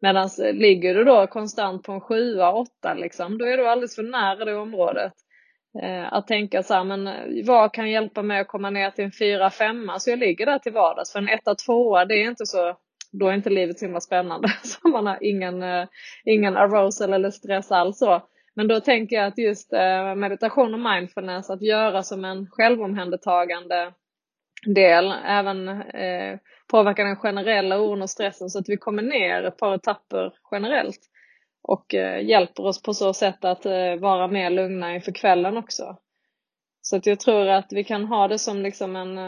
Medan 0.00 0.28
eh, 0.44 0.52
ligger 0.52 0.94
du 0.94 1.04
då 1.04 1.26
konstant 1.26 1.82
på 1.82 1.92
en 1.92 2.00
7, 2.00 2.40
8 2.40 2.94
liksom, 2.94 3.38
då 3.38 3.44
är 3.44 3.56
du 3.56 3.68
alldeles 3.68 3.94
för 3.94 4.02
nära 4.02 4.44
det 4.44 4.56
området. 4.56 5.12
Eh, 5.82 6.12
att 6.12 6.26
tänka 6.26 6.62
så 6.62 6.74
här, 6.74 6.84
men 6.84 7.06
eh, 7.06 7.46
vad 7.46 7.72
kan 7.72 7.90
hjälpa 7.90 8.22
mig 8.22 8.40
att 8.40 8.48
komma 8.48 8.70
ner 8.70 8.90
till 8.90 9.04
en 9.04 9.12
4, 9.12 9.50
5 9.50 9.90
så 9.98 10.10
jag 10.10 10.18
ligger 10.18 10.46
där 10.46 10.58
till 10.58 10.72
vardags. 10.72 11.12
För 11.12 11.18
en 11.18 11.28
1, 11.28 11.40
2 11.66 12.04
det 12.04 12.14
är 12.14 12.28
inte 12.28 12.46
så, 12.46 12.76
då 13.12 13.28
är 13.28 13.34
inte 13.34 13.50
livet 13.50 13.78
så 13.78 13.84
himla 13.84 14.00
spännande. 14.00 14.48
Så 14.62 14.88
man 14.88 15.06
har 15.06 15.18
ingen, 15.20 15.62
eh, 15.62 15.86
ingen 16.24 16.56
arousal 16.56 17.12
eller 17.12 17.30
stress 17.30 17.72
alls 17.72 17.98
så. 17.98 18.22
Men 18.54 18.68
då 18.68 18.80
tänker 18.80 19.16
jag 19.16 19.26
att 19.26 19.38
just 19.38 19.72
meditation 20.16 20.74
och 20.74 20.80
mindfulness, 20.80 21.50
att 21.50 21.62
göra 21.62 22.02
som 22.02 22.24
en 22.24 22.46
självomhändertagande 22.50 23.92
del, 24.66 25.14
även 25.26 25.68
eh, 25.82 26.38
påverkar 26.70 27.04
den 27.04 27.16
generella 27.16 27.80
oron 27.80 28.02
och 28.02 28.10
stressen 28.10 28.50
så 28.50 28.58
att 28.58 28.68
vi 28.68 28.76
kommer 28.76 29.02
ner 29.02 29.42
ett 29.42 29.56
par 29.56 29.74
etapper 29.74 30.32
generellt 30.50 31.00
och 31.62 31.94
eh, 31.94 32.24
hjälper 32.24 32.66
oss 32.66 32.82
på 32.82 32.94
så 32.94 33.12
sätt 33.12 33.44
att 33.44 33.66
eh, 33.66 33.96
vara 33.98 34.28
mer 34.28 34.50
lugna 34.50 34.94
inför 34.94 35.12
kvällen 35.12 35.56
också. 35.56 35.96
Så 36.82 36.96
att 36.96 37.06
jag 37.06 37.20
tror 37.20 37.48
att 37.48 37.72
vi 37.72 37.84
kan 37.84 38.04
ha 38.04 38.28
det 38.28 38.38
som 38.38 38.62
liksom 38.62 38.96
en 38.96 39.18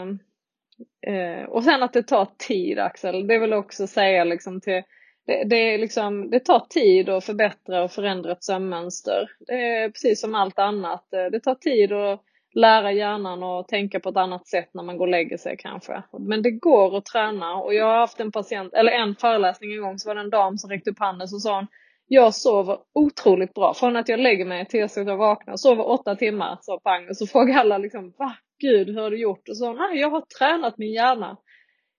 eh, 1.07 1.43
och 1.49 1.63
sen 1.63 1.83
att 1.83 1.93
det 1.93 2.03
tar 2.03 2.27
tid 2.37 2.79
Axel, 2.79 3.27
det 3.27 3.39
vill 3.39 3.51
jag 3.51 3.59
också 3.59 3.87
säga 3.87 4.23
liksom 4.23 4.61
till 4.61 4.83
det, 5.25 5.43
det, 5.43 5.55
är 5.55 5.77
liksom, 5.77 6.29
det 6.29 6.39
tar 6.39 6.59
tid 6.59 7.09
att 7.09 7.25
förbättra 7.25 7.83
och 7.83 7.91
förändra 7.91 8.31
ett 8.31 8.43
sömnmönster. 8.43 9.29
Det 9.39 9.53
är 9.53 9.89
precis 9.89 10.21
som 10.21 10.35
allt 10.35 10.59
annat. 10.59 11.07
Det 11.11 11.39
tar 11.39 11.55
tid 11.55 11.93
att 11.93 12.21
lära 12.53 12.91
hjärnan 12.91 13.43
att 13.43 13.67
tänka 13.67 13.99
på 13.99 14.09
ett 14.09 14.17
annat 14.17 14.47
sätt 14.47 14.69
när 14.73 14.83
man 14.83 14.97
går 14.97 15.05
och 15.05 15.11
lägger 15.11 15.37
sig 15.37 15.57
kanske. 15.59 16.03
Men 16.19 16.41
det 16.41 16.51
går 16.51 16.97
att 16.97 17.05
träna 17.05 17.55
och 17.55 17.73
jag 17.73 17.85
har 17.85 17.99
haft 17.99 18.19
en 18.19 18.31
patient, 18.31 18.73
eller 18.73 18.91
en 18.91 19.15
föreläsning 19.15 19.73
en 19.73 19.81
gång 19.81 19.99
så 19.99 20.09
var 20.09 20.15
det 20.15 20.21
en 20.21 20.29
dam 20.29 20.57
som 20.57 20.69
räckte 20.69 20.89
upp 20.89 20.99
handen 20.99 21.27
och 21.33 21.41
sa 21.41 21.55
hon 21.55 21.67
jag 22.07 22.33
sover 22.33 22.77
otroligt 22.93 23.53
bra. 23.53 23.73
Från 23.73 23.95
att 23.95 24.09
jag 24.09 24.19
lägger 24.19 24.45
mig 24.45 24.65
tills 24.65 24.97
jag 24.97 25.17
vaknar. 25.17 25.57
Sover 25.57 25.87
åtta 25.87 26.15
timmar, 26.15 26.57
sa 26.61 26.79
pang. 26.79 27.09
Och 27.09 27.17
så 27.17 27.27
frågar 27.27 27.59
alla 27.59 27.77
liksom, 27.77 28.13
va? 28.17 28.35
Gud, 28.59 28.87
hur 28.87 29.01
har 29.01 29.11
du 29.11 29.21
gjort? 29.21 29.49
Och 29.49 29.57
så, 29.57 29.73
nej, 29.73 29.99
jag 29.99 30.09
har 30.09 30.21
tränat 30.21 30.77
min 30.77 30.93
hjärna. 30.93 31.37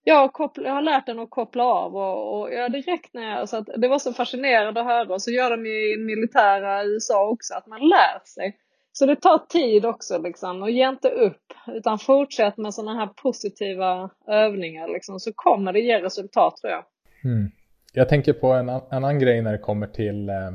Jag 0.04 0.14
har, 0.14 0.28
koppl- 0.28 0.64
jag 0.64 0.72
har 0.72 0.82
lärt 0.82 1.06
den 1.06 1.18
att 1.18 1.30
koppla 1.30 1.64
av 1.64 1.96
och, 1.96 2.40
och 2.40 2.52
jag 2.52 2.72
direkt 2.72 3.14
när 3.14 3.38
jag, 3.38 3.48
så 3.48 3.56
att 3.56 3.68
det 3.76 3.88
var 3.88 3.98
så 3.98 4.12
fascinerande 4.12 4.80
att 4.80 4.86
höra. 4.86 5.14
Och 5.14 5.22
så 5.22 5.30
gör 5.30 5.50
de 5.50 5.66
i 5.66 5.96
militära 5.96 6.84
i 6.84 6.86
USA 6.86 7.28
också, 7.28 7.54
att 7.54 7.66
man 7.66 7.80
lär 7.80 8.24
sig. 8.24 8.56
Så 8.92 9.06
det 9.06 9.16
tar 9.16 9.38
tid 9.38 9.86
också 9.86 10.18
liksom 10.18 10.62
och 10.62 10.70
ge 10.70 10.88
inte 10.88 11.08
upp 11.08 11.52
utan 11.66 11.98
fortsätt 11.98 12.56
med 12.56 12.74
sådana 12.74 13.00
här 13.00 13.06
positiva 13.06 14.10
övningar 14.28 14.88
liksom, 14.88 15.20
så 15.20 15.32
kommer 15.34 15.72
det 15.72 15.80
ge 15.80 16.00
resultat 16.00 16.56
tror 16.56 16.72
jag. 16.72 16.84
Mm. 17.24 17.50
Jag 17.96 18.08
tänker 18.08 18.32
på 18.32 18.52
en, 18.52 18.68
annan 18.68 19.18
grej 19.18 19.42
när 19.42 19.52
det 19.52 19.58
kommer 19.58 19.86
till 19.86 20.28
eh, 20.28 20.52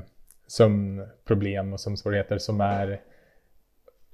sömnproblem 0.47 1.73
och 1.73 1.79
sömnsvårigheter 1.79 2.37
som 2.37 2.61
är, 2.61 3.01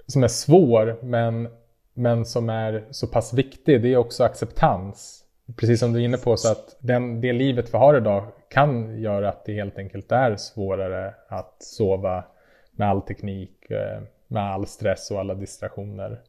som 0.07 0.23
är 0.23 0.27
svår 0.27 0.99
men, 1.01 1.49
men 1.93 2.25
som 2.25 2.49
är 2.49 2.85
så 2.91 3.07
pass 3.07 3.33
viktig. 3.33 3.81
Det 3.81 3.93
är 3.93 3.97
också 3.97 4.23
acceptans. 4.23 5.23
Precis 5.55 5.79
som 5.79 5.93
du 5.93 5.99
är 5.99 6.05
inne 6.05 6.17
på 6.17 6.37
så 6.37 6.51
att 6.51 6.77
den, 6.79 7.21
det 7.21 7.33
livet 7.33 7.73
vi 7.73 7.77
har 7.77 7.97
idag 7.97 8.31
kan 8.49 8.99
göra 8.99 9.29
att 9.29 9.45
det 9.45 9.53
helt 9.53 9.77
enkelt 9.77 10.11
är 10.11 10.35
svårare 10.35 11.13
att 11.27 11.55
sova 11.59 12.23
med 12.71 12.89
all 12.89 13.01
teknik, 13.01 13.71
eh, 13.71 14.01
med 14.27 14.43
all 14.43 14.67
stress 14.67 15.11
och 15.11 15.19
alla 15.19 15.33
distraktioner. 15.33 16.21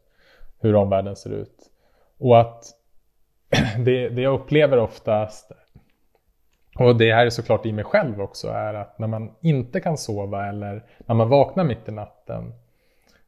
Hur 0.60 0.74
omvärlden 0.74 1.16
ser 1.16 1.30
ut. 1.30 1.70
Och 2.18 2.40
att 2.40 2.64
det, 3.84 4.08
det 4.08 4.22
jag 4.22 4.40
upplever 4.40 4.78
oftast 4.78 5.52
och 6.78 6.96
det 6.96 7.14
här 7.14 7.26
är 7.26 7.30
såklart 7.30 7.66
i 7.66 7.72
mig 7.72 7.84
själv 7.84 8.20
också, 8.20 8.48
är 8.48 8.74
att 8.74 8.98
när 8.98 9.06
man 9.06 9.30
inte 9.40 9.80
kan 9.80 9.98
sova 9.98 10.48
eller 10.48 10.82
när 10.98 11.14
man 11.14 11.28
vaknar 11.28 11.64
mitt 11.64 11.88
i 11.88 11.92
natten 11.92 12.52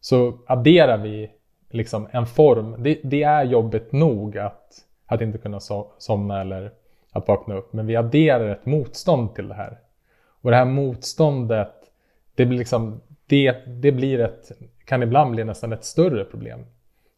så 0.00 0.38
adderar 0.46 0.98
vi 0.98 1.30
liksom 1.70 2.08
en 2.10 2.26
form. 2.26 2.82
Det, 2.82 3.00
det 3.04 3.22
är 3.22 3.44
jobbigt 3.44 3.92
nog 3.92 4.38
att, 4.38 4.84
att 5.06 5.20
inte 5.20 5.38
kunna 5.38 5.60
so 5.60 5.90
somna 5.98 6.40
eller 6.40 6.72
att 7.12 7.28
vakna 7.28 7.54
upp, 7.54 7.72
men 7.72 7.86
vi 7.86 7.96
adderar 7.96 8.48
ett 8.48 8.66
motstånd 8.66 9.34
till 9.34 9.48
det 9.48 9.54
här. 9.54 9.78
Och 10.42 10.50
det 10.50 10.56
här 10.56 10.64
motståndet, 10.64 11.74
det 12.34 12.46
blir, 12.46 12.58
liksom, 12.58 13.00
det, 13.26 13.52
det 13.66 13.92
blir 13.92 14.20
ett, 14.20 14.52
kan 14.84 15.02
ibland 15.02 15.30
bli 15.30 15.44
nästan 15.44 15.72
ett 15.72 15.84
större 15.84 16.24
problem. 16.24 16.66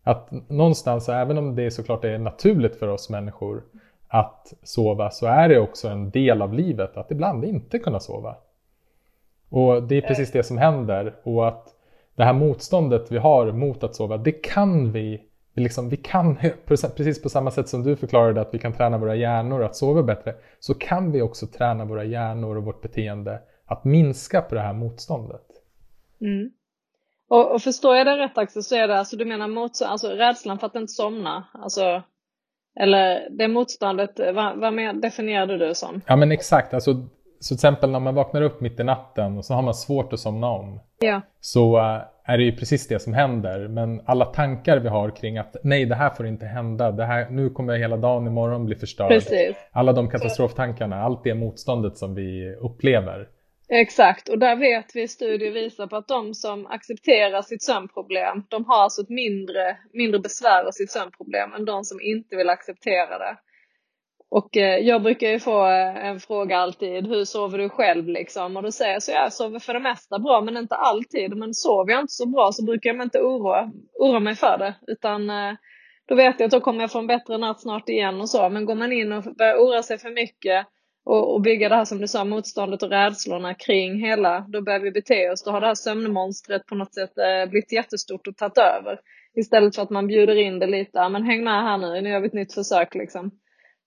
Att 0.03 0.31
någonstans, 0.49 1.09
även 1.09 1.39
om 1.39 1.57
det 1.57 1.70
såklart 1.70 2.05
är 2.05 2.18
naturligt 2.18 2.76
för 2.76 2.89
oss 2.89 3.11
människor 3.11 3.62
att 4.13 4.53
sova 4.63 5.11
så 5.11 5.27
är 5.27 5.49
det 5.49 5.59
också 5.59 5.89
en 5.89 6.11
del 6.11 6.43
av 6.43 6.55
livet 6.55 6.97
att 6.97 7.11
ibland 7.11 7.45
inte 7.45 7.79
kunna 7.79 8.01
sova. 8.01 8.37
Och 9.49 9.83
det 9.83 9.97
är 9.97 10.01
precis 10.01 10.33
det 10.33 10.43
som 10.43 10.59
händer 10.59 11.15
och 11.23 11.49
att 11.49 11.67
det 12.15 12.25
här 12.25 12.33
motståndet 12.33 13.13
vi 13.13 13.19
har 13.19 13.53
mot 13.53 13.85
att 13.85 13.95
sova, 13.95 14.17
det 14.17 14.33
kan 14.33 14.93
vi 14.93 15.27
Liksom, 15.55 15.89
vi 15.89 15.97
kan, 15.97 16.39
precis 16.67 17.23
på 17.23 17.29
samma 17.29 17.51
sätt 17.51 17.69
som 17.69 17.83
du 17.83 17.97
förklarade 17.97 18.41
att 18.41 18.55
vi 18.55 18.59
kan 18.59 18.73
träna 18.73 18.99
våra 18.99 19.15
hjärnor 19.15 19.63
att 19.63 19.77
sova 19.77 20.03
bättre, 20.03 20.35
så 20.61 20.75
kan 20.75 21.13
vi 21.13 21.23
också 21.23 21.47
träna 21.47 21.85
våra 21.85 22.05
hjärnor 22.05 22.57
och 22.57 22.65
vårt 22.65 22.83
beteende 22.83 23.41
att 23.67 23.85
minska 23.85 24.43
på 24.43 24.55
det 24.55 24.61
här 24.61 24.73
motståndet. 24.73 25.47
Mm. 26.21 26.51
Och, 27.29 27.55
och, 27.55 27.63
förstår 27.63 27.97
jag 27.97 28.07
det 28.07 28.17
rätt 28.17 28.39
Axel, 28.39 28.63
så 28.63 28.75
är 28.75 28.89
det 28.89 28.99
alltså 28.99 29.17
du 29.17 29.25
menar 29.25 29.49
motstånd, 29.49 29.91
alltså 29.91 30.09
rädslan 30.09 30.59
för 30.59 30.67
att 30.67 30.75
inte 30.75 30.93
somna, 30.93 31.45
alltså 31.53 32.03
eller 32.81 33.31
det 33.31 33.49
motståndet, 33.49 34.21
vad, 34.35 34.59
vad 34.59 34.73
med, 34.73 34.97
definierade 34.97 35.59
du 35.59 35.75
som? 35.75 36.01
Ja 36.07 36.16
men 36.16 36.33
exakt, 36.33 36.75
alltså, 36.75 36.95
så 37.41 37.49
till 37.49 37.55
exempel 37.55 37.91
när 37.91 38.01
man 38.01 38.14
vaknar 38.14 38.43
upp 38.43 38.61
mitt 38.61 38.81
i 38.81 38.85
natten 38.85 39.39
och 39.39 39.45
så 39.45 39.55
har 39.55 39.62
man 39.62 39.75
svårt 39.75 40.12
att 40.12 40.21
somna 40.21 40.47
om. 40.51 40.81
Ja. 40.99 41.21
Så 41.41 41.79
uh, 41.79 42.03
är 42.25 42.39
det 42.39 42.45
ju 42.45 42.57
precis 42.57 42.89
det 42.89 42.99
som 42.99 43.14
händer. 43.14 43.68
Men 43.68 44.03
alla 44.07 44.25
tankar 44.25 44.79
vi 44.79 44.89
har 44.89 45.11
kring 45.11 45.39
att 45.39 45.57
nej 45.62 45.85
det 45.85 45.95
här 45.95 46.11
får 46.11 46.27
inte 46.27 46.47
hända, 46.47 46.91
det 46.91 47.05
här, 47.05 47.31
nu 47.31 47.51
kommer 47.51 47.79
hela 47.79 47.97
dagen 47.97 48.27
imorgon 48.27 48.66
bli 48.66 48.75
förstörd. 48.75 49.09
Precis. 49.09 49.57
Alla 49.73 49.93
de 49.93 50.11
katastroftankarna, 50.11 51.03
allt 51.03 51.25
det 51.25 51.35
motståndet 51.35 51.97
som 51.97 52.14
vi 52.14 52.55
upplever. 52.61 53.29
Exakt, 53.73 54.29
och 54.29 54.39
där 54.39 54.57
vet 54.57 54.97
vi 54.97 55.09
studier 55.09 55.51
visar 55.51 55.87
på 55.87 55.97
att 55.97 56.09
de 56.09 56.35
som 56.35 56.66
accepterar 56.66 57.43
sitt 57.43 57.62
sömnproblem, 57.62 58.43
de 58.49 58.64
har 58.64 58.83
alltså 58.83 59.03
ett 59.03 59.09
mindre, 59.09 59.77
mindre 59.93 60.21
besvär 60.21 60.64
av 60.64 60.71
sitt 60.71 60.91
sömnproblem 60.91 61.53
än 61.53 61.64
de 61.64 61.85
som 61.85 62.01
inte 62.01 62.37
vill 62.37 62.49
acceptera 62.49 63.18
det. 63.18 63.37
Och 64.31 64.57
eh, 64.57 64.79
jag 64.79 65.03
brukar 65.03 65.29
ju 65.29 65.39
få 65.39 65.66
eh, 65.66 66.07
en 66.07 66.21
fråga 66.21 66.59
alltid, 66.59 67.07
hur 67.07 67.25
sover 67.25 67.59
du 67.59 67.68
själv 67.68 68.09
liksom? 68.09 68.57
Och 68.57 68.62
då 68.62 68.73
säger 68.73 68.93
jag 68.93 69.03
så, 69.03 69.12
jag 69.12 69.33
sover 69.33 69.59
för 69.59 69.75
det 69.75 69.81
mesta 69.81 70.18
bra 70.18 70.41
men 70.41 70.57
inte 70.57 70.75
alltid. 70.75 71.37
Men 71.37 71.55
sover 71.55 71.93
jag 71.93 72.01
inte 72.01 72.12
så 72.12 72.27
bra 72.27 72.53
så 72.53 72.64
brukar 72.64 72.95
jag 72.95 73.03
inte 73.03 73.21
oroa, 73.21 73.71
oroa 74.01 74.21
mig 74.21 74.35
för 74.35 74.59
det. 74.59 74.75
Utan 74.87 75.31
eh, 75.31 75.55
då 76.09 76.14
vet 76.14 76.41
jag 76.41 76.47
att 76.47 76.53
då 76.53 76.61
kommer 76.61 76.81
jag 76.81 76.93
få 76.93 76.99
en 76.99 77.07
bättre 77.07 77.39
natt 77.39 77.61
snart 77.61 77.89
igen 77.89 78.21
och 78.21 78.31
så. 78.31 78.49
Men 78.49 78.64
går 78.64 78.75
man 78.75 78.93
in 78.93 79.12
och 79.12 79.25
börjar 79.25 79.57
oroa 79.57 79.83
sig 79.83 79.99
för 79.99 80.11
mycket 80.11 80.66
och, 81.05 81.35
och 81.35 81.41
bygga 81.41 81.69
det 81.69 81.75
här 81.75 81.85
som 81.85 82.01
du 82.01 82.09
sa, 82.09 82.25
motståndet 82.25 82.83
och 82.83 82.91
rädslorna 82.91 83.55
kring 83.55 84.01
hela, 84.01 84.41
då 84.49 84.63
börjar 84.63 84.81
vi 84.81 84.91
bete 84.91 85.31
oss. 85.31 85.45
Då 85.45 85.51
har 85.51 85.61
det 85.61 85.67
här 85.67 85.75
sömnmonstret 85.75 86.67
på 86.67 86.75
något 86.75 86.95
sätt 86.95 87.19
eh, 87.19 87.51
blivit 87.51 87.73
jättestort 87.73 88.27
och 88.27 88.37
tagit 88.37 88.59
över. 88.59 89.01
Istället 89.35 89.75
för 89.75 89.83
att 89.83 89.91
man 89.91 90.07
bjuder 90.07 90.37
in 90.37 90.59
det 90.59 90.67
lite, 90.67 91.01
ah, 91.01 91.09
men 91.09 91.23
häng 91.23 91.45
med 91.45 91.63
här 91.63 91.79
nu, 91.79 92.01
nu 92.01 92.11
gör 92.11 92.21
vi 92.21 92.27
ett 92.27 92.33
nytt 92.33 92.55
försök 92.55 92.95
liksom. 92.95 93.31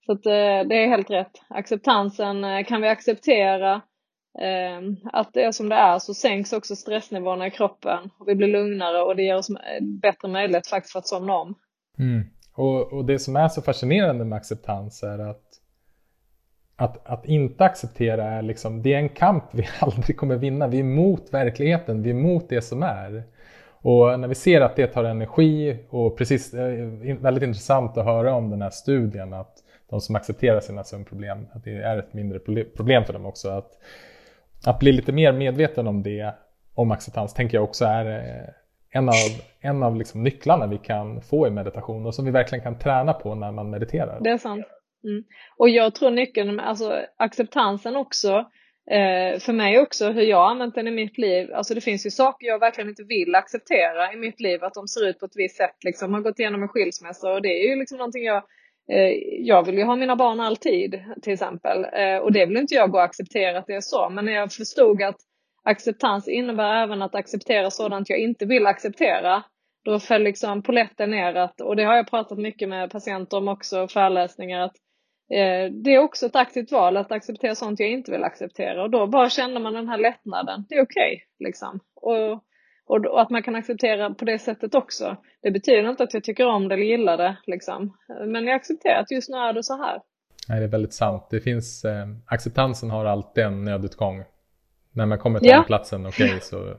Så 0.05 0.11
att, 0.11 0.25
eh, 0.25 0.67
det 0.69 0.83
är 0.83 0.87
helt 0.87 1.09
rätt. 1.09 1.31
Acceptansen, 1.49 2.43
eh, 2.43 2.65
kan 2.65 2.81
vi 2.81 2.87
acceptera 2.87 3.73
eh, 4.39 4.81
att 5.13 5.33
det 5.33 5.43
är 5.43 5.51
som 5.51 5.69
det 5.69 5.75
är 5.75 5.99
så 5.99 6.13
sänks 6.13 6.53
också 6.53 6.75
stressnivåerna 6.75 7.47
i 7.47 7.51
kroppen 7.51 8.09
och 8.19 8.27
vi 8.27 8.35
blir 8.35 8.47
lugnare 8.47 9.01
och 9.01 9.15
det 9.15 9.23
ger 9.23 9.35
oss 9.35 9.49
eh, 9.49 9.83
bättre 10.01 10.27
möjlighet 10.27 10.67
faktiskt 10.67 10.91
för 10.91 10.99
att 10.99 11.07
somna 11.07 11.33
om. 11.33 11.55
Mm. 11.99 12.23
Och, 12.55 12.93
och 12.93 13.05
det 13.05 13.19
som 13.19 13.35
är 13.35 13.47
så 13.47 13.61
fascinerande 13.61 14.25
med 14.25 14.37
acceptans 14.37 15.03
är 15.03 15.19
att 15.19 15.52
att, 16.75 17.07
att 17.07 17.25
inte 17.25 17.65
acceptera 17.65 18.23
är 18.23 18.41
liksom, 18.41 18.81
det 18.81 18.93
är 18.93 18.97
en 18.97 19.09
kamp 19.09 19.43
vi 19.51 19.67
aldrig 19.79 20.17
kommer 20.17 20.35
vinna. 20.35 20.67
Vi 20.67 20.77
är 20.77 20.83
emot 20.83 21.33
verkligheten, 21.33 22.03
vi 22.03 22.09
är 22.09 22.13
emot 22.13 22.49
det 22.49 22.61
som 22.61 22.83
är. 22.83 23.23
Och 23.67 24.19
när 24.19 24.27
vi 24.27 24.35
ser 24.35 24.61
att 24.61 24.75
det 24.75 24.87
tar 24.87 25.03
energi 25.03 25.77
och 25.89 26.17
precis, 26.17 26.53
eh, 26.53 26.89
väldigt 27.19 27.43
intressant 27.43 27.97
att 27.97 28.05
höra 28.05 28.35
om 28.35 28.49
den 28.49 28.61
här 28.61 28.69
studien 28.69 29.33
att 29.33 29.53
de 29.89 30.01
som 30.01 30.15
accepterar 30.15 30.59
sina 30.59 30.83
sömnproblem, 30.83 31.47
att 31.53 31.63
det 31.63 31.71
är 31.71 31.97
ett 31.97 32.13
mindre 32.13 32.39
problem 32.75 33.05
för 33.05 33.13
dem 33.13 33.25
också. 33.25 33.49
Att, 33.49 33.71
att 34.65 34.79
bli 34.79 34.91
lite 34.91 35.11
mer 35.11 35.33
medveten 35.33 35.87
om 35.87 36.03
det, 36.03 36.33
om 36.73 36.91
acceptans, 36.91 37.33
tänker 37.33 37.57
jag 37.57 37.63
också 37.63 37.85
är 37.85 38.05
eh, 38.05 38.49
en 38.89 39.09
av, 39.09 39.15
en 39.61 39.83
av 39.83 39.95
liksom 39.95 40.23
nycklarna 40.23 40.67
vi 40.67 40.77
kan 40.77 41.21
få 41.21 41.47
i 41.47 41.49
meditation 41.49 42.05
och 42.05 42.15
som 42.15 42.25
vi 42.25 42.31
verkligen 42.31 42.63
kan 42.63 42.77
träna 42.77 43.13
på 43.13 43.35
när 43.35 43.51
man 43.51 43.69
mediterar. 43.69 44.19
Det 44.21 44.29
är 44.29 44.37
sant. 44.37 44.65
Mm. 45.03 45.23
Och 45.57 45.69
jag 45.69 45.95
tror 45.95 46.11
nyckeln, 46.11 46.59
alltså 46.59 47.05
acceptansen 47.17 47.95
också, 47.95 48.29
eh, 48.91 49.39
för 49.39 49.53
mig 49.53 49.79
också, 49.79 50.09
hur 50.09 50.21
jag 50.21 50.37
har 50.37 50.51
använt 50.51 50.75
den 50.75 50.87
i 50.87 50.91
mitt 50.91 51.17
liv. 51.17 51.53
Alltså 51.53 51.73
det 51.73 51.81
finns 51.81 52.05
ju 52.05 52.09
saker 52.09 52.47
jag 52.47 52.59
verkligen 52.59 52.89
inte 52.89 53.03
vill 53.03 53.35
acceptera 53.35 54.13
i 54.13 54.15
mitt 54.15 54.39
liv, 54.39 54.63
att 54.63 54.73
de 54.73 54.87
ser 54.87 55.07
ut 55.07 55.19
på 55.19 55.25
ett 55.25 55.35
visst 55.35 55.57
sätt. 55.57 55.83
Liksom, 55.83 56.13
har 56.13 56.21
gått 56.21 56.39
igenom 56.39 56.63
en 56.63 56.69
skilsmässa 56.69 57.31
och 57.31 57.41
det 57.41 57.49
är 57.49 57.69
ju 57.69 57.75
liksom 57.75 57.97
någonting 57.97 58.23
jag 58.23 58.43
eh, 58.91 59.11
jag 59.39 59.65
vill 59.65 59.77
ju 59.77 59.83
ha 59.83 59.95
mina 59.95 60.15
barn 60.15 60.39
alltid 60.39 61.03
till 61.21 61.33
exempel 61.33 61.85
eh, 61.93 62.17
och 62.17 62.31
det 62.31 62.45
vill 62.45 62.57
inte 62.57 62.75
jag 62.75 62.91
gå 62.91 62.97
och 62.97 63.03
acceptera 63.03 63.57
att 63.57 63.67
det 63.67 63.73
är 63.73 63.81
så. 63.81 64.09
Men 64.09 64.25
när 64.25 64.33
jag 64.33 64.53
förstod 64.53 65.03
att 65.03 65.17
acceptans 65.63 66.27
innebär 66.27 66.83
även 66.83 67.01
att 67.01 67.15
acceptera 67.15 67.71
sådant 67.71 68.09
jag 68.09 68.19
inte 68.19 68.45
vill 68.45 68.67
acceptera. 68.67 69.43
Då 69.85 69.99
föll 69.99 70.23
liksom 70.23 70.63
poletten 70.63 71.11
ner 71.11 71.35
att, 71.35 71.61
och 71.61 71.75
det 71.75 71.83
har 71.83 71.95
jag 71.95 72.09
pratat 72.09 72.37
mycket 72.37 72.69
med 72.69 72.91
patienter 72.91 73.37
om 73.37 73.47
också, 73.47 73.87
föreläsningar, 73.87 74.61
att 74.61 74.75
det 75.71 75.95
är 75.95 75.99
också 75.99 76.25
ett 76.25 76.35
aktivt 76.35 76.71
val 76.71 76.97
att 76.97 77.11
acceptera 77.11 77.55
sånt 77.55 77.79
jag 77.79 77.89
inte 77.89 78.11
vill 78.11 78.23
acceptera 78.23 78.83
och 78.83 78.89
då 78.89 79.07
bara 79.07 79.29
känner 79.29 79.59
man 79.59 79.73
den 79.73 79.87
här 79.87 79.97
lättnaden. 79.97 80.65
Det 80.69 80.75
är 80.75 80.83
okej, 80.83 81.13
okay, 81.13 81.47
liksom. 81.47 81.79
Och, 81.95 82.31
och, 82.85 83.05
och, 83.05 83.21
att 83.21 83.29
man 83.29 83.43
kan 83.43 83.55
acceptera 83.55 84.13
på 84.13 84.25
det 84.25 84.39
sättet 84.39 84.75
också. 84.75 85.17
Det 85.41 85.51
betyder 85.51 85.89
inte 85.89 86.03
att 86.03 86.13
jag 86.13 86.23
tycker 86.23 86.47
om 86.47 86.67
det 86.67 86.75
eller 86.75 86.85
gillar 86.85 87.17
det, 87.17 87.37
liksom. 87.45 87.97
Men 88.25 88.47
jag 88.47 88.55
accepterar 88.55 88.99
att 88.99 89.11
just 89.11 89.29
nu 89.29 89.37
är 89.37 89.53
det 89.53 89.63
så 89.63 89.77
här. 89.77 90.01
Nej, 90.49 90.59
det 90.59 90.65
är 90.65 90.69
väldigt 90.69 90.93
sant. 90.93 91.27
Det 91.29 91.39
finns, 91.39 91.85
eh, 91.85 92.07
acceptansen 92.25 92.89
har 92.89 93.05
alltid 93.05 93.43
en 93.43 93.63
nödutgång. 93.63 94.23
När 94.91 95.05
man 95.05 95.19
kommer 95.19 95.39
till 95.39 95.49
ja. 95.49 95.55
den 95.55 95.65
platsen, 95.65 96.05
okej, 96.05 96.27
okay, 96.27 96.39
så 96.39 96.77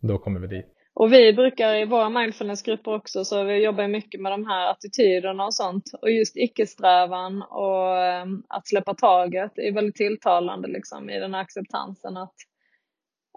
då 0.00 0.18
kommer 0.18 0.40
vi 0.40 0.46
dit. 0.46 0.75
Och 0.98 1.12
vi 1.12 1.32
brukar 1.32 1.74
i 1.74 1.84
våra 1.84 2.08
mindfulnessgrupper 2.08 2.94
också, 2.94 3.24
så 3.24 3.44
vi 3.44 3.64
jobbar 3.64 3.88
mycket 3.88 4.20
med 4.20 4.32
de 4.32 4.46
här 4.46 4.70
attityderna 4.70 5.44
och 5.44 5.54
sånt. 5.54 5.84
Och 6.02 6.10
just 6.10 6.36
icke-strävan 6.36 7.42
och 7.42 7.98
ehm, 7.98 8.42
att 8.48 8.68
släppa 8.68 8.94
taget 8.94 9.58
är 9.58 9.72
väldigt 9.72 9.94
tilltalande 9.94 10.68
liksom 10.68 11.10
i 11.10 11.18
den 11.18 11.34
här 11.34 11.40
acceptansen. 11.40 12.16
Att, 12.16 12.34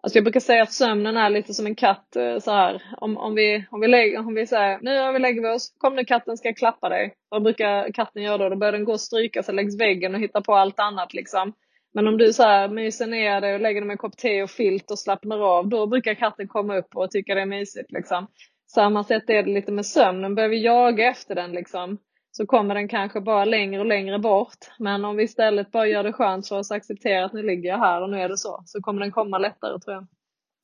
alltså 0.03 0.17
jag 0.17 0.23
brukar 0.23 0.39
säga 0.39 0.63
att 0.63 0.73
sömnen 0.73 1.17
är 1.17 1.29
lite 1.29 1.53
som 1.53 1.65
en 1.65 1.75
katt 1.75 2.15
eh, 2.15 2.39
så 2.39 2.51
här. 2.51 2.81
Om, 2.97 3.17
om 3.17 3.35
vi, 3.35 3.65
om 3.71 3.79
vi, 3.79 3.87
lägger, 3.87 4.19
om 4.19 4.35
vi 4.35 4.47
säger 4.47 4.79
nu 4.81 4.99
har 4.99 5.13
vi 5.13 5.19
lägger 5.19 5.41
vi 5.41 5.49
oss, 5.49 5.73
kom 5.77 5.95
nu 5.95 6.05
katten 6.05 6.37
ska 6.37 6.53
klappa 6.53 6.89
dig. 6.89 7.13
Vad 7.29 7.43
brukar 7.43 7.91
katten 7.91 8.23
göra 8.23 8.37
då? 8.37 8.49
Då 8.49 8.55
börjar 8.55 8.73
den 8.73 8.85
gå 8.85 8.91
och 8.91 9.01
stryka 9.01 9.43
sig 9.43 9.55
längs 9.55 9.79
väggen 9.79 10.15
och 10.15 10.21
hitta 10.21 10.41
på 10.41 10.53
allt 10.53 10.79
annat 10.79 11.13
liksom. 11.13 11.53
Men 11.93 12.07
om 12.07 12.17
du 12.17 12.33
så 12.33 12.43
här 12.43 12.69
myser 12.69 13.07
ner 13.07 13.41
dig 13.41 13.53
och 13.53 13.61
lägger 13.61 13.81
dig 13.81 13.87
med 13.87 13.93
en 13.93 13.97
kopp 13.97 14.17
te 14.17 14.43
och 14.43 14.49
filt 14.49 14.91
och 14.91 14.99
slappnar 14.99 15.39
av, 15.39 15.67
då 15.67 15.87
brukar 15.87 16.13
katten 16.13 16.47
komma 16.47 16.77
upp 16.77 16.95
och 16.95 17.11
tycka 17.11 17.35
det 17.35 17.41
är 17.41 17.45
mysigt. 17.45 17.91
Liksom. 17.91 18.27
Samma 18.67 19.03
sätt 19.03 19.29
är 19.29 19.43
det 19.43 19.51
lite 19.51 19.71
med 19.71 19.85
sömnen. 19.85 20.35
Börjar 20.35 20.49
vi 20.49 20.63
jaga 20.63 21.09
efter 21.09 21.35
den 21.35 21.51
liksom, 21.51 21.97
så 22.31 22.45
kommer 22.45 22.75
den 22.75 22.87
kanske 22.87 23.21
bara 23.21 23.45
längre 23.45 23.79
och 23.79 23.85
längre 23.85 24.19
bort. 24.19 24.57
Men 24.79 25.05
om 25.05 25.15
vi 25.15 25.23
istället 25.23 25.71
bara 25.71 25.87
gör 25.87 26.03
det 26.03 26.13
skönt 26.13 26.47
för 26.47 26.59
oss 26.59 26.71
att 26.71 26.77
acceptera 26.77 27.25
att 27.25 27.33
nu 27.33 27.43
ligger 27.43 27.69
jag 27.69 27.77
här 27.77 28.01
och 28.01 28.09
nu 28.09 28.21
är 28.21 28.29
det 28.29 28.37
så, 28.37 28.63
så 28.65 28.81
kommer 28.81 29.01
den 29.01 29.11
komma 29.11 29.37
lättare 29.37 29.79
tror 29.79 29.95
jag. 29.95 30.07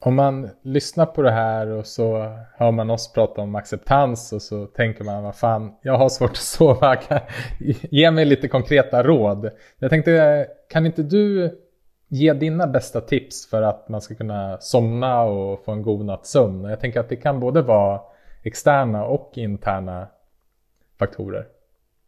Om 0.06 0.16
man 0.16 0.50
lyssnar 0.62 1.06
på 1.06 1.22
det 1.22 1.32
här 1.32 1.68
och 1.68 1.88
så 1.88 2.38
hör 2.58 2.72
man 2.72 2.90
oss 2.90 3.14
prata 3.14 3.42
om 3.42 3.56
acceptans 3.56 4.34
och 4.34 4.42
så 4.42 4.66
tänker 4.66 5.04
man 5.04 5.24
vad 5.24 5.36
fan, 5.36 5.76
jag 5.82 5.98
har 5.98 6.10
svårt 6.10 6.30
att 6.30 6.38
sova, 6.38 6.98
ge 7.92 8.12
mig 8.12 8.26
lite 8.26 8.48
konkreta 8.48 9.04
råd. 9.04 9.50
Jag 9.80 9.90
tänkte, 9.90 10.48
kan 10.70 10.86
inte 10.86 11.04
du 11.04 11.58
ge 12.08 12.34
dina 12.34 12.68
bästa 12.68 13.02
tips 13.02 13.50
för 13.50 13.62
att 13.62 13.90
man 13.90 14.02
ska 14.02 14.16
kunna 14.16 14.58
somna 14.60 15.22
och 15.22 15.66
få 15.66 15.72
en 15.72 15.82
god 15.82 16.06
natts 16.06 16.32
sömn? 16.32 16.64
Jag 16.64 16.80
tänker 16.80 17.00
att 17.00 17.10
det 17.10 17.16
kan 17.16 17.40
både 17.40 17.62
vara 17.62 18.02
externa 18.44 19.06
och 19.06 19.32
interna 19.36 20.08
faktorer. 21.00 21.46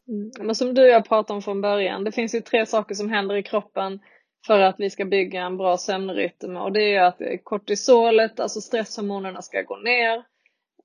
Mm. 0.08 0.32
Men 0.40 0.56
som 0.56 0.74
du 0.74 0.82
och 0.82 0.90
jag 0.90 1.08
pratade 1.08 1.36
om 1.36 1.42
från 1.42 1.62
början, 1.62 2.04
det 2.04 2.12
finns 2.12 2.36
ju 2.36 2.42
tre 2.42 2.66
saker 2.66 2.96
som 2.96 3.10
händer 3.10 3.36
i 3.36 3.44
kroppen 3.44 4.00
för 4.48 4.60
att 4.60 4.76
vi 4.80 4.90
ska 4.90 5.06
bygga 5.06 5.42
en 5.42 5.58
bra 5.58 5.78
sömnrytm 5.78 6.58
och 6.58 6.72
det 6.72 6.96
är 6.96 7.04
att 7.04 7.22
kortisolet, 7.44 8.40
alltså 8.40 8.62
stresshormonerna 8.62 9.42
ska 9.42 9.62
gå 9.62 9.78
ner, 9.78 10.24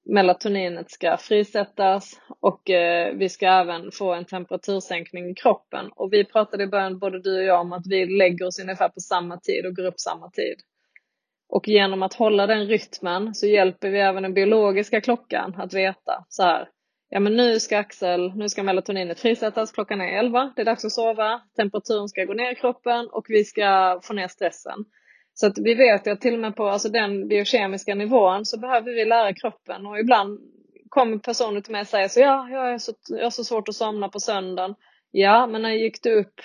melatoninet 0.05 0.91
ska 0.91 1.17
frisättas 1.17 2.21
och 2.41 2.71
eh, 2.71 3.15
vi 3.15 3.29
ska 3.29 3.47
även 3.47 3.91
få 3.93 4.15
en 4.15 4.25
temperatursänkning 4.25 5.31
i 5.31 5.35
kroppen. 5.35 5.91
Och 5.97 6.13
vi 6.13 6.25
pratade 6.25 6.65
i 6.65 6.67
början, 6.67 6.99
både 6.99 7.23
du 7.23 7.39
och 7.39 7.45
jag, 7.45 7.61
om 7.61 7.73
att 7.73 7.87
vi 7.87 8.07
lägger 8.07 8.47
oss 8.47 8.61
ungefär 8.61 8.89
på 8.89 9.01
samma 9.01 9.41
tid 9.41 9.67
och 9.67 9.77
går 9.77 9.85
upp 9.85 10.01
samma 10.01 10.31
tid. 10.31 10.57
Och 11.49 11.69
genom 11.69 12.03
att 12.03 12.15
hålla 12.15 12.47
den 12.47 12.67
rytmen 12.67 13.35
så 13.35 13.47
hjälper 13.47 13.91
vi 13.91 13.99
även 14.01 14.23
den 14.23 14.35
biologiska 14.35 15.01
klockan 15.01 15.55
att 15.59 15.75
veta 15.75 16.25
så 16.29 16.43
här, 16.43 16.69
ja 17.15 17.21
men 17.21 17.37
nu 17.37 17.61
ska 17.61 17.79
Axel, 17.79 18.33
nu 18.37 18.49
ska 18.49 18.63
melatoninet 18.63 19.21
frisättas, 19.21 19.73
klockan 19.73 20.01
är 20.01 20.19
11, 20.19 20.53
det 20.57 20.63
är 20.63 20.67
dags 20.67 20.85
att 20.85 20.93
sova, 20.93 21.41
temperaturen 21.57 22.09
ska 22.09 22.25
gå 22.25 22.35
ner 22.35 22.53
i 22.53 22.55
kroppen 22.55 23.09
och 23.13 23.27
vi 23.29 23.45
ska 23.45 24.01
få 24.03 24.13
ner 24.13 24.29
stressen. 24.29 24.85
Så 25.35 25.47
att 25.47 25.59
vi 25.59 25.75
vet 25.75 26.07
ju 26.07 26.11
att 26.11 26.21
till 26.21 26.35
och 26.35 26.41
med 26.41 26.57
på 26.57 26.69
alltså 26.69 26.89
den 26.89 27.29
biokemiska 27.29 27.95
nivån 27.95 28.47
så 28.47 28.59
behöver 28.59 28.93
vi 28.93 29.05
lära 29.05 29.35
kroppen 29.35 29.87
och 29.87 29.99
ibland 29.99 30.41
kommer 30.89 31.19
personer 31.19 31.61
till 31.61 31.73
mig 31.73 31.81
och 31.81 31.87
säger 31.87 32.09
så 32.09 32.21
ja, 32.21 32.49
jag, 32.51 32.73
är 32.73 32.79
så, 32.79 32.93
jag 33.09 33.23
har 33.23 33.31
så 33.31 33.45
svårt 33.45 33.69
att 33.69 33.75
somna 33.75 34.09
på 34.09 34.21
söndagen. 34.21 34.75
Ja, 35.11 35.47
men 35.47 35.63
när 35.63 35.71
gick 35.71 36.03
du 36.03 36.21
upp 36.21 36.41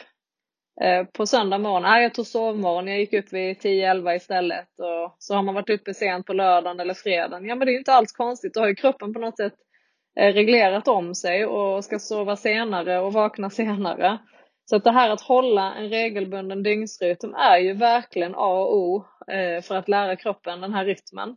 eh, 0.82 1.04
på 1.04 1.26
söndag 1.26 1.58
morgon? 1.58 1.82
Nej, 1.82 2.04
jag 2.04 2.14
tog 2.14 2.28
sovmorgon, 2.28 2.88
jag 2.88 3.00
gick 3.00 3.14
upp 3.14 3.34
vid 3.34 3.58
10-11 3.58 4.16
istället 4.16 4.80
och 4.80 5.16
så 5.20 5.36
har 5.36 5.44
man 5.44 5.56
varit 5.56 5.70
uppe 5.70 5.94
sent 5.94 6.26
på 6.26 6.34
lördagen 6.34 6.80
eller 6.80 6.94
fredagen. 6.94 7.46
Ja, 7.46 7.56
men 7.56 7.66
det 7.66 7.72
är 7.72 7.74
ju 7.74 7.80
inte 7.80 7.94
alls 7.94 8.12
konstigt, 8.12 8.54
då 8.54 8.60
har 8.60 8.68
ju 8.68 8.76
kroppen 8.76 9.14
på 9.14 9.20
något 9.20 9.38
sätt 9.38 9.54
Eh, 10.20 10.34
reglerat 10.34 10.88
om 10.88 11.16
sig 11.16 11.46
och 11.46 11.84
ska 11.84 12.00
sova 12.00 12.36
senare 12.36 13.00
och 13.00 13.14
vakna 13.14 13.50
senare. 13.50 14.18
Så 14.66 14.76
att 14.76 14.84
det 14.84 14.92
här 14.92 15.10
att 15.10 15.22
hålla 15.22 15.76
en 15.76 15.90
regelbunden 15.90 16.64
dygnsrytm 16.64 17.34
är 17.34 17.58
ju 17.58 17.74
verkligen 17.74 18.36
A 18.36 18.62
och 18.62 18.78
O 18.78 19.04
eh, 19.32 19.62
för 19.62 19.76
att 19.76 19.90
lära 19.90 20.16
kroppen 20.16 20.62
den 20.62 20.74
här 20.74 20.86
rytmen. 20.86 21.36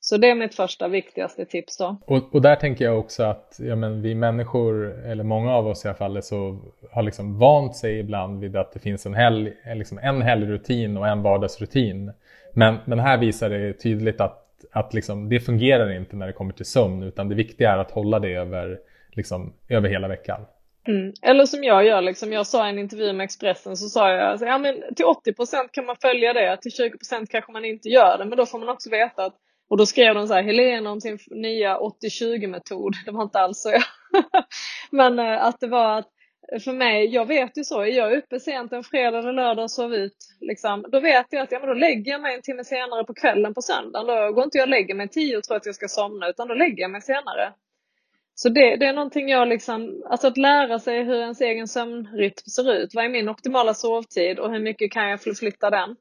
Så 0.00 0.16
det 0.16 0.30
är 0.30 0.34
mitt 0.34 0.54
första 0.54 0.88
viktigaste 0.88 1.44
tips 1.44 1.78
då. 1.78 1.96
Och, 2.06 2.34
och 2.34 2.42
där 2.42 2.56
tänker 2.56 2.84
jag 2.84 2.98
också 2.98 3.22
att 3.22 3.56
ja, 3.58 3.76
men 3.76 4.02
vi 4.02 4.14
människor, 4.14 5.04
eller 5.06 5.24
många 5.24 5.54
av 5.54 5.66
oss 5.66 5.84
i 5.84 5.88
alla 5.88 5.96
fall, 5.96 6.22
så 6.22 6.58
har 6.92 7.02
liksom 7.02 7.38
vant 7.38 7.76
sig 7.76 7.98
ibland 7.98 8.40
vid 8.40 8.56
att 8.56 8.72
det 8.72 8.80
finns 8.80 9.06
en, 9.06 9.14
helg, 9.14 9.52
liksom 9.74 9.98
en 9.98 10.22
helgrutin 10.22 10.96
och 10.96 11.08
en 11.08 11.22
vardagsrutin. 11.22 12.12
Men, 12.54 12.76
men 12.84 12.98
här 12.98 13.18
visar 13.18 13.50
det 13.50 13.72
tydligt 13.72 14.20
att 14.20 14.41
att 14.72 14.94
liksom, 14.94 15.28
det 15.28 15.40
fungerar 15.40 15.96
inte 15.96 16.16
när 16.16 16.26
det 16.26 16.32
kommer 16.32 16.52
till 16.52 16.66
sömn 16.66 17.02
utan 17.02 17.28
det 17.28 17.34
viktiga 17.34 17.72
är 17.72 17.78
att 17.78 17.90
hålla 17.90 18.18
det 18.18 18.34
över, 18.34 18.78
liksom, 19.12 19.54
över 19.68 19.88
hela 19.88 20.08
veckan. 20.08 20.40
Mm. 20.88 21.12
Eller 21.22 21.46
som 21.46 21.64
jag 21.64 21.86
gör, 21.86 22.02
liksom, 22.02 22.32
jag 22.32 22.46
sa 22.46 22.66
i 22.66 22.70
en 22.70 22.78
intervju 22.78 23.12
med 23.12 23.24
Expressen 23.24 23.76
så 23.76 23.88
sa 23.88 24.10
jag 24.10 24.20
alltså, 24.20 24.46
ja, 24.46 24.58
men 24.58 24.74
till 24.96 25.04
80% 25.04 25.68
kan 25.72 25.86
man 25.86 25.96
följa 26.02 26.32
det, 26.32 26.56
till 26.56 26.72
20% 26.72 27.26
kanske 27.30 27.52
man 27.52 27.64
inte 27.64 27.88
gör 27.88 28.18
det 28.18 28.24
men 28.24 28.38
då 28.38 28.46
får 28.46 28.58
man 28.58 28.68
också 28.68 28.90
veta 28.90 29.24
att 29.24 29.36
och 29.72 29.78
då 29.78 29.86
skrev 29.86 30.14
de 30.14 30.28
så 30.28 30.34
här, 30.34 30.42
Helena 30.42 30.90
om 30.90 31.00
sin 31.00 31.18
nya 31.30 31.78
80-20 31.78 32.46
metod. 32.46 32.94
Det 33.04 33.10
var 33.10 33.22
inte 33.22 33.38
alls 33.38 33.62
så 33.62 33.70
jag. 33.70 33.82
men 34.90 35.18
eh, 35.18 35.44
att 35.44 35.60
det 35.60 35.66
var 35.66 35.98
att 35.98 36.08
för 36.60 36.72
mig, 36.72 37.06
jag 37.06 37.26
vet 37.26 37.58
ju 37.58 37.64
så, 37.64 37.80
är 37.80 37.86
jag 37.86 38.12
uppe 38.12 38.40
sent 38.40 38.72
en 38.72 38.84
fredag 38.84 39.18
eller 39.18 39.32
lördag 39.32 39.62
och 39.62 39.70
sover 39.70 39.98
ut, 39.98 40.16
liksom, 40.40 40.84
då 40.88 41.00
vet 41.00 41.26
jag 41.30 41.42
att 41.42 41.52
ja, 41.52 41.58
men 41.58 41.68
då 41.68 41.74
lägger 41.74 42.12
jag 42.12 42.20
mig 42.20 42.34
en 42.34 42.42
timme 42.42 42.64
senare 42.64 43.04
på 43.04 43.14
kvällen 43.14 43.54
på 43.54 43.62
söndagen. 43.62 44.06
Då 44.06 44.32
går 44.32 44.44
inte 44.44 44.58
jag 44.58 44.64
och 44.64 44.70
lägger 44.70 44.94
mig 44.94 45.08
tio 45.08 45.36
och 45.36 45.44
tror 45.44 45.56
att 45.56 45.66
jag 45.66 45.74
ska 45.74 45.88
somna, 45.88 46.28
utan 46.28 46.48
då 46.48 46.54
lägger 46.54 46.82
jag 46.82 46.90
mig 46.90 47.00
senare. 47.00 47.52
Så 48.34 48.48
det, 48.48 48.76
det 48.76 48.86
är 48.86 48.92
någonting 48.92 49.28
jag 49.28 49.48
liksom, 49.48 50.02
alltså 50.06 50.26
att 50.26 50.36
lära 50.36 50.78
sig 50.78 51.02
hur 51.02 51.20
ens 51.20 51.40
egen 51.40 51.68
sömnrytm 51.68 52.50
ser 52.50 52.72
ut. 52.72 52.94
Vad 52.94 53.04
är 53.04 53.08
min 53.08 53.28
optimala 53.28 53.74
sovtid 53.74 54.38
och 54.38 54.52
hur 54.52 54.60
mycket 54.60 54.92
kan 54.92 55.10
jag 55.10 55.20
förflytta 55.20 55.70
den? 55.70 55.96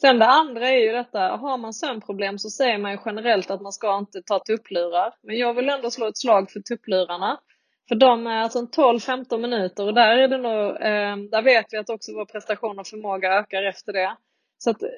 Sen 0.00 0.18
det 0.18 0.26
andra 0.26 0.68
är 0.68 0.78
ju 0.78 0.92
detta, 0.92 1.20
har 1.20 1.58
man 1.58 1.72
sömnproblem 1.72 2.38
så 2.38 2.50
säger 2.50 2.78
man 2.78 2.92
ju 2.92 2.98
generellt 3.04 3.50
att 3.50 3.60
man 3.60 3.72
ska 3.72 3.98
inte 3.98 4.22
ta 4.22 4.38
tupplurar. 4.38 5.14
Men 5.22 5.38
jag 5.38 5.54
vill 5.54 5.68
ändå 5.68 5.90
slå 5.90 6.06
ett 6.06 6.18
slag 6.18 6.50
för 6.50 6.60
tupplurarna. 6.60 7.40
För 7.88 7.94
de 7.94 8.26
är 8.26 8.42
alltså 8.42 8.58
12-15 8.58 9.38
minuter 9.38 9.86
och 9.86 9.94
där 9.94 10.16
är 10.16 10.28
det 10.28 10.38
nog, 10.38 10.70
eh, 10.70 11.30
där 11.30 11.42
vet 11.42 11.66
vi 11.70 11.76
att 11.76 11.90
också 11.90 12.12
vår 12.14 12.24
prestation 12.24 12.78
och 12.78 12.86
förmåga 12.86 13.32
ökar 13.32 13.62
efter 13.62 13.92
det. 13.92 14.16
Så 14.58 14.70
att 14.70 14.82
eh, 14.82 14.88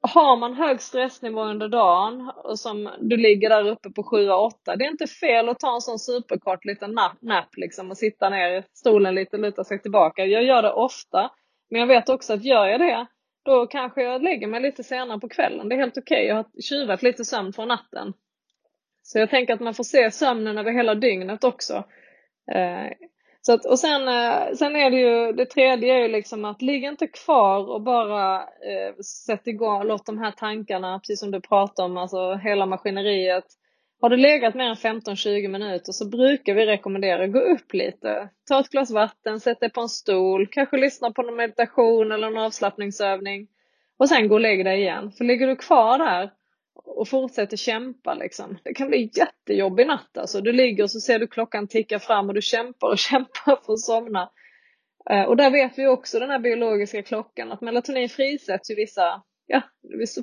har 0.00 0.36
man 0.36 0.54
hög 0.54 0.80
stressnivå 0.80 1.44
under 1.44 1.68
dagen 1.68 2.32
och 2.44 2.58
som 2.58 2.90
du 3.00 3.16
ligger 3.16 3.48
där 3.48 3.68
uppe 3.68 3.90
på 3.90 4.02
7-8, 4.02 4.76
det 4.76 4.84
är 4.84 4.90
inte 4.90 5.06
fel 5.06 5.48
att 5.48 5.58
ta 5.58 5.74
en 5.74 5.80
sån 5.80 5.98
superkort 5.98 6.64
liten 6.64 6.90
nap, 6.90 7.22
nap 7.22 7.56
liksom 7.56 7.90
och 7.90 7.98
sitta 7.98 8.28
ner 8.28 8.58
i 8.58 8.62
stolen 8.72 9.14
lite 9.14 9.36
och 9.36 9.42
luta 9.42 9.64
sig 9.64 9.82
tillbaka. 9.82 10.24
Jag 10.24 10.44
gör 10.44 10.62
det 10.62 10.72
ofta, 10.72 11.30
men 11.70 11.80
jag 11.80 11.86
vet 11.86 12.08
också 12.08 12.32
att 12.32 12.44
gör 12.44 12.66
jag 12.66 12.80
det, 12.80 13.06
då 13.44 13.66
kanske 13.66 14.02
jag 14.02 14.22
lägger 14.22 14.46
mig 14.46 14.60
lite 14.60 14.84
senare 14.84 15.20
på 15.20 15.28
kvällen. 15.28 15.68
Det 15.68 15.74
är 15.74 15.78
helt 15.78 15.98
okej. 15.98 16.16
Okay. 16.16 16.26
Jag 16.26 16.36
har 16.36 16.62
tjuvat 16.62 17.02
lite 17.02 17.24
sömn 17.24 17.52
från 17.52 17.68
natten. 17.68 18.12
Så 19.02 19.18
jag 19.18 19.30
tänker 19.30 19.54
att 19.54 19.60
man 19.60 19.74
får 19.74 19.84
se 19.84 20.10
sömnen 20.10 20.58
över 20.58 20.72
hela 20.72 20.94
dygnet 20.94 21.44
också. 21.44 21.84
Eh, 22.54 22.92
så 23.40 23.52
att, 23.52 23.66
och 23.66 23.78
sen, 23.78 24.08
eh, 24.08 24.54
sen 24.54 24.76
är 24.76 24.90
det 24.90 24.96
ju, 24.96 25.32
det 25.32 25.46
tredje 25.46 25.94
är 25.94 25.98
ju 25.98 26.08
liksom 26.08 26.44
att 26.44 26.62
ligg 26.62 26.84
inte 26.84 27.06
kvar 27.06 27.70
och 27.70 27.82
bara 27.82 28.40
eh, 28.42 28.96
sätt 29.26 29.46
igång, 29.46 29.84
låt 29.84 30.06
de 30.06 30.18
här 30.18 30.30
tankarna, 30.30 30.98
precis 30.98 31.20
som 31.20 31.30
du 31.30 31.40
pratade 31.40 31.86
om, 31.86 31.96
alltså 31.96 32.34
hela 32.34 32.66
maskineriet. 32.66 33.44
Har 34.00 34.10
du 34.10 34.16
legat 34.16 34.54
mer 34.54 34.64
än 34.64 34.74
15-20 34.74 35.48
minuter 35.48 35.92
så 35.92 36.08
brukar 36.08 36.54
vi 36.54 36.66
rekommendera 36.66 37.24
att 37.24 37.32
gå 37.32 37.38
upp 37.38 37.72
lite. 37.72 38.28
Ta 38.48 38.60
ett 38.60 38.68
glas 38.68 38.90
vatten, 38.90 39.40
sätt 39.40 39.60
dig 39.60 39.70
på 39.70 39.80
en 39.80 39.88
stol, 39.88 40.46
kanske 40.46 40.76
lyssna 40.76 41.10
på 41.10 41.22
någon 41.22 41.36
meditation 41.36 42.12
eller 42.12 42.26
en 42.26 42.38
avslappningsövning 42.38 43.48
och 43.98 44.08
sen 44.08 44.28
gå 44.28 44.34
och 44.34 44.40
lägg 44.40 44.64
dig 44.64 44.80
igen. 44.80 45.12
För 45.12 45.24
ligger 45.24 45.46
du 45.46 45.56
kvar 45.56 45.98
där 45.98 46.30
och 46.88 47.08
fortsätter 47.08 47.56
kämpa 47.56 48.14
liksom. 48.14 48.58
Det 48.64 48.74
kan 48.74 48.88
bli 48.88 49.10
jättejobbig 49.14 49.86
natt 49.86 50.18
alltså. 50.18 50.40
Du 50.40 50.52
ligger 50.52 50.82
och 50.82 50.90
så 50.90 51.00
ser 51.00 51.18
du 51.18 51.26
klockan 51.26 51.68
ticka 51.68 51.98
fram 51.98 52.28
och 52.28 52.34
du 52.34 52.42
kämpar 52.42 52.88
och 52.88 52.98
kämpar 53.08 53.64
för 53.66 53.72
att 53.72 53.80
somna. 53.80 54.30
Eh, 55.10 55.22
och 55.22 55.36
där 55.36 55.50
vet 55.50 55.78
vi 55.78 55.86
också 55.86 56.18
den 56.18 56.30
här 56.30 56.38
biologiska 56.38 57.02
klockan 57.02 57.52
att 57.52 57.60
melatonin 57.60 58.08
frisätts 58.08 58.70
i 58.70 58.74
vissa, 58.74 59.22
ja, 59.46 59.62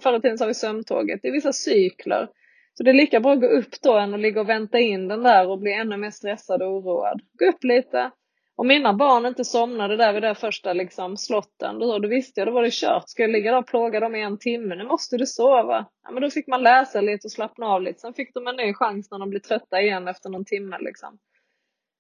förr 0.04 0.18
i 0.18 0.22
tiden 0.22 0.38
sa 0.38 0.46
vi 0.46 0.54
sömntåget, 0.54 1.26
i 1.26 1.32
vissa 1.32 1.54
cykler. 1.54 2.28
Så 2.74 2.84
det 2.84 2.92
är 2.92 2.94
lika 2.94 3.20
bra 3.20 3.34
att 3.34 3.42
gå 3.42 3.48
upp 3.48 3.82
då 3.82 3.98
än 3.98 4.14
att 4.14 4.20
ligga 4.20 4.42
och 4.42 4.50
vänta 4.50 4.80
in 4.80 5.08
den 5.08 5.24
där 5.24 5.50
och 5.50 5.60
bli 5.60 5.74
ännu 5.74 5.98
mer 5.98 6.12
stressad 6.12 6.62
och 6.62 6.70
oroad. 6.70 7.22
Gå 7.40 7.46
upp 7.46 7.64
lite 7.64 8.12
om 8.58 8.68
mina 8.68 8.94
barn 8.94 9.26
inte 9.26 9.46
somnade 9.46 9.98
där 9.98 10.14
vid 10.14 10.24
det 10.24 10.36
första 10.36 10.74
liksom, 10.74 11.18
slotten, 11.18 11.80
då, 11.80 12.00
då 12.00 12.08
visste 12.08 12.42
jag, 12.42 12.48
då 12.48 12.52
var 12.52 12.64
det 12.64 12.74
kört. 12.74 13.10
Ska 13.10 13.24
jag 13.24 13.32
ligga 13.32 13.52
där 13.52 13.60
och 13.60 13.68
plåga 13.68 14.00
dem 14.00 14.16
i 14.16 14.22
en 14.22 14.38
timme? 14.38 14.76
Nu 14.76 14.84
måste 14.84 15.18
du 15.18 15.26
sova. 15.26 15.86
Ja, 16.04 16.12
men 16.12 16.22
då 16.22 16.30
fick 16.30 16.48
man 16.48 16.64
läsa 16.64 17.02
lite 17.02 17.28
och 17.28 17.32
slappna 17.32 17.66
av 17.66 17.82
lite. 17.82 18.00
Sen 18.00 18.14
fick 18.14 18.34
de 18.34 18.48
en 18.48 18.56
ny 18.56 18.74
chans 18.74 19.12
när 19.12 19.20
de 19.20 19.30
blir 19.30 19.40
trötta 19.40 19.82
igen 19.82 20.08
efter 20.08 20.30
någon 20.30 20.46
timme. 20.46 20.78
Liksom. 20.80 21.18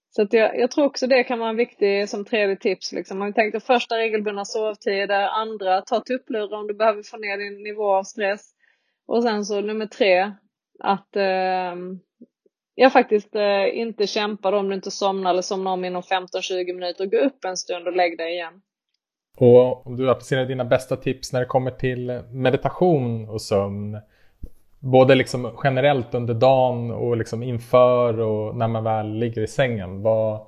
Så 0.10 0.22
att 0.22 0.34
jag, 0.34 0.60
jag, 0.60 0.72
tror 0.72 0.86
också 0.86 1.08
det 1.08 1.24
kan 1.24 1.40
vara 1.40 1.50
en 1.50 1.56
viktig 1.56 2.10
som 2.10 2.26
tredje 2.26 2.56
tips. 2.56 2.92
Liksom. 2.92 3.26
vi 3.26 3.34
tänkte 3.34 3.60
första 3.60 3.98
regelbundna 3.98 4.46
sovtider, 4.46 5.28
andra 5.28 5.82
ta 5.82 6.00
tupplurar 6.00 6.58
om 6.58 6.68
du 6.68 6.74
behöver 6.74 7.04
få 7.04 7.18
ner 7.18 7.38
din 7.38 7.64
nivå 7.64 7.96
av 7.96 8.04
stress. 8.04 8.52
Och 9.08 9.24
sen 9.24 9.46
så 9.46 9.62
nummer 9.62 9.86
tre, 9.86 10.32
att 10.80 11.16
eh, 11.16 11.76
jag 12.76 12.94
faktiskt 12.94 13.36
eh, 13.36 13.78
inte 13.78 14.08
kämpar 14.08 14.54
om 14.54 14.70
du 14.70 14.76
inte 14.76 14.92
somnar 14.92 15.30
eller 15.30 15.42
somnar 15.42 15.72
om 15.72 15.86
inom 15.86 16.02
15-20 16.02 16.74
minuter. 16.74 17.06
Gå 17.06 17.18
upp 17.18 17.46
en 17.46 17.58
stund 17.58 17.88
och 17.88 17.96
lägg 17.96 18.18
dig 18.18 18.34
igen. 18.34 18.62
Och 19.38 19.88
om 19.88 19.98
du 19.98 20.10
applicerar 20.10 20.46
dina 20.46 20.66
bästa 20.66 20.96
tips 20.96 21.34
när 21.34 21.40
det 21.40 21.46
kommer 21.46 21.72
till 21.72 22.22
meditation 22.32 23.30
och 23.30 23.42
sömn, 23.42 23.98
både 24.80 25.16
liksom 25.16 25.58
generellt 25.64 26.14
under 26.14 26.34
dagen 26.34 26.92
och 26.92 27.18
liksom 27.18 27.44
inför 27.44 28.20
och 28.20 28.56
när 28.56 28.68
man 28.68 28.84
väl 28.84 29.14
ligger 29.14 29.42
i 29.42 29.48
sängen, 29.48 30.02
vad, 30.02 30.48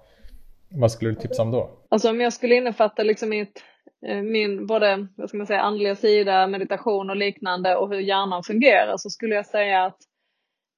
vad 0.69 0.91
skulle 0.91 1.11
du 1.11 1.15
tipsa 1.15 1.41
om 1.41 1.51
då? 1.51 1.69
Alltså 1.89 2.09
om 2.09 2.21
jag 2.21 2.34
skulle 2.34 2.55
innefatta 2.55 3.03
liksom 3.03 3.30
mitt, 3.30 3.63
eh, 4.07 4.21
min 4.21 4.67
både 4.67 5.07
vad 5.15 5.30
ska 5.30 5.38
man 5.38 5.47
säga, 5.47 5.61
andliga 5.61 5.95
sida, 5.95 6.47
meditation 6.47 7.09
och 7.09 7.15
liknande 7.15 7.75
och 7.75 7.89
hur 7.89 7.99
hjärnan 7.99 8.43
fungerar 8.43 8.97
så 8.97 9.09
skulle 9.09 9.36
jag 9.36 9.45
säga 9.45 9.86
att 9.86 9.97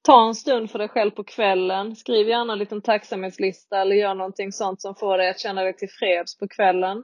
ta 0.02 0.28
en 0.28 0.36
stund 0.36 0.72
för 0.72 0.80
dig 0.80 0.88
själv 0.88 1.12
på 1.12 1.24
kvällen. 1.24 1.96
Skriv 1.96 2.28
gärna 2.28 2.54
en 2.54 2.60
liten 2.60 2.82
tacksamhetslista 2.82 3.82
eller 3.82 3.96
gör 3.96 4.14
någonting 4.14 4.52
sånt 4.52 4.82
som 4.82 4.96
får 4.96 5.18
dig 5.18 5.30
att 5.30 5.40
känna 5.40 5.64
dig 5.64 5.76
tillfreds 5.76 6.38
på 6.38 6.48
kvällen. 6.48 7.04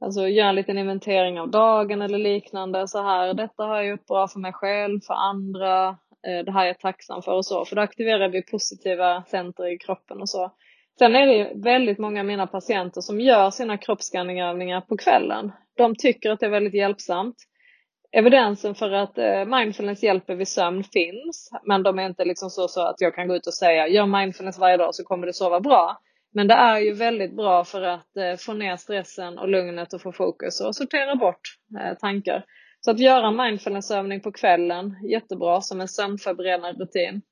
Alltså 0.00 0.28
gör 0.28 0.46
en 0.46 0.54
liten 0.54 0.78
inventering 0.78 1.40
av 1.40 1.50
dagen 1.50 2.02
eller 2.02 2.18
liknande. 2.18 2.88
Så 2.88 3.02
här, 3.02 3.34
detta 3.34 3.62
har 3.62 3.76
jag 3.76 3.86
gjort 3.86 4.06
bra 4.06 4.28
för 4.28 4.40
mig 4.40 4.52
själv, 4.52 5.00
för 5.00 5.14
andra. 5.14 5.88
Eh, 6.26 6.44
det 6.44 6.52
här 6.52 6.62
är 6.62 6.66
jag 6.66 6.78
tacksam 6.78 7.22
för 7.22 7.32
och 7.32 7.46
så. 7.46 7.64
För 7.64 7.76
då 7.76 7.82
aktiverar 7.82 8.28
vi 8.28 8.42
positiva 8.42 9.24
center 9.26 9.72
i 9.74 9.78
kroppen 9.78 10.20
och 10.20 10.28
så. 10.28 10.52
Sen 10.98 11.16
är 11.16 11.26
det 11.26 11.52
väldigt 11.54 11.98
många 11.98 12.20
av 12.20 12.26
mina 12.26 12.46
patienter 12.46 13.00
som 13.00 13.20
gör 13.20 13.50
sina 13.50 13.78
kroppsscanningövningar 13.78 14.80
på 14.80 14.96
kvällen. 14.96 15.52
De 15.76 15.94
tycker 15.94 16.30
att 16.30 16.40
det 16.40 16.46
är 16.46 16.50
väldigt 16.50 16.74
hjälpsamt 16.74 17.36
evidensen 18.16 18.74
för 18.74 18.90
att 18.90 19.18
eh, 19.18 19.44
mindfulness 19.44 20.02
hjälper 20.02 20.34
vid 20.34 20.48
sömn 20.48 20.84
finns, 20.84 21.50
men 21.62 21.82
de 21.82 21.98
är 21.98 22.06
inte 22.06 22.24
liksom 22.24 22.50
så, 22.50 22.68
så 22.68 22.80
att 22.80 23.00
jag 23.00 23.14
kan 23.14 23.28
gå 23.28 23.36
ut 23.36 23.46
och 23.46 23.54
säga 23.54 23.88
gör 23.88 24.06
mindfulness 24.06 24.58
varje 24.58 24.76
dag 24.76 24.94
så 24.94 25.04
kommer 25.04 25.26
du 25.26 25.32
sova 25.32 25.60
bra. 25.60 26.00
Men 26.32 26.48
det 26.48 26.54
är 26.54 26.78
ju 26.78 26.92
väldigt 26.92 27.36
bra 27.36 27.64
för 27.64 27.82
att 27.82 28.16
eh, 28.16 28.36
få 28.38 28.52
ner 28.52 28.76
stressen 28.76 29.38
och 29.38 29.48
lugnet 29.48 29.92
och 29.92 30.02
få 30.02 30.12
fokus 30.12 30.60
och 30.60 30.76
sortera 30.76 31.16
bort 31.16 31.40
eh, 31.80 31.98
tankar. 31.98 32.44
Så 32.80 32.90
att 32.90 32.98
göra 32.98 33.30
mindfulnessövning 33.30 34.20
på 34.20 34.32
kvällen, 34.32 34.96
jättebra 35.10 35.60
som 35.60 35.80
en 35.80 35.88
sömnförberedande 35.88 36.84
rutin. 36.84 37.22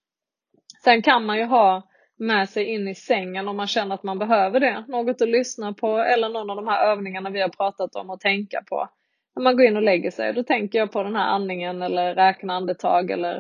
Sen 0.85 1.03
kan 1.03 1.27
man 1.27 1.39
ju 1.39 1.45
ha 1.45 1.83
med 2.19 2.49
sig 2.49 2.65
in 2.65 2.89
i 2.89 2.95
sängen 2.95 3.49
om 3.49 3.57
man 3.57 3.67
känner 3.67 3.95
att 3.95 4.03
man 4.03 4.19
behöver 4.19 4.61
det. 4.61 4.85
Något 4.89 5.23
att 5.23 5.29
lyssna 5.29 5.73
på 5.73 5.99
eller 5.99 6.29
någon 6.29 6.51
av 6.51 6.57
de 6.57 6.69
här 6.69 6.87
övningarna 6.87 7.31
vi 7.31 7.41
har 7.41 7.49
pratat 7.49 7.97
om 7.97 8.11
och 8.11 8.21
tänka 8.21 8.63
på 8.69 8.89
när 9.37 9.43
man 9.43 9.57
går 9.57 9.67
in 9.67 9.77
och 9.77 9.83
lägger 9.83 10.11
sig. 10.11 10.33
Då 10.33 10.43
tänker 10.43 10.79
jag 10.79 10.93
på 10.93 11.03
den 11.03 11.17
här 11.17 11.29
andningen 11.29 11.83
eller 11.83 12.15
räkna 12.15 12.55
andetag 12.55 13.11
eller 13.11 13.37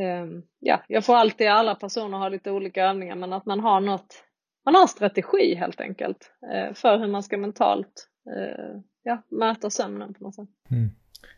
eh, 0.00 0.26
ja, 0.60 0.82
jag 0.88 1.04
får 1.04 1.14
alltid, 1.14 1.48
alla 1.48 1.74
personer 1.74 2.18
har 2.18 2.30
lite 2.30 2.50
olika 2.50 2.84
övningar 2.84 3.16
men 3.16 3.32
att 3.32 3.46
man 3.46 3.60
har 3.60 3.80
något, 3.80 4.24
man 4.64 4.74
har 4.74 4.82
en 4.82 4.88
strategi 4.88 5.54
helt 5.54 5.80
enkelt 5.80 6.32
eh, 6.52 6.74
för 6.74 6.98
hur 6.98 7.08
man 7.08 7.22
ska 7.22 7.38
mentalt 7.38 8.08
eh, 8.36 8.80
ja, 9.02 9.22
möta 9.28 9.70
sömnen 9.70 10.14
på 10.14 10.24
något 10.24 10.34
sätt. 10.34 10.48
Mm. 10.70 10.90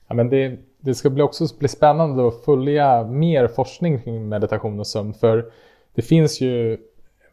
Ja, 0.09 0.15
men 0.15 0.29
det, 0.29 0.59
det 0.81 0.95
ska 0.95 1.11
bli 1.11 1.23
också 1.23 1.45
bli 1.59 1.69
spännande 1.69 2.29
att 2.29 2.45
följa 2.45 3.05
mer 3.05 3.49
forskning 3.49 4.03
kring 4.03 4.29
meditation 4.29 4.81
och 4.81 4.87
sömn 4.87 5.15
för 5.15 5.53
det 5.95 6.03
finns 6.03 6.41
ju 6.41 6.79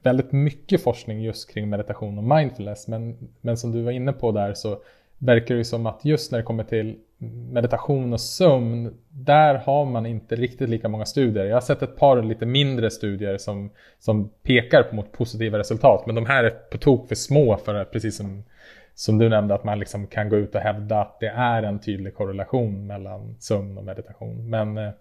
väldigt 0.03 0.31
mycket 0.31 0.83
forskning 0.83 1.21
just 1.21 1.53
kring 1.53 1.69
meditation 1.69 2.17
och 2.17 2.23
mindfulness 2.23 2.88
men, 2.88 3.17
men 3.41 3.57
som 3.57 3.71
du 3.71 3.81
var 3.81 3.91
inne 3.91 4.13
på 4.13 4.31
där 4.31 4.53
så 4.53 4.77
verkar 5.18 5.55
det 5.55 5.66
som 5.66 5.86
att 5.86 6.05
just 6.05 6.32
när 6.32 6.39
det 6.39 6.45
kommer 6.45 6.63
till 6.63 6.99
meditation 7.51 8.13
och 8.13 8.22
sömn, 8.22 8.93
där 9.09 9.55
har 9.55 9.86
man 9.86 10.05
inte 10.05 10.36
riktigt 10.36 10.70
lika 10.70 10.89
många 10.89 11.05
studier. 11.05 11.45
Jag 11.45 11.55
har 11.55 11.61
sett 11.61 11.82
ett 11.82 11.95
par 11.95 12.22
lite 12.22 12.45
mindre 12.45 12.91
studier 12.91 13.38
som, 13.38 13.72
som 13.99 14.30
pekar 14.43 14.91
mot 14.91 15.11
positiva 15.11 15.59
resultat, 15.59 16.05
men 16.05 16.16
de 16.16 16.26
här 16.26 16.43
är 16.43 16.49
på 16.49 16.78
tok 16.78 17.07
för 17.07 17.16
små 17.16 17.57
för 17.57 17.76
att, 17.76 17.91
precis 17.91 18.18
som, 18.18 18.43
som 18.93 19.18
du 19.18 19.30
nämnde, 19.30 19.55
att 19.55 19.63
man 19.63 19.80
liksom 19.80 20.07
kan 20.07 20.30
gå 20.30 20.36
ut 20.36 20.55
och 20.55 20.61
hävda 20.61 21.01
att 21.01 21.20
det 21.20 21.28
är 21.28 21.63
en 21.63 21.80
tydlig 21.80 22.16
korrelation 22.16 22.88
mellan 22.88 23.36
sömn 23.39 23.78
och 23.78 23.84
meditation. 23.84 24.49
Men, 24.49 24.78
eh, 24.78 24.91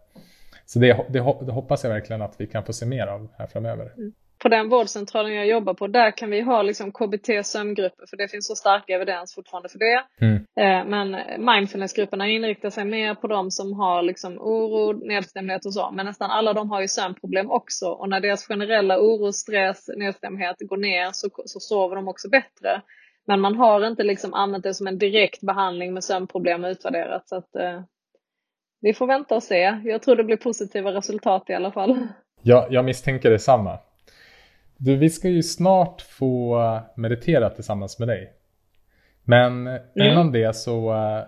så 0.67 0.79
det, 0.79 0.97
det, 1.09 1.35
det 1.47 1.53
hoppas 1.53 1.85
jag 1.85 1.91
verkligen 1.91 2.23
att 2.23 2.35
vi 2.39 2.47
kan 2.47 2.65
få 2.65 2.73
se 2.73 2.87
mer 2.87 3.07
av 3.07 3.29
här 3.39 3.47
framöver. 3.47 3.93
Mm 3.97 4.12
på 4.45 4.49
den 4.49 4.69
vårdcentralen 4.69 5.35
jag 5.35 5.47
jobbar 5.47 5.75
på, 5.75 5.87
där 5.87 6.11
kan 6.11 6.31
vi 6.31 6.41
ha 6.41 6.63
liksom 6.63 6.93
KBT 6.93 7.47
sömngrupper 7.47 8.07
för 8.07 8.17
det 8.17 8.29
finns 8.29 8.47
så 8.47 8.55
stark 8.55 8.91
evidens 8.91 9.35
fortfarande 9.35 9.69
för 9.69 9.79
det. 9.79 10.05
Mm. 10.21 10.37
Eh, 10.37 10.89
men 10.89 11.17
mindfulnessgrupperna 11.45 12.29
inriktar 12.29 12.71
sig 12.71 12.85
mer 12.85 13.15
på 13.15 13.27
de 13.27 13.51
som 13.51 13.73
har 13.73 14.03
liksom 14.03 14.39
oro, 14.39 14.93
nedstämdhet 14.93 15.67
och 15.67 15.75
så. 15.75 15.91
Men 15.91 16.07
nästan 16.07 16.31
alla 16.31 16.53
de 16.53 16.71
har 16.71 16.81
ju 16.81 16.89
sömnproblem 16.89 17.51
också 17.51 17.87
och 17.87 18.09
när 18.09 18.21
deras 18.21 18.47
generella 18.47 18.99
oro, 18.99 19.33
stress, 19.33 19.91
nedstämdhet 19.97 20.57
går 20.61 20.77
ner 20.77 21.11
så, 21.13 21.29
så 21.45 21.61
sover 21.61 21.97
de 21.97 22.09
också 22.09 22.29
bättre. 22.29 22.83
Men 23.27 23.41
man 23.41 23.55
har 23.55 23.87
inte 23.87 24.03
liksom 24.03 24.35
använt 24.35 24.65
det 24.65 24.75
som 24.75 24.87
en 24.87 24.99
direkt 24.99 25.41
behandling 25.41 25.95
med 25.95 26.05
sömnproblem 26.05 26.65
utvärderat. 26.65 27.29
Så 27.29 27.37
att, 27.37 27.57
eh, 27.57 27.81
vi 28.81 28.95
får 28.95 29.07
vänta 29.07 29.35
och 29.35 29.43
se. 29.43 29.81
Jag 29.85 30.03
tror 30.03 30.17
det 30.17 30.25
blir 30.25 30.37
positiva 30.37 30.93
resultat 30.93 31.51
i 31.51 31.55
alla 31.55 31.73
fall. 31.73 32.07
Ja, 32.43 32.67
jag 32.71 32.85
misstänker 32.85 33.31
detsamma. 33.31 33.79
Du, 34.77 34.97
vi 34.97 35.11
ska 35.11 35.29
ju 35.29 35.43
snart 35.43 36.01
få 36.01 36.61
meditera 36.97 37.51
tillsammans 37.51 37.99
med 37.99 38.09
dig. 38.09 38.33
Men 39.25 39.66
mm. 39.66 39.83
innan 39.95 40.33
det 40.33 40.57
så 40.57 40.93
uh, 40.93 41.22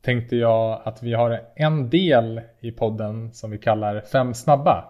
tänkte 0.00 0.36
jag 0.36 0.82
att 0.84 1.02
vi 1.02 1.14
har 1.14 1.40
en 1.56 1.90
del 1.90 2.40
i 2.60 2.72
podden 2.72 3.32
som 3.32 3.50
vi 3.50 3.58
kallar 3.58 4.00
Fem 4.00 4.34
snabba. 4.34 4.84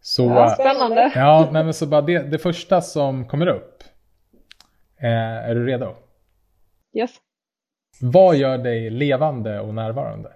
Så, 0.00 0.24
ja, 0.24 0.48
spännande. 0.48 1.12
Ja, 1.14 1.48
men 1.52 1.74
så 1.74 1.86
bara 1.86 2.02
det, 2.02 2.18
det 2.18 2.38
första 2.38 2.80
som 2.80 3.28
kommer 3.28 3.46
upp. 3.46 3.82
Uh, 5.02 5.08
är 5.48 5.54
du 5.54 5.66
redo? 5.66 5.94
Yes. 6.98 7.10
Vad 8.00 8.36
gör 8.36 8.58
dig 8.58 8.90
levande 8.90 9.60
och 9.60 9.74
närvarande? 9.74 10.32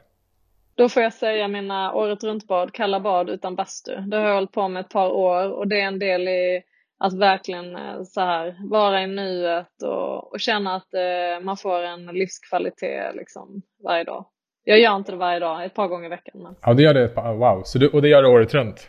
Då 0.74 0.88
får 0.88 1.02
jag 1.02 1.12
säga 1.12 1.48
mina 1.48 1.94
året 1.94 2.24
runt-bad, 2.24 2.72
kalla 2.72 3.00
bad 3.00 3.30
utan 3.30 3.54
bastu. 3.54 3.96
Det 3.96 4.16
har 4.16 4.28
jag 4.28 4.34
hållit 4.34 4.52
på 4.52 4.68
med 4.68 4.80
ett 4.80 4.88
par 4.88 5.10
år 5.10 5.52
och 5.52 5.68
det 5.68 5.80
är 5.80 5.86
en 5.86 5.98
del 5.98 6.28
i 6.28 6.62
att 6.98 7.18
verkligen 7.18 7.76
eh, 7.76 8.02
så 8.02 8.20
här, 8.20 8.56
vara 8.70 9.02
i 9.02 9.06
nuet 9.06 9.82
och, 9.82 10.32
och 10.32 10.40
känna 10.40 10.74
att 10.74 10.94
eh, 10.94 11.44
man 11.44 11.56
får 11.56 11.82
en 11.82 12.06
livskvalitet 12.06 13.14
liksom, 13.14 13.62
varje 13.84 14.04
dag. 14.04 14.26
Jag 14.64 14.78
gör 14.78 14.96
inte 14.96 15.12
det 15.12 15.18
varje 15.18 15.38
dag, 15.38 15.64
ett 15.64 15.74
par 15.74 15.88
gånger 15.88 16.06
i 16.06 16.08
veckan. 16.08 16.42
Men... 16.42 16.54
Ja, 16.62 16.74
det 16.74 16.82
gör 16.82 16.94
det. 16.94 17.08
Wow, 17.16 17.62
så 17.64 17.78
du, 17.78 17.88
och 17.88 18.02
det 18.02 18.08
gör 18.08 18.22
du 18.22 18.28
året 18.28 18.54
runt? 18.54 18.88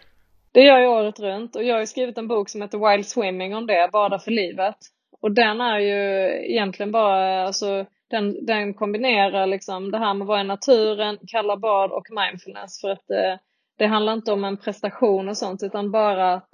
Det 0.52 0.62
gör 0.62 0.80
jag 0.80 0.92
året 0.92 1.20
runt 1.20 1.56
och 1.56 1.64
jag 1.64 1.78
har 1.78 1.86
skrivit 1.86 2.18
en 2.18 2.28
bok 2.28 2.50
som 2.50 2.62
heter 2.62 2.92
Wild 2.92 3.06
Swimming 3.06 3.56
om 3.56 3.68
det, 3.68 3.90
Bada 3.92 4.20
för 4.20 4.32
livet. 4.32 4.76
Och 5.22 5.32
den 5.32 5.62
är 5.62 5.80
ju 5.80 6.30
egentligen 6.52 6.92
bara, 6.92 7.44
alltså 7.48 7.86
den, 8.10 8.46
den 8.46 8.74
kombinerar 8.74 9.48
liksom 9.48 9.92
det 9.92 9.98
här 9.98 10.14
med 10.14 10.26
att 10.26 10.28
vara 10.28 10.42
i 10.42 10.44
naturen, 10.44 11.18
kalla 11.28 11.58
bad 11.58 11.92
och 11.92 12.08
mindfulness 12.10 12.82
för 12.82 12.90
att 12.90 13.08
det, 13.08 13.40
det 13.78 13.86
handlar 13.86 14.14
inte 14.14 14.32
om 14.32 14.44
en 14.44 14.58
prestation 14.58 15.30
och 15.30 15.38
sånt 15.38 15.64
utan 15.64 15.92
bara 15.92 16.34
att 16.34 16.50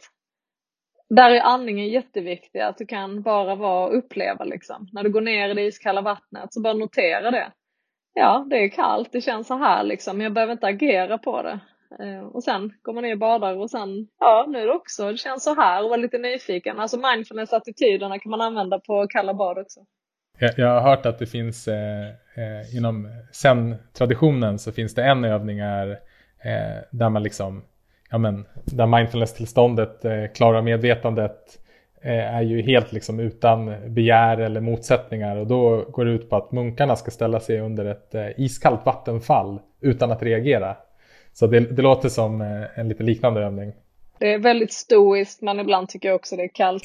där 1.09 1.31
är 1.31 1.41
andningen 1.41 1.87
jätteviktig, 1.87 2.59
att 2.59 2.77
du 2.77 2.85
kan 2.85 3.21
bara 3.21 3.55
vara 3.55 3.87
och 3.87 3.97
uppleva 3.97 4.45
liksom. 4.45 4.87
När 4.91 5.03
du 5.03 5.09
går 5.09 5.21
ner 5.21 5.49
i 5.49 5.53
det 5.53 5.65
iskalla 5.65 6.01
vattnet 6.01 6.53
så 6.53 6.61
bara 6.61 6.73
notera 6.73 7.31
det. 7.31 7.51
Ja, 8.13 8.45
det 8.49 8.55
är 8.55 8.69
kallt, 8.69 9.11
det 9.11 9.21
känns 9.21 9.47
så 9.47 9.55
här 9.55 9.83
liksom, 9.83 10.17
men 10.17 10.23
jag 10.23 10.33
behöver 10.33 10.53
inte 10.53 10.67
agera 10.67 11.17
på 11.17 11.41
det. 11.41 11.59
Eh, 11.99 12.25
och 12.25 12.43
sen 12.43 12.73
går 12.81 12.93
man 12.93 13.03
ner 13.03 13.13
och 13.13 13.19
badar 13.19 13.55
och 13.55 13.69
sen, 13.69 14.07
ja 14.19 14.45
nu 14.47 14.59
är 14.59 14.65
det 14.65 14.73
också, 14.73 15.11
det 15.11 15.17
känns 15.17 15.43
så 15.43 15.55
här 15.55 15.83
och 15.83 15.89
vara 15.89 16.01
lite 16.01 16.17
nyfiken. 16.17 16.79
Alltså 16.79 16.97
mindfulness-attityderna 16.97 18.19
kan 18.19 18.29
man 18.29 18.41
använda 18.41 18.79
på 18.79 19.07
kalla 19.07 19.33
bad 19.33 19.57
också. 19.57 19.79
Jag, 20.39 20.51
jag 20.57 20.67
har 20.67 20.81
hört 20.81 21.05
att 21.05 21.19
det 21.19 21.25
finns 21.25 21.67
eh, 21.67 22.07
eh, 22.35 22.75
inom 22.75 23.09
zen-traditionen 23.31 24.59
så 24.59 24.71
finns 24.71 24.95
det 24.95 25.03
en 25.03 25.25
övning 25.25 25.59
är, 25.59 25.89
eh, 26.43 26.83
där 26.91 27.09
man 27.09 27.23
liksom, 27.23 27.63
ja 28.09 28.17
men, 28.17 28.45
där 28.65 28.85
mindfulness-tillståndet, 28.85 30.05
eh, 30.05 30.25
klara 30.35 30.61
medvetandet 30.61 31.59
eh, 32.01 32.35
är 32.35 32.41
ju 32.41 32.61
helt 32.61 32.91
liksom 32.91 33.19
utan 33.19 33.93
begär 33.93 34.37
eller 34.37 34.61
motsättningar 34.61 35.35
och 35.35 35.47
då 35.47 35.85
går 35.91 36.05
det 36.05 36.11
ut 36.11 36.29
på 36.29 36.35
att 36.35 36.51
munkarna 36.51 36.95
ska 36.95 37.11
ställa 37.11 37.39
sig 37.39 37.59
under 37.59 37.85
ett 37.85 38.15
eh, 38.15 38.27
iskallt 38.37 38.85
vattenfall 38.85 39.59
utan 39.81 40.11
att 40.11 40.23
reagera. 40.23 40.77
Så 41.33 41.47
det, 41.47 41.59
det 41.59 41.81
låter 41.81 42.09
som 42.09 42.41
eh, 42.41 42.79
en 42.79 42.89
lite 42.89 43.03
liknande 43.03 43.41
övning. 43.41 43.73
Det 44.19 44.33
är 44.33 44.39
väldigt 44.39 44.73
stoiskt 44.73 45.41
men 45.41 45.59
ibland 45.59 45.89
tycker 45.89 46.09
jag 46.09 46.15
också 46.15 46.35
det 46.35 46.43
är 46.43 46.53
kallt. 46.53 46.83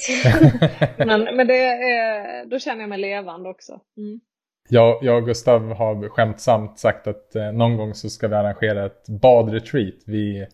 men 0.98 1.36
men 1.36 1.46
det 1.46 1.64
är, 1.64 2.44
då 2.46 2.58
känner 2.58 2.80
jag 2.80 2.88
mig 2.88 2.98
levande 2.98 3.48
också. 3.48 3.80
Mm. 3.96 4.20
Jag, 4.68 4.98
jag 5.02 5.16
och 5.16 5.26
Gustav 5.26 5.72
har 5.72 6.08
skämtsamt 6.08 6.78
sagt 6.78 7.06
att 7.06 7.36
eh, 7.36 7.52
någon 7.52 7.76
gång 7.76 7.94
så 7.94 8.08
ska 8.08 8.28
vi 8.28 8.34
arrangera 8.34 8.86
ett 8.86 9.08
badretreat. 9.08 9.94
Vi, 10.06 10.46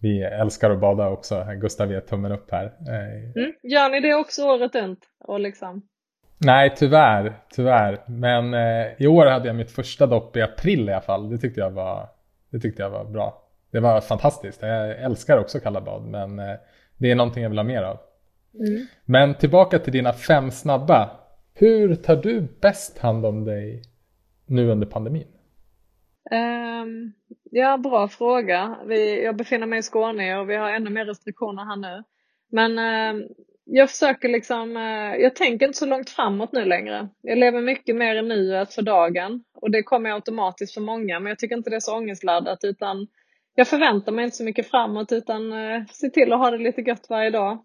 vi 0.00 0.22
älskar 0.22 0.70
att 0.70 0.80
bada 0.80 1.08
också. 1.08 1.46
Gustav 1.60 1.92
ger 1.92 2.00
tummen 2.00 2.32
upp 2.32 2.50
här. 2.50 2.64
Eh, 2.64 3.42
mm. 3.42 3.52
Gör 3.62 3.90
ni 3.90 4.00
det 4.00 4.14
också 4.14 4.42
året 4.44 4.74
runt? 4.74 5.00
Och 5.24 5.40
liksom... 5.40 5.82
Nej, 6.38 6.74
tyvärr. 6.76 7.32
tyvärr. 7.50 8.04
Men 8.06 8.54
eh, 8.54 8.86
i 8.98 9.06
år 9.06 9.26
hade 9.26 9.46
jag 9.46 9.56
mitt 9.56 9.70
första 9.70 10.06
dopp 10.06 10.36
i 10.36 10.42
april 10.42 10.88
i 10.88 10.92
alla 10.92 11.00
fall. 11.00 11.30
Det 11.30 11.38
tyckte 11.38 11.60
jag 11.60 11.70
var, 11.70 12.08
det 12.50 12.60
tyckte 12.60 12.82
jag 12.82 12.90
var 12.90 13.04
bra. 13.04 13.43
Det 13.74 13.80
var 13.80 14.00
fantastiskt. 14.00 14.62
Jag 14.62 15.02
älskar 15.02 15.38
också 15.38 15.60
kalla 15.60 15.80
bad, 15.80 16.02
men 16.02 16.38
eh, 16.38 16.54
det 16.98 17.10
är 17.10 17.14
någonting 17.14 17.42
jag 17.42 17.50
vill 17.50 17.58
ha 17.58 17.64
mer 17.64 17.82
av. 17.82 17.98
Mm. 18.54 18.86
Men 19.04 19.34
tillbaka 19.34 19.78
till 19.78 19.92
dina 19.92 20.12
fem 20.12 20.50
snabba. 20.50 21.10
Hur 21.54 21.94
tar 21.94 22.16
du 22.16 22.48
bäst 22.60 22.98
hand 22.98 23.26
om 23.26 23.44
dig 23.44 23.82
nu 24.46 24.70
under 24.70 24.86
pandemin? 24.86 25.26
Um, 26.30 27.12
ja, 27.50 27.76
bra 27.78 28.08
fråga. 28.08 28.76
Vi, 28.86 29.24
jag 29.24 29.36
befinner 29.36 29.66
mig 29.66 29.78
i 29.78 29.82
Skåne 29.82 30.38
och 30.38 30.50
vi 30.50 30.56
har 30.56 30.70
ännu 30.70 30.90
mer 30.90 31.04
restriktioner 31.04 31.64
här 31.64 31.76
nu. 31.76 32.02
Men 32.50 32.78
um, 32.78 33.28
jag 33.64 33.90
försöker 33.90 34.28
liksom, 34.28 34.76
uh, 34.76 35.16
jag 35.16 35.36
tänker 35.36 35.66
inte 35.66 35.78
så 35.78 35.86
långt 35.86 36.10
framåt 36.10 36.52
nu 36.52 36.64
längre. 36.64 37.08
Jag 37.20 37.38
lever 37.38 37.60
mycket 37.60 37.96
mer 37.96 38.16
i 38.16 38.22
nuet 38.22 38.74
för 38.74 38.82
dagen 38.82 39.44
och 39.54 39.70
det 39.70 39.82
kommer 39.82 40.10
automatiskt 40.10 40.74
för 40.74 40.80
många 40.80 41.20
men 41.20 41.30
jag 41.30 41.38
tycker 41.38 41.56
inte 41.56 41.70
det 41.70 41.76
är 41.76 41.80
så 41.80 41.96
ångestladdat 41.96 42.64
utan 42.64 43.06
jag 43.54 43.68
förväntar 43.68 44.12
mig 44.12 44.24
inte 44.24 44.36
så 44.36 44.44
mycket 44.44 44.70
framåt 44.70 45.12
utan 45.12 45.52
eh, 45.52 45.84
se 45.90 46.10
till 46.10 46.32
att 46.32 46.38
ha 46.38 46.50
det 46.50 46.58
lite 46.58 46.80
gött 46.80 47.06
varje 47.08 47.30
dag. 47.30 47.64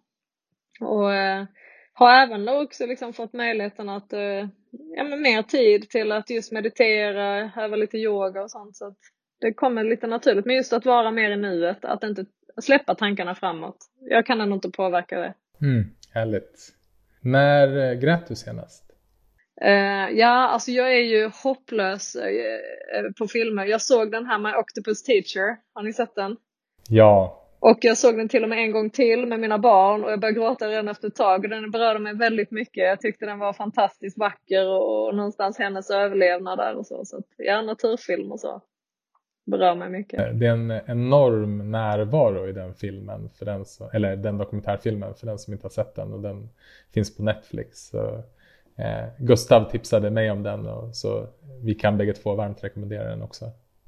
Och 0.81 1.13
eh, 1.13 1.45
har 1.93 2.11
även 2.11 2.45
då 2.45 2.61
också 2.61 2.85
liksom 2.85 3.13
fått 3.13 3.33
möjligheten 3.33 3.89
att 3.89 4.13
eh, 4.13 4.47
ja, 4.95 5.03
men 5.03 5.21
mer 5.21 5.43
tid 5.43 5.89
till 5.89 6.11
att 6.11 6.29
just 6.29 6.51
meditera, 6.51 7.51
öva 7.63 7.75
lite 7.75 7.97
yoga 7.97 8.43
och 8.43 8.51
sånt. 8.51 8.77
Så 8.77 8.87
att 8.87 8.97
det 9.41 9.53
kommer 9.53 9.83
lite 9.83 10.07
naturligt. 10.07 10.45
Men 10.45 10.55
just 10.55 10.73
att 10.73 10.85
vara 10.85 11.11
mer 11.11 11.31
i 11.31 11.37
nuet, 11.37 11.85
att 11.85 12.03
inte 12.03 12.25
släppa 12.61 12.95
tankarna 12.95 13.35
framåt. 13.35 13.77
Jag 13.99 14.25
kan 14.25 14.41
ändå 14.41 14.55
inte 14.55 14.69
påverka 14.69 15.19
det. 15.19 15.33
Mm, 15.61 15.85
härligt. 16.13 16.73
När 17.21 17.91
eh, 17.91 17.99
grät 17.99 18.27
du 18.27 18.35
senast? 18.35 18.88
Uh, 19.65 20.17
ja, 20.17 20.47
alltså 20.47 20.71
jag 20.71 20.93
är 20.93 21.03
ju 21.03 21.31
hopplös 21.43 22.15
uh, 22.15 23.11
på 23.17 23.27
filmer. 23.27 23.65
Jag 23.65 23.81
såg 23.81 24.11
den 24.11 24.25
här 24.25 24.39
med 24.39 24.55
Octopus 24.55 25.03
Teacher. 25.03 25.57
Har 25.73 25.83
ni 25.83 25.93
sett 25.93 26.15
den? 26.15 26.37
Ja. 26.89 27.35
Och 27.59 27.77
jag 27.81 27.97
såg 27.97 28.17
den 28.17 28.29
till 28.29 28.43
och 28.43 28.49
med 28.49 28.59
en 28.59 28.71
gång 28.71 28.89
till 28.89 29.25
med 29.25 29.39
mina 29.39 29.57
barn 29.57 30.03
och 30.03 30.11
jag 30.11 30.19
började 30.19 30.39
gråta 30.39 30.67
redan 30.67 30.87
efter 30.87 31.07
ett 31.07 31.15
tag 31.15 31.43
och 31.43 31.49
den 31.49 31.71
berörde 31.71 31.99
mig 31.99 32.15
väldigt 32.15 32.51
mycket. 32.51 32.83
Jag 32.83 33.01
tyckte 33.01 33.25
den 33.25 33.39
var 33.39 33.53
fantastiskt 33.53 34.17
vacker 34.17 34.67
och, 34.67 35.07
och 35.07 35.15
någonstans 35.15 35.57
hennes 35.57 35.89
överlevnad 35.89 36.57
där 36.57 36.75
och 36.75 36.85
så. 36.85 37.05
Så 37.05 37.17
att, 37.17 37.25
ja, 37.37 37.61
naturfilm 37.61 38.31
och 38.31 38.39
så 38.39 38.61
berör 39.45 39.75
mig 39.75 39.89
mycket. 39.89 40.39
Det 40.39 40.45
är 40.45 40.51
en 40.51 40.71
enorm 40.71 41.71
närvaro 41.71 42.47
i 42.47 42.51
den 42.51 42.73
filmen, 42.73 43.29
för 43.29 43.45
den 43.45 43.65
eller 43.93 44.15
den 44.15 44.37
dokumentärfilmen 44.37 45.13
för 45.15 45.25
den 45.25 45.39
som 45.39 45.53
inte 45.53 45.65
har 45.65 45.69
sett 45.69 45.95
den 45.95 46.13
och 46.13 46.21
den 46.21 46.49
finns 46.93 47.17
på 47.17 47.23
Netflix. 47.23 47.89
Så 47.89 47.97
Eh, 47.97 48.23
Gustav 49.19 49.71
tipsade 49.71 50.11
mig 50.11 50.31
om 50.31 50.43
den 50.43 50.67
och 50.67 50.95
så 50.95 51.27
vi 51.63 51.75
kan 51.75 51.97
bägge 51.97 52.13
två 52.13 52.35
varmt 52.35 52.63
rekommendera 52.63 53.09
den 53.09 53.21
också. 53.21 53.45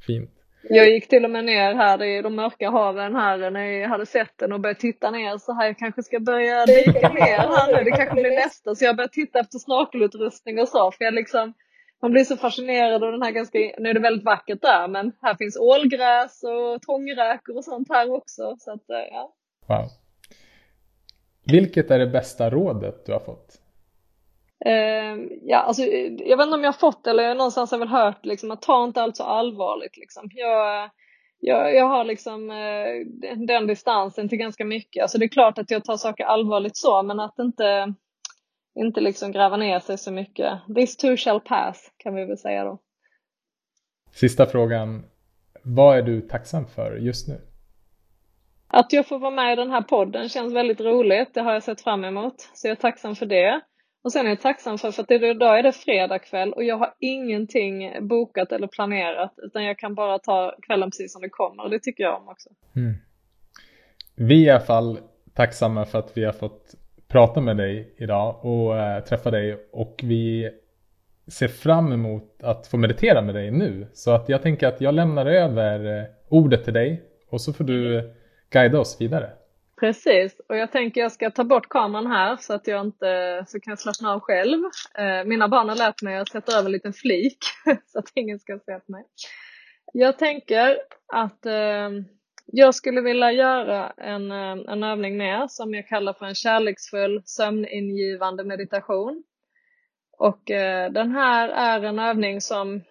Fint. 0.07 0.31
Jag 0.69 0.89
gick 0.89 1.07
till 1.07 1.25
och 1.25 1.31
med 1.31 1.45
ner 1.45 1.73
här 1.73 2.03
i 2.03 2.21
de 2.21 2.35
mörka 2.35 2.69
haven 2.69 3.15
här 3.15 3.51
när 3.51 3.65
jag 3.65 3.89
hade 3.89 4.05
sett 4.05 4.37
den 4.37 4.53
och 4.53 4.59
började 4.59 4.79
titta 4.79 5.11
ner 5.11 5.37
så 5.37 5.53
här 5.53 5.65
jag 5.65 5.77
kanske 5.77 6.03
ska 6.03 6.19
börja 6.19 6.65
dyka 6.65 7.09
ner 7.09 7.37
här 7.37 7.77
nu. 7.77 7.83
Det 7.83 7.91
kanske 7.91 8.15
blir 8.15 8.35
nästa. 8.35 8.75
Så 8.75 8.85
jag 8.85 8.95
började 8.95 9.13
titta 9.13 9.39
efter 9.39 9.59
snorkelutrustning 9.59 10.59
och 10.59 10.67
så 10.67 10.91
för 10.91 11.05
jag 11.05 11.13
liksom 11.13 11.53
man 12.01 12.11
blir 12.11 12.23
så 12.23 12.37
fascinerad 12.37 13.03
av 13.03 13.11
den 13.11 13.21
här 13.21 13.31
ganska, 13.31 13.59
nu 13.59 13.89
är 13.89 13.93
det 13.93 13.99
väldigt 13.99 14.25
vackert 14.25 14.61
där 14.61 14.87
men 14.87 15.11
här 15.21 15.35
finns 15.35 15.57
ålgräs 15.57 16.43
och 16.43 16.81
tångräkor 16.81 17.57
och 17.57 17.63
sånt 17.63 17.89
här 17.89 18.11
också. 18.11 18.55
Så 18.59 18.71
att, 18.71 18.89
eh, 18.89 19.07
ja. 19.11 19.33
Wow. 19.67 19.89
Vilket 21.43 21.91
är 21.91 21.99
det 21.99 22.07
bästa 22.07 22.49
rådet 22.49 23.05
du 23.05 23.11
har 23.11 23.19
fått? 23.19 23.60
Uh, 24.65 25.27
ja, 25.41 25.57
alltså, 25.57 25.83
jag 26.17 26.37
vet 26.37 26.45
inte 26.45 26.55
om 26.55 26.63
jag 26.63 26.71
har 26.71 26.79
fått 26.79 27.07
eller 27.07 27.35
någonstans 27.35 27.71
har 27.71 27.77
jag 27.77 27.85
väl 27.85 27.95
hört 27.95 28.25
liksom, 28.25 28.51
att 28.51 28.61
ta 28.61 28.83
inte 28.83 29.01
allt 29.01 29.17
så 29.17 29.23
allvarligt. 29.23 29.97
Liksom. 29.97 30.29
Jag, 30.33 30.89
jag, 31.39 31.75
jag 31.75 31.85
har 31.85 32.03
liksom 32.03 32.49
uh, 32.49 33.05
den 33.47 33.67
distansen 33.67 34.29
till 34.29 34.37
ganska 34.37 34.65
mycket. 34.65 35.01
Alltså, 35.01 35.17
det 35.17 35.25
är 35.25 35.29
klart 35.29 35.57
att 35.57 35.71
jag 35.71 35.85
tar 35.85 35.97
saker 35.97 36.23
allvarligt 36.23 36.77
så, 36.77 37.03
men 37.03 37.19
att 37.19 37.39
inte, 37.39 37.93
inte 38.79 39.01
liksom 39.01 39.31
gräva 39.31 39.57
ner 39.57 39.79
sig 39.79 39.97
så 39.97 40.11
mycket. 40.11 40.59
This 40.75 40.97
too 40.97 41.17
shall 41.17 41.39
pass, 41.39 41.91
kan 41.97 42.15
vi 42.15 42.25
väl 42.25 42.37
säga 42.37 42.63
då. 42.63 42.79
Sista 44.11 44.45
frågan. 44.45 45.03
Vad 45.63 45.97
är 45.97 46.01
du 46.01 46.21
tacksam 46.21 46.67
för 46.67 46.95
just 46.95 47.27
nu? 47.27 47.41
Att 48.67 48.93
jag 48.93 49.07
får 49.07 49.19
vara 49.19 49.31
med 49.31 49.53
i 49.53 49.55
den 49.55 49.71
här 49.71 49.81
podden 49.81 50.29
känns 50.29 50.53
väldigt 50.53 50.81
roligt. 50.81 51.33
Det 51.33 51.41
har 51.41 51.53
jag 51.53 51.63
sett 51.63 51.81
fram 51.81 52.03
emot. 52.03 52.49
Så 52.53 52.67
jag 52.67 52.71
är 52.71 52.81
tacksam 52.81 53.15
för 53.15 53.25
det. 53.25 53.61
Och 54.03 54.11
sen 54.11 54.25
är 54.25 54.29
jag 54.29 54.41
tacksam 54.41 54.77
för, 54.77 54.91
för 54.91 55.03
att 55.03 55.11
idag 55.11 55.59
är 55.59 55.63
det 55.63 55.71
fredag 55.71 56.19
kväll 56.19 56.53
och 56.53 56.63
jag 56.63 56.77
har 56.77 56.93
ingenting 56.99 58.07
bokat 58.07 58.51
eller 58.51 58.67
planerat 58.67 59.33
utan 59.37 59.63
jag 59.63 59.79
kan 59.79 59.95
bara 59.95 60.19
ta 60.19 60.55
kvällen 60.61 60.89
precis 60.89 61.13
som 61.13 61.21
det 61.21 61.29
kommer 61.29 61.63
och 61.63 61.69
det 61.69 61.79
tycker 61.79 62.03
jag 62.03 62.21
om 62.21 62.29
också. 62.29 62.49
Mm. 62.75 62.93
Vi 64.15 64.43
är 64.43 64.47
i 64.47 64.49
alla 64.49 64.59
fall 64.59 64.99
tacksamma 65.33 65.85
för 65.85 65.99
att 65.99 66.17
vi 66.17 66.23
har 66.23 66.33
fått 66.33 66.75
prata 67.07 67.41
med 67.41 67.57
dig 67.57 67.93
idag 67.97 68.45
och 68.45 68.77
äh, 68.77 69.03
träffa 69.03 69.31
dig 69.31 69.67
och 69.71 70.01
vi 70.03 70.51
ser 71.27 71.47
fram 71.47 71.91
emot 71.91 72.43
att 72.43 72.67
få 72.67 72.77
meditera 72.77 73.21
med 73.21 73.35
dig 73.35 73.51
nu. 73.51 73.87
Så 73.93 74.11
att 74.11 74.29
jag 74.29 74.41
tänker 74.41 74.67
att 74.67 74.81
jag 74.81 74.93
lämnar 74.93 75.25
över 75.25 75.99
eh, 75.99 76.05
ordet 76.29 76.63
till 76.63 76.73
dig 76.73 77.01
och 77.29 77.41
så 77.41 77.53
får 77.53 77.63
du 77.63 78.11
guida 78.49 78.79
oss 78.79 79.01
vidare. 79.01 79.29
Precis, 79.81 80.41
och 80.49 80.57
jag 80.57 80.71
tänker 80.71 81.01
jag 81.01 81.11
ska 81.11 81.31
ta 81.31 81.43
bort 81.43 81.69
kameran 81.69 82.07
här 82.07 82.37
så 82.37 82.53
att 82.53 82.67
jag 82.67 82.85
inte 82.85 83.43
så 83.47 83.59
kan 83.59 83.71
jag 83.71 83.79
slappna 83.79 84.13
av 84.13 84.19
själv. 84.19 84.59
Eh, 84.97 85.23
mina 85.25 85.47
barn 85.47 85.69
har 85.69 85.75
lärt 85.75 86.01
mig 86.01 86.17
att 86.17 86.29
sätta 86.29 86.57
över 86.57 86.65
en 86.65 86.71
liten 86.71 86.93
flik 86.93 87.37
så 87.85 87.99
att 87.99 88.11
ingen 88.15 88.39
ska 88.39 88.59
se 88.65 88.79
på 88.79 88.91
mig. 88.91 89.03
Jag 89.93 90.19
tänker 90.19 90.77
att 91.13 91.45
eh, 91.45 91.89
jag 92.45 92.75
skulle 92.75 93.01
vilja 93.01 93.31
göra 93.31 93.93
en, 93.97 94.31
eh, 94.31 94.73
en 94.73 94.83
övning 94.83 95.17
med 95.17 95.51
som 95.51 95.73
jag 95.73 95.87
kallar 95.87 96.13
för 96.13 96.25
en 96.25 96.35
kärleksfull 96.35 97.21
sömningivande 97.25 98.43
meditation. 98.43 99.23
Och 100.17 100.41
den 100.91 101.11
här 101.11 101.49
är 101.49 101.83
en 101.83 101.99
övning 101.99 102.41
som 102.41 102.81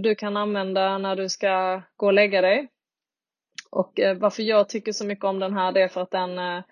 du 0.00 0.14
kan 0.14 0.36
använda 0.36 0.98
när 0.98 1.16
du 1.16 1.28
ska 1.28 1.82
gå 1.96 2.06
och 2.06 2.12
lägga 2.12 2.40
dig 2.40 2.68
och 3.72 4.00
eh, 4.00 4.16
varför 4.16 4.42
jag 4.42 4.68
tycker 4.68 4.92
så 4.92 5.06
mycket 5.06 5.24
om 5.24 5.38
den 5.38 5.54
här 5.54 5.72
det 5.72 5.82
är 5.82 5.88
för 5.88 6.00
att 6.00 6.10
den, 6.10 6.38
eh, 6.38 6.62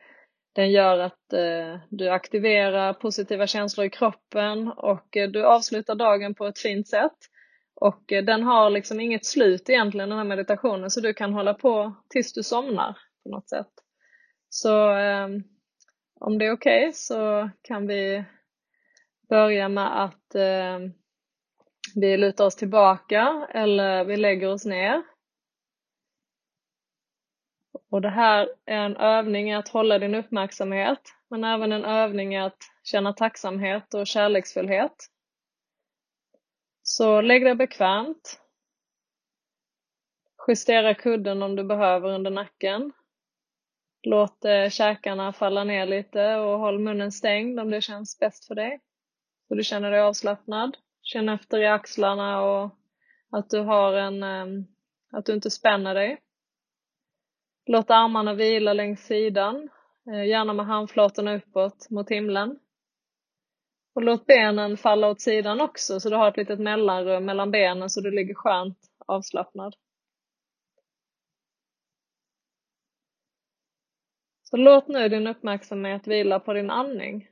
den 0.54 0.70
gör 0.70 0.98
att 0.98 1.32
eh, 1.32 1.80
du 1.88 2.08
aktiverar 2.08 2.92
positiva 2.92 3.46
känslor 3.46 3.86
i 3.86 3.90
kroppen 3.90 4.68
och 4.68 5.06
du 5.10 5.44
avslutar 5.44 5.94
dagen 5.94 6.34
på 6.34 6.46
ett 6.46 6.58
fint 6.58 6.88
sätt. 6.88 7.16
Och 7.74 8.02
den 8.06 8.42
har 8.42 8.70
liksom 8.70 9.00
inget 9.00 9.24
slut 9.24 9.70
egentligen 9.70 10.08
den 10.08 10.18
här 10.18 10.24
meditationen 10.24 10.90
så 10.90 11.00
du 11.00 11.14
kan 11.14 11.32
hålla 11.32 11.54
på 11.54 11.94
tills 12.08 12.32
du 12.32 12.42
somnar 12.42 12.96
på 13.22 13.30
något 13.30 13.48
sätt. 13.48 13.70
Så 14.48 14.90
ehm, 14.90 15.42
om 16.20 16.38
det 16.38 16.46
är 16.46 16.52
okej 16.52 16.82
okay, 16.82 16.92
så 16.92 17.50
kan 17.62 17.86
vi 17.86 18.24
börja 19.28 19.68
med 19.68 20.04
att 20.04 20.34
ehm, 20.34 20.92
vi 21.94 22.16
lutar 22.16 22.44
oss 22.44 22.56
tillbaka 22.56 23.48
eller 23.50 24.04
vi 24.04 24.16
lägger 24.16 24.48
oss 24.48 24.64
ner 24.64 25.02
och 27.90 28.00
det 28.00 28.10
här 28.10 28.48
är 28.66 28.76
en 28.76 28.96
övning 28.96 29.50
i 29.50 29.54
att 29.54 29.68
hålla 29.68 29.98
din 29.98 30.14
uppmärksamhet, 30.14 31.00
men 31.28 31.44
även 31.44 31.72
en 31.72 31.84
övning 31.84 32.34
i 32.34 32.40
att 32.40 32.58
känna 32.82 33.12
tacksamhet 33.12 33.94
och 33.94 34.06
kärleksfullhet. 34.06 35.06
Så 36.82 37.20
lägg 37.20 37.44
dig 37.44 37.54
bekvämt. 37.54 38.40
Justera 40.48 40.94
kudden 40.94 41.42
om 41.42 41.56
du 41.56 41.64
behöver 41.64 42.08
under 42.08 42.30
nacken. 42.30 42.92
Låt 44.02 44.44
eh, 44.44 44.68
käkarna 44.68 45.32
falla 45.32 45.64
ner 45.64 45.86
lite 45.86 46.36
och 46.36 46.58
håll 46.58 46.78
munnen 46.78 47.12
stängd 47.12 47.60
om 47.60 47.70
det 47.70 47.80
känns 47.80 48.18
bäst 48.18 48.46
för 48.46 48.54
dig. 48.54 48.80
Så 49.48 49.54
du 49.54 49.64
känner 49.64 49.90
dig 49.90 50.00
avslappnad. 50.00 50.76
Känn 51.02 51.28
efter 51.28 51.58
i 51.58 51.66
axlarna 51.66 52.42
och 52.42 52.70
att 53.30 53.50
du 53.50 53.60
har 53.60 53.92
en, 53.92 54.22
eh, 54.22 54.64
att 55.12 55.26
du 55.26 55.32
inte 55.32 55.50
spänner 55.50 55.94
dig. 55.94 56.20
Låt 57.72 57.90
armarna 57.90 58.34
vila 58.34 58.72
längs 58.72 59.00
sidan, 59.06 59.70
eh, 60.06 60.24
gärna 60.24 60.52
med 60.52 60.66
handflatorna 60.66 61.34
uppåt 61.36 61.90
mot 61.90 62.10
himlen. 62.10 62.58
Och 63.94 64.02
låt 64.02 64.26
benen 64.26 64.76
falla 64.76 65.08
åt 65.08 65.20
sidan 65.20 65.60
också 65.60 66.00
så 66.00 66.10
du 66.10 66.16
har 66.16 66.28
ett 66.28 66.36
litet 66.36 66.60
mellanrum 66.60 67.24
mellan 67.24 67.50
benen 67.50 67.90
så 67.90 68.00
du 68.00 68.10
ligger 68.10 68.34
skönt 68.34 68.78
avslappnad. 69.06 69.76
Så 74.42 74.56
låt 74.56 74.88
nu 74.88 75.08
din 75.08 75.26
uppmärksamhet 75.26 76.06
vila 76.06 76.40
på 76.40 76.52
din 76.52 76.70
andning. 76.70 77.28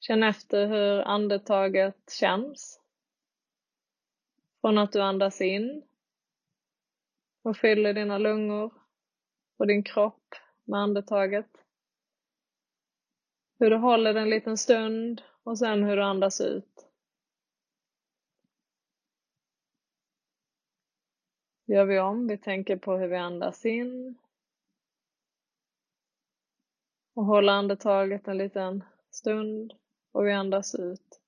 Känn 0.00 0.22
efter 0.22 0.66
hur 0.66 1.00
andetaget 1.00 2.10
känns. 2.20 2.80
Från 4.60 4.78
att 4.78 4.92
du 4.92 5.02
andas 5.02 5.40
in 5.40 5.89
och 7.42 7.56
fyller 7.56 7.94
dina 7.94 8.18
lungor 8.18 8.72
och 9.56 9.66
din 9.66 9.82
kropp 9.82 10.34
med 10.64 10.80
andetaget. 10.80 11.50
Hur 13.58 13.70
du 13.70 13.76
håller 13.76 14.14
det 14.14 14.20
en 14.20 14.30
liten 14.30 14.58
stund 14.58 15.22
och 15.42 15.58
sen 15.58 15.84
hur 15.84 15.96
du 15.96 16.02
andas 16.02 16.40
ut. 16.40 16.86
Gör 21.66 21.84
vi 21.84 21.98
om, 21.98 22.26
vi 22.26 22.38
tänker 22.38 22.76
på 22.76 22.96
hur 22.96 23.08
vi 23.08 23.16
andas 23.16 23.66
in 23.66 24.18
och 27.14 27.24
håller 27.24 27.52
andetaget 27.52 28.28
en 28.28 28.38
liten 28.38 28.84
stund 29.10 29.74
och 30.12 30.26
vi 30.26 30.32
andas 30.32 30.74
ut. 30.74 31.20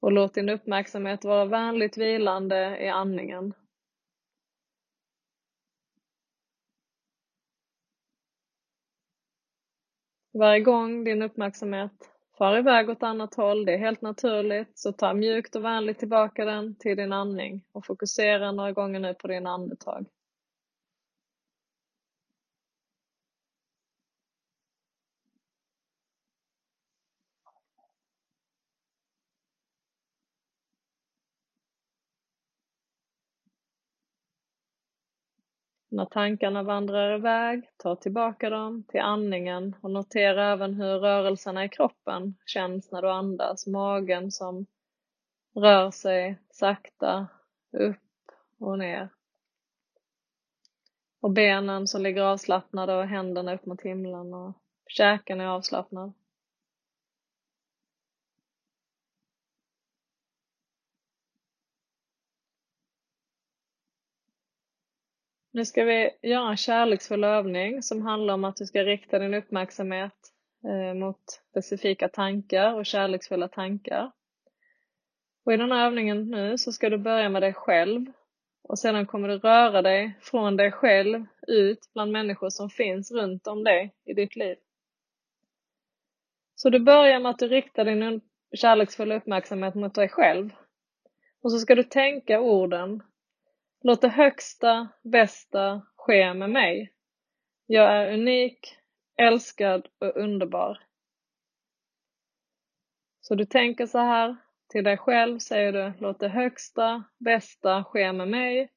Och 0.00 0.12
låt 0.12 0.34
din 0.34 0.48
uppmärksamhet 0.48 1.24
vara 1.24 1.44
vänligt 1.44 1.96
vilande 1.96 2.78
i 2.80 2.88
andningen. 2.88 3.54
Varje 10.34 10.60
gång 10.60 11.04
din 11.04 11.22
uppmärksamhet 11.22 11.92
far 12.38 12.58
iväg 12.58 12.90
åt 12.90 13.02
annat 13.02 13.34
håll, 13.34 13.64
det 13.64 13.72
är 13.74 13.78
helt 13.78 14.02
naturligt, 14.02 14.78
så 14.78 14.92
ta 14.92 15.14
mjukt 15.14 15.56
och 15.56 15.64
vänligt 15.64 15.98
tillbaka 15.98 16.44
den 16.44 16.74
till 16.74 16.96
din 16.96 17.12
andning 17.12 17.64
och 17.72 17.86
fokusera 17.86 18.52
några 18.52 18.72
gånger 18.72 19.00
nu 19.00 19.14
på 19.14 19.28
din 19.28 19.46
andetag. 19.46 20.06
När 35.92 36.04
tankarna 36.04 36.62
vandrar 36.62 37.14
iväg, 37.14 37.70
ta 37.76 37.96
tillbaka 37.96 38.50
dem 38.50 38.84
till 38.88 39.00
andningen 39.00 39.76
och 39.80 39.90
notera 39.90 40.52
även 40.52 40.74
hur 40.74 40.98
rörelserna 40.98 41.64
i 41.64 41.68
kroppen 41.68 42.34
känns 42.46 42.92
när 42.92 43.02
du 43.02 43.10
andas. 43.10 43.66
Magen 43.66 44.30
som 44.30 44.66
rör 45.54 45.90
sig 45.90 46.38
sakta 46.50 47.26
upp 47.72 48.32
och 48.58 48.78
ner. 48.78 49.08
Och 51.20 51.30
benen 51.30 51.88
som 51.88 52.02
ligger 52.02 52.22
avslappnade 52.22 52.94
och 52.94 53.06
händerna 53.06 53.54
upp 53.54 53.66
mot 53.66 53.82
himlen 53.82 54.34
och 54.34 54.52
käken 54.86 55.40
är 55.40 55.46
avslappnad. 55.46 56.12
Nu 65.54 65.64
ska 65.64 65.84
vi 65.84 66.10
göra 66.22 66.50
en 66.50 66.56
kärleksfull 66.56 67.24
övning 67.24 67.82
som 67.82 68.02
handlar 68.02 68.34
om 68.34 68.44
att 68.44 68.56
du 68.56 68.66
ska 68.66 68.84
rikta 68.84 69.18
din 69.18 69.34
uppmärksamhet 69.34 70.32
eh, 70.64 70.94
mot 70.94 71.42
specifika 71.50 72.08
tankar 72.08 72.74
och 72.74 72.86
kärleksfulla 72.86 73.48
tankar. 73.48 74.12
Och 75.44 75.52
I 75.52 75.56
den 75.56 75.72
här 75.72 75.86
övningen 75.86 76.30
nu 76.30 76.58
så 76.58 76.72
ska 76.72 76.90
du 76.90 76.98
börja 76.98 77.28
med 77.28 77.42
dig 77.42 77.54
själv 77.54 78.06
och 78.62 78.78
sedan 78.78 79.06
kommer 79.06 79.28
du 79.28 79.38
röra 79.38 79.82
dig 79.82 80.18
från 80.20 80.56
dig 80.56 80.72
själv 80.72 81.26
ut 81.48 81.90
bland 81.94 82.12
människor 82.12 82.50
som 82.50 82.70
finns 82.70 83.12
runt 83.12 83.46
om 83.46 83.64
dig 83.64 83.94
i 84.04 84.14
ditt 84.14 84.36
liv. 84.36 84.56
Så 86.54 86.70
du 86.70 86.80
börjar 86.80 87.20
med 87.20 87.30
att 87.30 87.38
du 87.38 87.48
riktar 87.48 87.84
din 87.84 88.20
kärleksfulla 88.54 89.16
uppmärksamhet 89.16 89.74
mot 89.74 89.94
dig 89.94 90.08
själv. 90.08 90.50
Och 91.42 91.52
så 91.52 91.58
ska 91.58 91.74
du 91.74 91.82
tänka 91.82 92.40
orden 92.40 93.02
Låt 93.84 94.00
det 94.00 94.08
högsta, 94.08 94.88
bästa 95.02 95.86
ske 95.96 96.34
med 96.34 96.50
mig. 96.50 96.92
Jag 97.66 97.96
är 97.96 98.12
unik, 98.12 98.76
älskad 99.16 99.88
och 100.00 100.16
underbar. 100.16 100.78
Så 103.20 103.34
du 103.34 103.44
tänker 103.44 103.86
så 103.86 103.98
här, 103.98 104.36
till 104.68 104.84
dig 104.84 104.96
själv 104.96 105.38
säger 105.38 105.72
du, 105.72 105.92
låt 105.98 106.20
det 106.20 106.28
högsta, 106.28 107.04
bästa 107.18 107.84
ske 107.84 108.12
med 108.12 108.28
mig. 108.28 108.72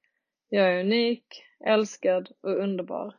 Jag 0.49 0.73
är 0.73 0.79
unik, 0.79 1.43
älskad 1.65 2.29
och 2.41 2.55
underbar. 2.55 3.15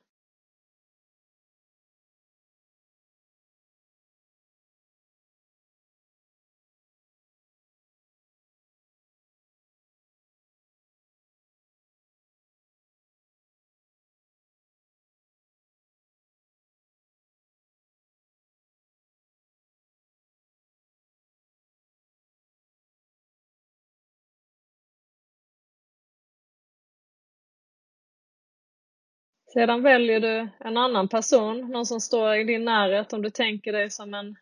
Sedan 29.52 29.82
väljer 29.82 30.20
du 30.20 30.48
en 30.58 30.76
annan 30.76 31.08
person, 31.08 31.60
någon 31.60 31.86
som 31.86 32.00
står 32.00 32.34
i 32.34 32.44
din 32.44 32.64
närhet 32.64 33.12
om 33.12 33.22
du 33.22 33.30
tänker 33.30 33.72
dig 33.72 33.90
som 33.90 34.14
en 34.14 34.36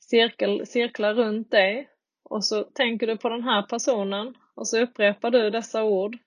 cirkel, 0.00 0.66
cirklar 0.66 1.14
runt 1.14 1.50
dig. 1.50 1.90
Och 2.24 2.44
så 2.44 2.64
tänker 2.64 3.06
du 3.06 3.16
på 3.16 3.28
den 3.28 3.42
här 3.42 3.62
personen 3.62 4.34
och 4.54 4.68
så 4.68 4.80
upprepar 4.80 5.30
du 5.30 5.50
dessa 5.50 5.84
ord 5.84 6.18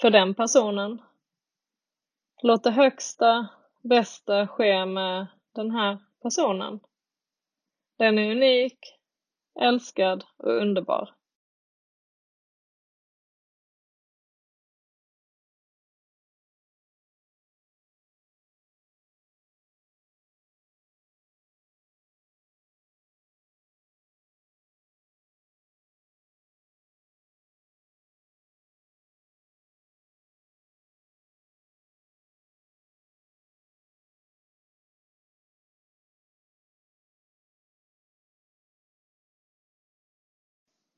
för 0.00 0.10
den 0.10 0.34
personen. 0.34 1.02
Låt 2.42 2.64
det 2.64 2.70
högsta, 2.70 3.48
bästa 3.82 4.46
ske 4.46 4.86
med 4.86 5.26
den 5.54 5.70
här 5.70 5.98
personen. 6.22 6.80
Den 7.98 8.18
är 8.18 8.30
unik, 8.30 8.78
älskad 9.60 10.24
och 10.36 10.52
underbar. 10.52 11.14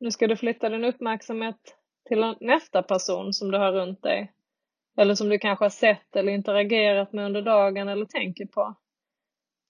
Nu 0.01 0.11
ska 0.11 0.27
du 0.27 0.37
flytta 0.37 0.69
din 0.69 0.85
uppmärksamhet 0.85 1.77
till 2.09 2.35
nästa 2.41 2.83
person 2.83 3.33
som 3.33 3.51
du 3.51 3.59
har 3.59 3.73
runt 3.73 4.03
dig. 4.03 4.33
Eller 4.97 5.15
som 5.15 5.29
du 5.29 5.39
kanske 5.39 5.65
har 5.65 5.71
sett 5.71 6.17
eller 6.17 6.33
interagerat 6.33 7.13
med 7.13 7.27
under 7.27 7.43
dagen 7.43 7.89
eller 7.89 8.05
tänker 8.05 8.47
på. 8.47 8.75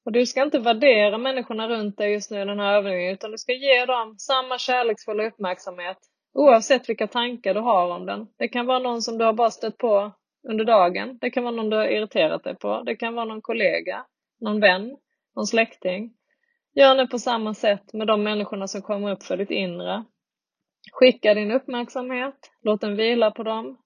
Och 0.04 0.12
du 0.12 0.26
ska 0.26 0.42
inte 0.42 0.58
värdera 0.58 1.18
människorna 1.18 1.68
runt 1.68 1.96
dig 1.96 2.12
just 2.12 2.30
nu 2.30 2.42
i 2.42 2.44
den 2.44 2.58
här 2.58 2.74
övningen 2.74 3.12
utan 3.12 3.30
du 3.30 3.38
ska 3.38 3.52
ge 3.52 3.86
dem 3.86 4.14
samma 4.18 4.58
kärleksfulla 4.58 5.26
uppmärksamhet 5.26 5.98
oavsett 6.34 6.88
vilka 6.88 7.06
tankar 7.06 7.54
du 7.54 7.60
har 7.60 7.90
om 7.94 8.06
den. 8.06 8.26
Det 8.36 8.48
kan 8.48 8.66
vara 8.66 8.78
någon 8.78 9.02
som 9.02 9.18
du 9.18 9.24
har 9.24 9.32
bara 9.32 9.50
stött 9.50 9.78
på 9.78 10.12
under 10.48 10.64
dagen. 10.64 11.18
Det 11.20 11.30
kan 11.30 11.44
vara 11.44 11.54
någon 11.54 11.70
du 11.70 11.76
har 11.76 11.88
irriterat 11.88 12.44
dig 12.44 12.54
på. 12.54 12.82
Det 12.82 12.96
kan 12.96 13.14
vara 13.14 13.24
någon 13.24 13.42
kollega, 13.42 14.04
någon 14.40 14.60
vän, 14.60 14.96
någon 15.36 15.46
släkting. 15.46 16.14
Gör 16.74 16.94
nu 16.94 17.06
på 17.06 17.18
samma 17.18 17.54
sätt 17.54 17.92
med 17.92 18.06
de 18.06 18.22
människorna 18.22 18.68
som 18.68 18.82
kommer 18.82 19.12
upp 19.12 19.22
för 19.22 19.36
ditt 19.36 19.50
inre. 19.50 20.04
Skicka 20.92 21.34
din 21.34 21.50
uppmärksamhet, 21.50 22.50
låt 22.62 22.80
den 22.80 22.96
vila 22.96 23.30
på 23.30 23.42
dem 23.42 23.78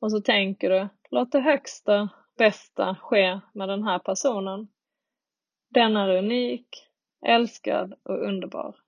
och 0.00 0.10
så 0.10 0.20
tänker 0.20 0.70
du, 0.70 0.88
låt 1.10 1.32
det 1.32 1.40
högsta, 1.40 2.08
bästa 2.38 2.96
ske 3.00 3.40
med 3.54 3.68
den 3.68 3.82
här 3.82 3.98
personen. 3.98 4.68
Den 5.70 5.96
är 5.96 6.18
unik, 6.18 6.68
älskad 7.26 7.94
och 8.02 8.28
underbar. 8.28 8.81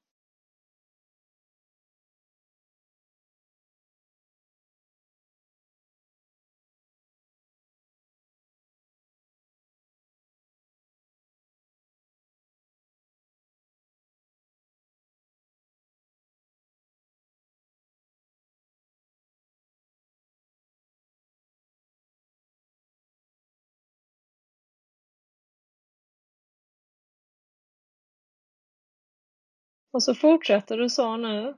Och 29.94 30.02
så 30.02 30.14
fortsätter 30.14 30.78
du 30.78 30.88
så 30.88 31.16
nu. 31.16 31.54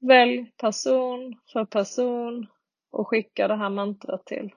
Välj 0.00 0.52
person 0.56 1.40
för 1.52 1.64
person 1.64 2.46
och 2.90 3.08
skicka 3.08 3.48
det 3.48 3.56
här 3.56 3.70
mantrat 3.70 4.26
till. 4.26 4.54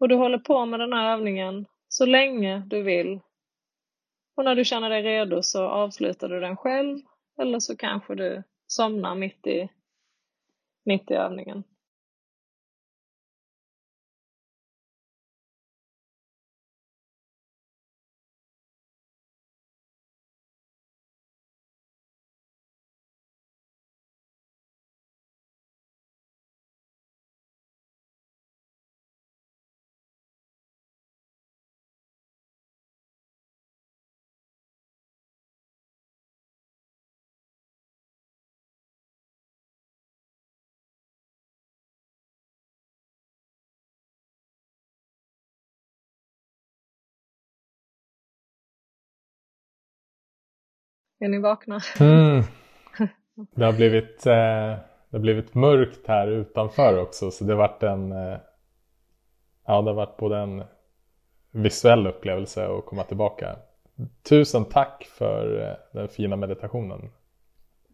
Och 0.00 0.08
du 0.08 0.14
håller 0.14 0.38
på 0.38 0.66
med 0.66 0.80
den 0.80 0.92
här 0.92 1.12
övningen 1.12 1.66
så 1.88 2.06
länge 2.06 2.62
du 2.66 2.82
vill. 2.82 3.20
Och 4.36 4.44
när 4.44 4.54
du 4.54 4.64
känner 4.64 4.90
dig 4.90 5.02
redo 5.02 5.42
så 5.42 5.64
avslutar 5.64 6.28
du 6.28 6.40
den 6.40 6.56
själv 6.56 6.98
eller 7.40 7.60
så 7.60 7.76
kanske 7.76 8.14
du 8.14 8.42
somnar 8.66 9.14
mitt 9.14 9.46
i, 9.46 9.68
mitt 10.84 11.10
i 11.10 11.14
övningen. 11.14 11.64
Är 51.18 51.28
ni 51.28 51.38
vakna? 51.38 51.80
Mm. 52.00 52.42
Det, 53.54 53.64
har 53.64 53.72
blivit, 53.72 54.26
eh, 54.26 54.32
det 55.10 55.12
har 55.12 55.18
blivit 55.18 55.54
mörkt 55.54 56.06
här 56.06 56.28
utanför 56.28 56.98
också 56.98 57.30
så 57.30 57.44
det 57.44 57.52
har 57.52 57.58
varit 57.58 57.82
en 57.82 58.12
eh, 58.12 58.38
Ja, 59.68 59.82
det 59.82 59.90
har 59.90 59.94
varit 59.94 60.16
både 60.16 60.38
en 60.38 60.64
visuell 61.52 62.06
upplevelse 62.06 62.66
att 62.66 62.86
komma 62.86 63.04
tillbaka. 63.04 63.56
Tusen 64.28 64.64
tack 64.64 65.04
för 65.04 65.62
eh, 65.62 65.76
den 65.92 66.08
fina 66.08 66.36
meditationen. 66.36 67.10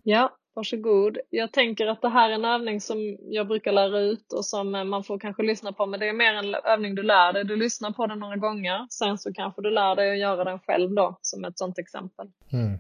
Ja, 0.02 0.36
varsågod. 0.54 1.18
Jag 1.30 1.52
tänker 1.52 1.86
att 1.86 2.02
det 2.02 2.08
här 2.08 2.30
är 2.30 2.34
en 2.34 2.44
övning 2.44 2.80
som 2.80 3.16
jag 3.20 3.48
brukar 3.48 3.72
lära 3.72 4.00
ut 4.00 4.32
och 4.32 4.44
som 4.44 4.74
eh, 4.74 4.84
man 4.84 5.04
får 5.04 5.18
kanske 5.18 5.42
lyssna 5.42 5.72
på, 5.72 5.86
men 5.86 6.00
det 6.00 6.08
är 6.08 6.12
mer 6.12 6.34
en 6.34 6.54
övning 6.54 6.94
du 6.94 7.02
lär 7.02 7.32
dig. 7.32 7.44
Du 7.44 7.56
lyssnar 7.56 7.90
på 7.90 8.06
den 8.06 8.18
några 8.18 8.36
gånger, 8.36 8.86
sen 8.90 9.18
så 9.18 9.32
kanske 9.32 9.62
du 9.62 9.70
lär 9.70 9.96
dig 9.96 10.10
att 10.10 10.18
göra 10.18 10.44
den 10.44 10.58
själv 10.58 10.94
då, 10.94 11.18
som 11.20 11.44
ett 11.44 11.58
sådant 11.58 11.78
exempel. 11.78 12.30
Mm 12.52 12.78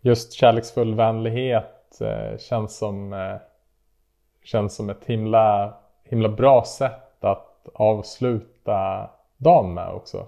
just 0.00 0.32
kärleksfull 0.32 0.94
vänlighet 0.94 2.00
eh, 2.00 2.38
känns, 2.38 2.78
som, 2.78 3.12
eh, 3.12 3.36
känns 4.44 4.76
som 4.76 4.90
ett 4.90 5.04
himla, 5.04 5.74
himla 6.04 6.28
bra 6.28 6.64
sätt 6.64 7.24
att 7.24 7.68
avsluta 7.74 9.10
dagen 9.36 9.74
med 9.74 9.88
också. 9.88 10.26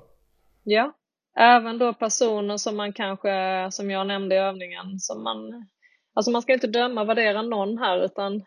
Ja, 0.63 0.93
även 1.37 1.79
då 1.79 1.95
personer 1.95 2.57
som 2.57 2.77
man 2.77 2.93
kanske, 2.93 3.69
som 3.71 3.91
jag 3.91 4.07
nämnde 4.07 4.35
i 4.35 4.39
övningen, 4.39 4.99
som 4.99 5.25
man 5.25 5.67
Alltså 6.15 6.31
man 6.31 6.43
ska 6.43 6.53
inte 6.53 6.67
döma, 6.67 7.01
och 7.01 7.09
värdera 7.09 7.43
någon 7.43 7.79
här 7.79 8.05
utan 8.05 8.43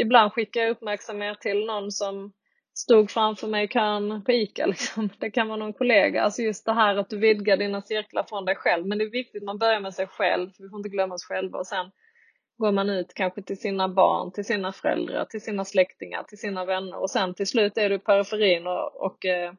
ibland 0.00 0.32
skickar 0.32 0.60
jag 0.60 0.70
uppmärksamhet 0.70 1.40
till 1.40 1.66
någon 1.66 1.92
som 1.92 2.32
stod 2.76 3.10
framför 3.10 3.46
mig 3.46 3.64
i 3.64 3.68
kön 3.68 4.22
på 4.24 4.32
ICA. 4.32 4.66
Liksom. 4.66 5.08
Det 5.18 5.30
kan 5.30 5.48
vara 5.48 5.58
någon 5.58 5.72
kollega. 5.72 6.22
Alltså 6.22 6.42
just 6.42 6.66
det 6.66 6.72
här 6.72 6.96
att 6.96 7.10
du 7.10 7.18
vidgar 7.18 7.56
dina 7.56 7.82
cirklar 7.82 8.22
från 8.28 8.44
dig 8.44 8.56
själv. 8.56 8.86
Men 8.86 8.98
det 8.98 9.04
är 9.04 9.10
viktigt 9.10 9.42
man 9.42 9.58
börjar 9.58 9.80
med 9.80 9.94
sig 9.94 10.06
själv. 10.06 10.50
För 10.50 10.62
vi 10.62 10.68
får 10.68 10.78
inte 10.78 10.88
glömma 10.88 11.14
oss 11.14 11.24
själva. 11.24 11.58
Och 11.58 11.66
sen 11.66 11.90
går 12.58 12.72
man 12.72 12.90
ut 12.90 13.14
kanske 13.14 13.42
till 13.42 13.60
sina 13.60 13.88
barn, 13.88 14.32
till 14.32 14.44
sina 14.44 14.72
föräldrar, 14.72 15.24
till 15.24 15.40
sina 15.40 15.64
släktingar, 15.64 16.22
till 16.22 16.38
sina 16.38 16.64
vänner. 16.64 17.00
Och 17.00 17.10
sen 17.10 17.34
till 17.34 17.46
slut 17.46 17.78
är 17.78 17.88
du 17.88 17.94
i 17.94 17.98
periferin 17.98 18.66
och, 18.66 19.06
och 19.06 19.26
eh, 19.26 19.52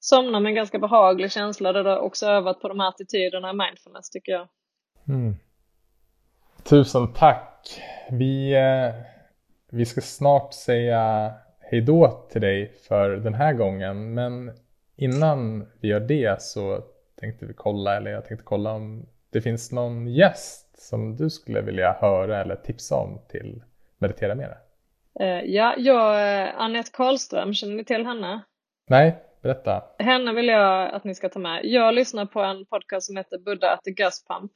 somnar 0.00 0.40
med 0.40 0.50
en 0.50 0.56
ganska 0.56 0.78
behaglig 0.78 1.32
känsla 1.32 1.72
där 1.72 1.84
du 1.84 1.98
också 1.98 2.26
övat 2.26 2.60
på 2.60 2.68
de 2.68 2.80
här 2.80 2.88
attityderna 2.88 3.50
i 3.50 3.52
mindfulness 3.52 4.10
tycker 4.10 4.32
jag. 4.32 4.48
Mm. 5.08 5.34
Tusen 6.64 7.12
tack. 7.12 7.80
Vi, 8.10 8.54
eh, 8.54 8.94
vi 9.70 9.86
ska 9.86 10.00
snart 10.00 10.54
säga 10.54 11.32
hejdå 11.72 12.26
till 12.30 12.40
dig 12.40 12.72
för 12.88 13.10
den 13.10 13.34
här 13.34 13.52
gången. 13.52 14.14
Men 14.14 14.52
innan 14.96 15.66
vi 15.80 15.88
gör 15.88 16.00
det 16.00 16.42
så 16.42 16.84
tänkte 17.20 17.46
vi 17.46 17.54
kolla, 17.54 17.96
eller 17.96 18.10
jag 18.10 18.24
tänkte 18.24 18.44
kolla 18.44 18.72
om 18.72 19.06
det 19.32 19.40
finns 19.40 19.72
någon 19.72 20.06
gäst 20.06 20.88
som 20.88 21.16
du 21.16 21.30
skulle 21.30 21.60
vilja 21.60 21.92
höra 21.92 22.40
eller 22.40 22.56
tipsa 22.56 22.96
om 22.96 23.20
till 23.28 23.62
Meditera 23.98 24.34
Mera. 24.34 24.56
Uh, 25.20 25.44
ja, 25.44 25.74
jag, 25.78 26.42
eh, 26.42 26.60
Annette 26.60 26.90
Karlström, 26.92 27.54
känner 27.54 27.74
ni 27.74 27.84
till 27.84 28.06
henne? 28.06 28.40
Nej, 28.88 29.16
berätta. 29.42 29.82
Henne 29.98 30.32
vill 30.32 30.48
jag 30.48 30.94
att 30.94 31.04
ni 31.04 31.14
ska 31.14 31.28
ta 31.28 31.38
med. 31.38 31.60
Jag 31.64 31.94
lyssnar 31.94 32.26
på 32.26 32.40
en 32.40 32.66
podcast 32.66 33.06
som 33.06 33.16
heter 33.16 33.38
Buddha 33.38 33.72
at 33.72 33.84
the 33.84 33.90
Gus 33.90 34.24
Pump. 34.24 34.52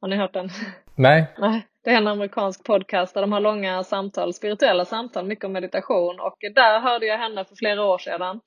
Har 0.00 0.08
ni 0.08 0.16
hört 0.16 0.34
den? 0.34 0.48
Nej. 0.94 1.26
Nej. 1.38 1.66
Det 1.84 1.90
är 1.90 1.96
en 1.96 2.06
amerikansk 2.06 2.64
podcast 2.64 3.14
där 3.14 3.20
de 3.20 3.32
har 3.32 3.40
långa 3.40 3.84
samtal, 3.84 4.34
spirituella 4.34 4.84
samtal, 4.84 5.26
mycket 5.26 5.44
om 5.44 5.52
meditation 5.52 6.20
och 6.20 6.36
där 6.54 6.80
hörde 6.80 7.06
jag 7.06 7.18
henne 7.18 7.44
för 7.44 7.56
flera 7.56 7.84
år 7.84 7.98
sedan. 7.98 8.40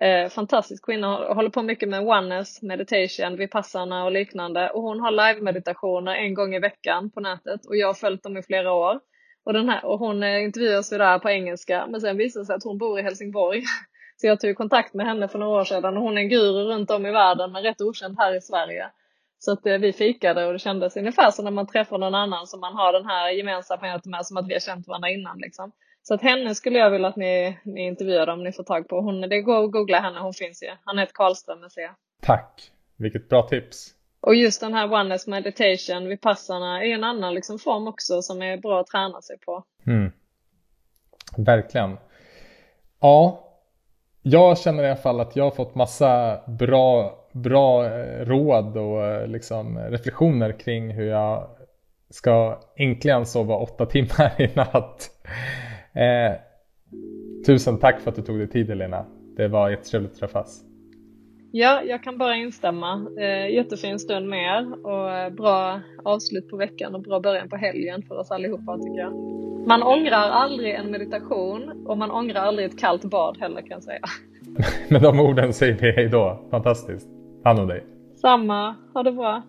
Eh, 0.00 0.28
fantastisk 0.28 0.86
kvinna, 0.86 1.34
håller 1.34 1.50
på 1.50 1.62
mycket 1.62 1.88
med 1.88 2.00
oneness, 2.00 2.62
meditation, 2.62 3.36
vipassana 3.36 4.04
och 4.04 4.12
liknande 4.12 4.70
och 4.70 4.82
hon 4.82 5.00
har 5.00 5.10
live-meditationer 5.10 6.14
en 6.14 6.34
gång 6.34 6.54
i 6.54 6.58
veckan 6.58 7.10
på 7.10 7.20
nätet 7.20 7.66
och 7.66 7.76
jag 7.76 7.86
har 7.86 7.94
följt 7.94 8.22
dem 8.22 8.36
i 8.36 8.42
flera 8.42 8.72
år. 8.72 9.00
Och, 9.44 9.52
den 9.52 9.68
här, 9.68 9.84
och 9.84 9.98
hon 9.98 10.22
eh, 10.22 10.42
intervjuas 10.42 10.92
ju 10.92 10.98
där 10.98 11.18
på 11.18 11.30
engelska 11.30 11.86
men 11.86 12.00
sen 12.00 12.16
visade 12.16 12.42
det 12.42 12.46
sig 12.46 12.56
att 12.56 12.64
hon 12.64 12.78
bor 12.78 12.98
i 12.98 13.02
Helsingborg. 13.02 13.62
Så 14.16 14.26
jag 14.26 14.40
tog 14.40 14.56
kontakt 14.56 14.94
med 14.94 15.06
henne 15.06 15.28
för 15.28 15.38
några 15.38 15.60
år 15.60 15.64
sedan 15.64 15.96
och 15.96 16.02
hon 16.02 16.18
är 16.18 16.22
en 16.22 16.28
guru 16.28 16.64
runt 16.64 16.90
om 16.90 17.06
i 17.06 17.10
världen 17.10 17.52
men 17.52 17.62
rätt 17.62 17.80
okänd 17.80 18.16
här 18.18 18.36
i 18.36 18.40
Sverige. 18.40 18.90
Så 19.42 19.52
att 19.52 19.66
eh, 19.66 19.78
vi 19.78 19.92
fikade 19.92 20.46
och 20.46 20.52
det 20.52 20.58
kändes 20.58 20.96
ungefär 20.96 21.30
som 21.30 21.44
när 21.44 21.52
man 21.52 21.66
träffar 21.66 21.98
någon 21.98 22.14
annan 22.14 22.46
som 22.46 22.60
man 22.60 22.74
har 22.74 22.92
den 22.92 23.06
här 23.06 23.30
gemensamheten 23.30 24.10
med, 24.10 24.26
som 24.26 24.36
att 24.36 24.48
vi 24.48 24.52
har 24.52 24.60
känt 24.60 24.88
varandra 24.88 25.10
innan. 25.10 25.38
Liksom. 25.38 25.72
Så 26.02 26.14
att 26.14 26.22
henne 26.22 26.54
skulle 26.54 26.78
jag 26.78 26.90
vilja 26.90 27.08
att 27.08 27.16
ni, 27.16 27.58
ni 27.64 27.86
intervjuar 27.86 28.26
om 28.26 28.44
ni 28.44 28.52
får 28.52 28.62
tag 28.62 28.88
på. 28.88 29.00
Hon, 29.00 29.20
det 29.20 29.40
går 29.40 29.64
att 29.64 29.72
googla 29.72 30.00
henne, 30.00 30.20
hon 30.20 30.34
finns 30.34 30.62
ju. 30.62 30.68
Anette 30.84 31.12
Karlström 31.14 31.60
med 31.60 31.72
C. 31.72 31.80
Tack, 32.22 32.70
vilket 32.96 33.28
bra 33.28 33.42
tips. 33.42 33.94
Och 34.20 34.34
just 34.34 34.60
den 34.60 34.74
här 34.74 34.92
oneness 34.92 35.26
meditation, 35.26 36.08
vipassarna, 36.08 36.84
är 36.84 36.94
en 36.94 37.04
annan 37.04 37.34
liksom 37.34 37.58
form 37.58 37.88
också 37.88 38.22
som 38.22 38.42
är 38.42 38.56
bra 38.56 38.80
att 38.80 38.86
träna 38.86 39.22
sig 39.22 39.38
på. 39.38 39.64
Mm. 39.86 40.12
Verkligen. 41.36 41.96
Ja, 43.00 43.46
jag 44.22 44.58
känner 44.58 44.82
i 44.82 44.86
alla 44.86 44.96
fall 44.96 45.20
att 45.20 45.36
jag 45.36 45.44
har 45.44 45.50
fått 45.50 45.74
massa 45.74 46.40
bra 46.46 47.19
bra 47.32 47.86
eh, 47.86 48.24
råd 48.24 48.76
och 48.76 49.04
eh, 49.04 49.26
liksom 49.26 49.78
reflektioner 49.78 50.52
kring 50.52 50.90
hur 50.90 51.06
jag 51.06 51.48
ska 52.10 52.58
äntligen 52.76 53.26
sova 53.26 53.56
åtta 53.56 53.86
timmar 53.86 54.40
i 54.40 54.50
natt. 54.54 55.10
Eh, 55.92 56.32
tusen 57.46 57.78
tack 57.78 58.00
för 58.00 58.10
att 58.10 58.16
du 58.16 58.22
tog 58.22 58.38
dig 58.38 58.48
tid 58.48 58.70
Elena. 58.70 59.06
Det 59.36 59.48
var 59.48 59.70
jättetrevligt 59.70 60.12
att 60.12 60.18
träffas. 60.18 60.64
Ja, 61.52 61.82
jag 61.82 62.02
kan 62.02 62.18
bara 62.18 62.36
instämma. 62.36 63.06
Eh, 63.18 63.54
jättefin 63.54 63.98
stund 63.98 64.28
med 64.28 64.38
er 64.38 64.86
och 64.86 65.10
eh, 65.10 65.30
bra 65.30 65.80
avslut 66.04 66.48
på 66.48 66.56
veckan 66.56 66.94
och 66.94 67.02
bra 67.02 67.20
början 67.20 67.48
på 67.48 67.56
helgen 67.56 68.02
för 68.02 68.18
oss 68.18 68.30
allihopa 68.30 68.78
tycker 68.78 68.98
jag. 68.98 69.12
Man 69.66 69.82
ångrar 69.82 70.30
aldrig 70.30 70.74
en 70.74 70.90
meditation 70.90 71.86
och 71.86 71.98
man 71.98 72.10
ångrar 72.10 72.40
aldrig 72.40 72.66
ett 72.66 72.78
kallt 72.78 73.04
bad 73.04 73.36
heller 73.40 73.60
kan 73.60 73.70
jag 73.70 73.82
säga. 73.82 74.00
Med 74.88 75.02
de 75.02 75.20
orden 75.20 75.52
säger 75.52 75.74
vi 75.74 75.92
hej 75.92 76.08
då. 76.08 76.40
Fantastiskt. 76.50 77.19
Hand 77.44 77.58
om 77.58 77.68
dig. 77.68 77.84
Samma. 78.20 78.76
Ha 78.94 79.02
det 79.02 79.12
bra. 79.12 79.42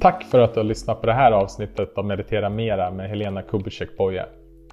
Tack 0.00 0.24
för 0.24 0.38
att 0.38 0.54
du 0.54 0.60
har 0.60 0.64
lyssnat 0.64 1.00
på 1.00 1.06
det 1.06 1.12
här 1.12 1.32
avsnittet 1.32 1.98
av 1.98 2.04
Meditera 2.04 2.48
Mera 2.50 2.90
med 2.90 3.08
Helena 3.08 3.42
Kubicek 3.42 3.96
Boye. 3.96 4.26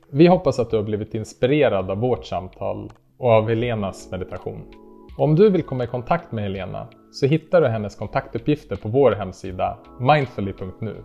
Vi 0.10 0.28
hoppas 0.28 0.60
att 0.60 0.72
du 0.72 0.76
har 0.76 0.84
blivit 0.84 1.14
inspirerad 1.14 1.92
av 1.92 1.98
vårt 1.98 2.26
samtal 2.26 2.92
och 3.18 3.30
av 3.30 3.50
Helenas 3.50 4.12
meditation. 4.12 4.62
Om 5.18 5.36
du 5.36 5.50
vill 5.50 5.64
komma 5.64 5.84
i 5.84 5.88
kontakt 5.88 6.32
med 6.32 6.44
Helena 6.44 6.88
så 7.12 7.26
hittar 7.26 7.62
du 7.62 7.68
hennes 7.68 7.96
kontaktuppgifter 7.96 8.76
på 8.76 8.90
vår 8.90 9.12
hemsida 9.12 9.78
mindfully.nu. 10.00 10.96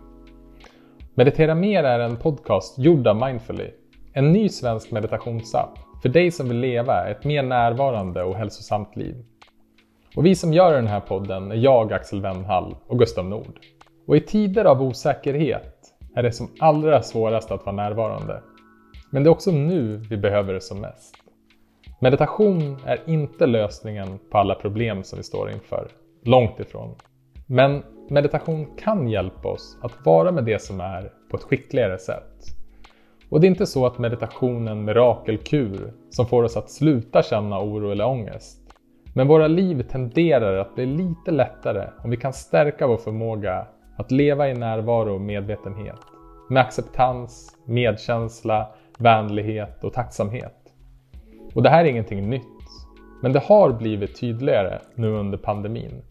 Meditera 1.13 1.55
Mera 1.55 1.89
är 1.89 1.99
en 1.99 2.17
podcast 2.17 2.79
gjord 2.79 3.07
av 3.07 3.15
Mindfully, 3.15 3.69
en 4.13 4.31
ny 4.31 4.49
svensk 4.49 4.91
meditationsapp 4.91 5.79
för 6.01 6.09
dig 6.09 6.31
som 6.31 6.47
vill 6.47 6.57
leva 6.57 7.07
ett 7.07 7.23
mer 7.23 7.43
närvarande 7.43 8.23
och 8.23 8.35
hälsosamt 8.35 8.95
liv. 8.95 9.15
Och 10.15 10.25
vi 10.25 10.35
som 10.35 10.53
gör 10.53 10.73
den 10.73 10.87
här 10.87 10.99
podden 10.99 11.51
är 11.51 11.55
jag, 11.55 11.93
Axel 11.93 12.21
Wennhall 12.21 12.75
och 12.87 12.99
Gustav 12.99 13.25
Nord. 13.25 13.59
Och 14.07 14.15
i 14.15 14.21
tider 14.21 14.65
av 14.65 14.81
osäkerhet 14.81 15.77
är 16.15 16.23
det 16.23 16.31
som 16.31 16.47
allra 16.59 17.01
svårast 17.01 17.51
att 17.51 17.65
vara 17.65 17.75
närvarande. 17.75 18.41
Men 19.11 19.23
det 19.23 19.27
är 19.27 19.31
också 19.31 19.51
nu 19.51 19.97
vi 19.97 20.17
behöver 20.17 20.53
det 20.53 20.61
som 20.61 20.81
mest. 20.81 21.15
Meditation 21.99 22.77
är 22.85 22.99
inte 23.05 23.45
lösningen 23.45 24.19
på 24.31 24.37
alla 24.37 24.55
problem 24.55 25.03
som 25.03 25.17
vi 25.17 25.23
står 25.23 25.51
inför. 25.51 25.87
Långt 26.23 26.59
ifrån. 26.59 26.95
Men 27.47 27.83
meditation 28.09 28.65
kan 28.77 29.07
hjälpa 29.07 29.47
oss 29.47 29.77
att 29.81 30.05
vara 30.05 30.31
med 30.31 30.43
det 30.43 30.61
som 30.61 30.81
är 30.81 31.11
på 31.31 31.37
ett 31.37 31.43
skickligare 31.43 31.97
sätt. 31.97 32.60
Och 33.31 33.41
det 33.41 33.47
är 33.47 33.49
inte 33.49 33.65
så 33.65 33.85
att 33.85 33.99
meditation 33.99 34.67
är 34.67 34.71
en 34.71 34.85
mirakelkur 34.85 35.93
som 36.09 36.25
får 36.25 36.43
oss 36.43 36.57
att 36.57 36.71
sluta 36.71 37.23
känna 37.23 37.61
oro 37.61 37.91
eller 37.91 38.07
ångest. 38.07 38.57
Men 39.13 39.27
våra 39.27 39.47
liv 39.47 39.81
tenderar 39.81 40.57
att 40.57 40.75
bli 40.75 40.85
lite 40.85 41.31
lättare 41.31 41.87
om 42.03 42.09
vi 42.09 42.17
kan 42.17 42.33
stärka 42.33 42.87
vår 42.87 42.97
förmåga 42.97 43.67
att 43.97 44.11
leva 44.11 44.49
i 44.49 44.53
närvaro 44.53 45.13
och 45.13 45.21
medvetenhet. 45.21 45.99
Med 46.49 46.61
acceptans, 46.61 47.57
medkänsla, 47.65 48.67
vänlighet 48.97 49.83
och 49.83 49.93
tacksamhet. 49.93 50.57
Och 51.55 51.63
det 51.63 51.69
här 51.69 51.85
är 51.85 51.89
ingenting 51.89 52.29
nytt. 52.29 52.43
Men 53.21 53.33
det 53.33 53.43
har 53.43 53.71
blivit 53.71 54.19
tydligare 54.19 54.79
nu 54.95 55.07
under 55.07 55.37
pandemin. 55.37 56.01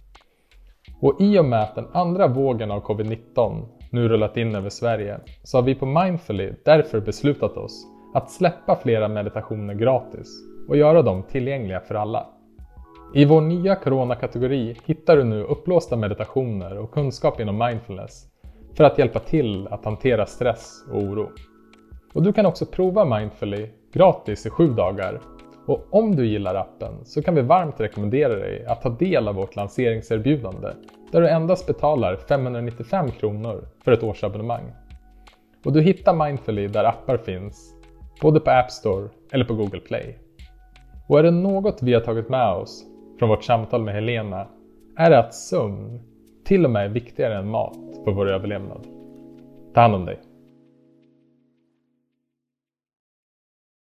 Och 1.01 1.17
i 1.21 1.39
och 1.39 1.45
med 1.45 1.63
att 1.63 1.75
den 1.75 1.87
andra 1.93 2.27
vågen 2.27 2.71
av 2.71 2.83
covid-19 2.83 3.67
nu 3.91 4.09
rullat 4.09 4.37
in 4.37 4.55
över 4.55 4.71
Sverige 4.71 5.21
så 5.43 5.59
har 5.59 5.63
vi 5.63 5.75
på 5.75 5.87
Mindfully 5.87 6.53
därför 6.65 7.01
beslutat 7.01 7.57
oss 7.57 7.87
att 8.15 8.31
släppa 8.31 8.77
flera 8.77 9.09
meditationer 9.09 9.75
gratis 9.75 10.29
och 10.69 10.77
göra 10.77 11.03
dem 11.03 11.23
tillgängliga 11.23 11.81
för 11.81 11.95
alla. 11.95 12.27
I 13.15 13.25
vår 13.25 13.41
nya 13.41 13.77
Corona-kategori 13.77 14.77
hittar 14.85 15.17
du 15.17 15.25
nu 15.25 15.43
upplåsta 15.43 15.97
meditationer 15.97 16.79
och 16.79 16.93
kunskap 16.93 17.41
inom 17.41 17.59
mindfulness 17.59 18.27
för 18.77 18.85
att 18.85 18.99
hjälpa 18.99 19.19
till 19.19 19.69
att 19.69 19.85
hantera 19.85 20.27
stress 20.27 20.85
och 20.93 21.03
oro. 21.03 21.31
Och 22.13 22.23
du 22.23 22.33
kan 22.33 22.47
också 22.47 22.67
prova 22.67 23.19
Mindfully 23.19 23.69
gratis 23.93 24.47
i 24.47 24.51
sju 24.51 24.69
dagar 24.69 25.21
och 25.67 25.87
om 25.91 26.17
du 26.17 26.27
gillar 26.27 26.55
appen 26.55 27.05
så 27.05 27.23
kan 27.23 27.35
vi 27.35 27.43
varmt 27.43 27.81
rekommendera 27.81 28.35
dig 28.35 28.65
att 28.67 28.83
ta 28.83 28.89
del 28.89 29.29
av 29.29 29.35
vårt 29.35 29.57
lanseringserbjudande 29.57 30.69
där 31.13 31.21
du 31.21 31.29
endast 31.29 31.67
betalar 31.67 32.17
595 32.17 33.11
kronor 33.11 33.69
för 33.85 33.93
ett 33.93 34.03
årsabonnemang. 34.03 34.73
Och 35.65 35.73
du 35.73 35.81
hittar 35.81 36.27
Mindfully 36.27 36.69
där 36.69 36.85
appar 36.85 37.17
finns, 37.17 37.75
både 38.21 38.41
på 38.41 38.51
App 38.51 38.71
Store 38.71 39.09
eller 39.33 39.45
på 39.45 39.55
Google 39.55 39.81
Play. 39.81 40.19
Och 41.09 41.19
är 41.19 41.23
det 41.23 41.31
något 41.31 41.83
vi 41.83 41.95
har 41.95 42.01
tagit 42.01 42.29
med 42.29 42.53
oss 42.53 42.85
från 43.19 43.29
vårt 43.29 43.45
samtal 43.45 43.83
med 43.83 43.95
Helena 43.95 44.47
är 44.97 45.11
det 45.11 45.19
att 45.19 45.35
sömn 45.35 46.01
till 46.45 46.65
och 46.65 46.71
med 46.71 46.85
är 46.85 46.89
viktigare 46.89 47.39
än 47.39 47.51
mat 47.51 47.79
för 48.05 48.13
vår 48.13 48.31
överlevnad. 48.31 48.87
Ta 49.75 49.81
hand 49.81 49.95
om 49.95 50.05
dig. 50.05 50.19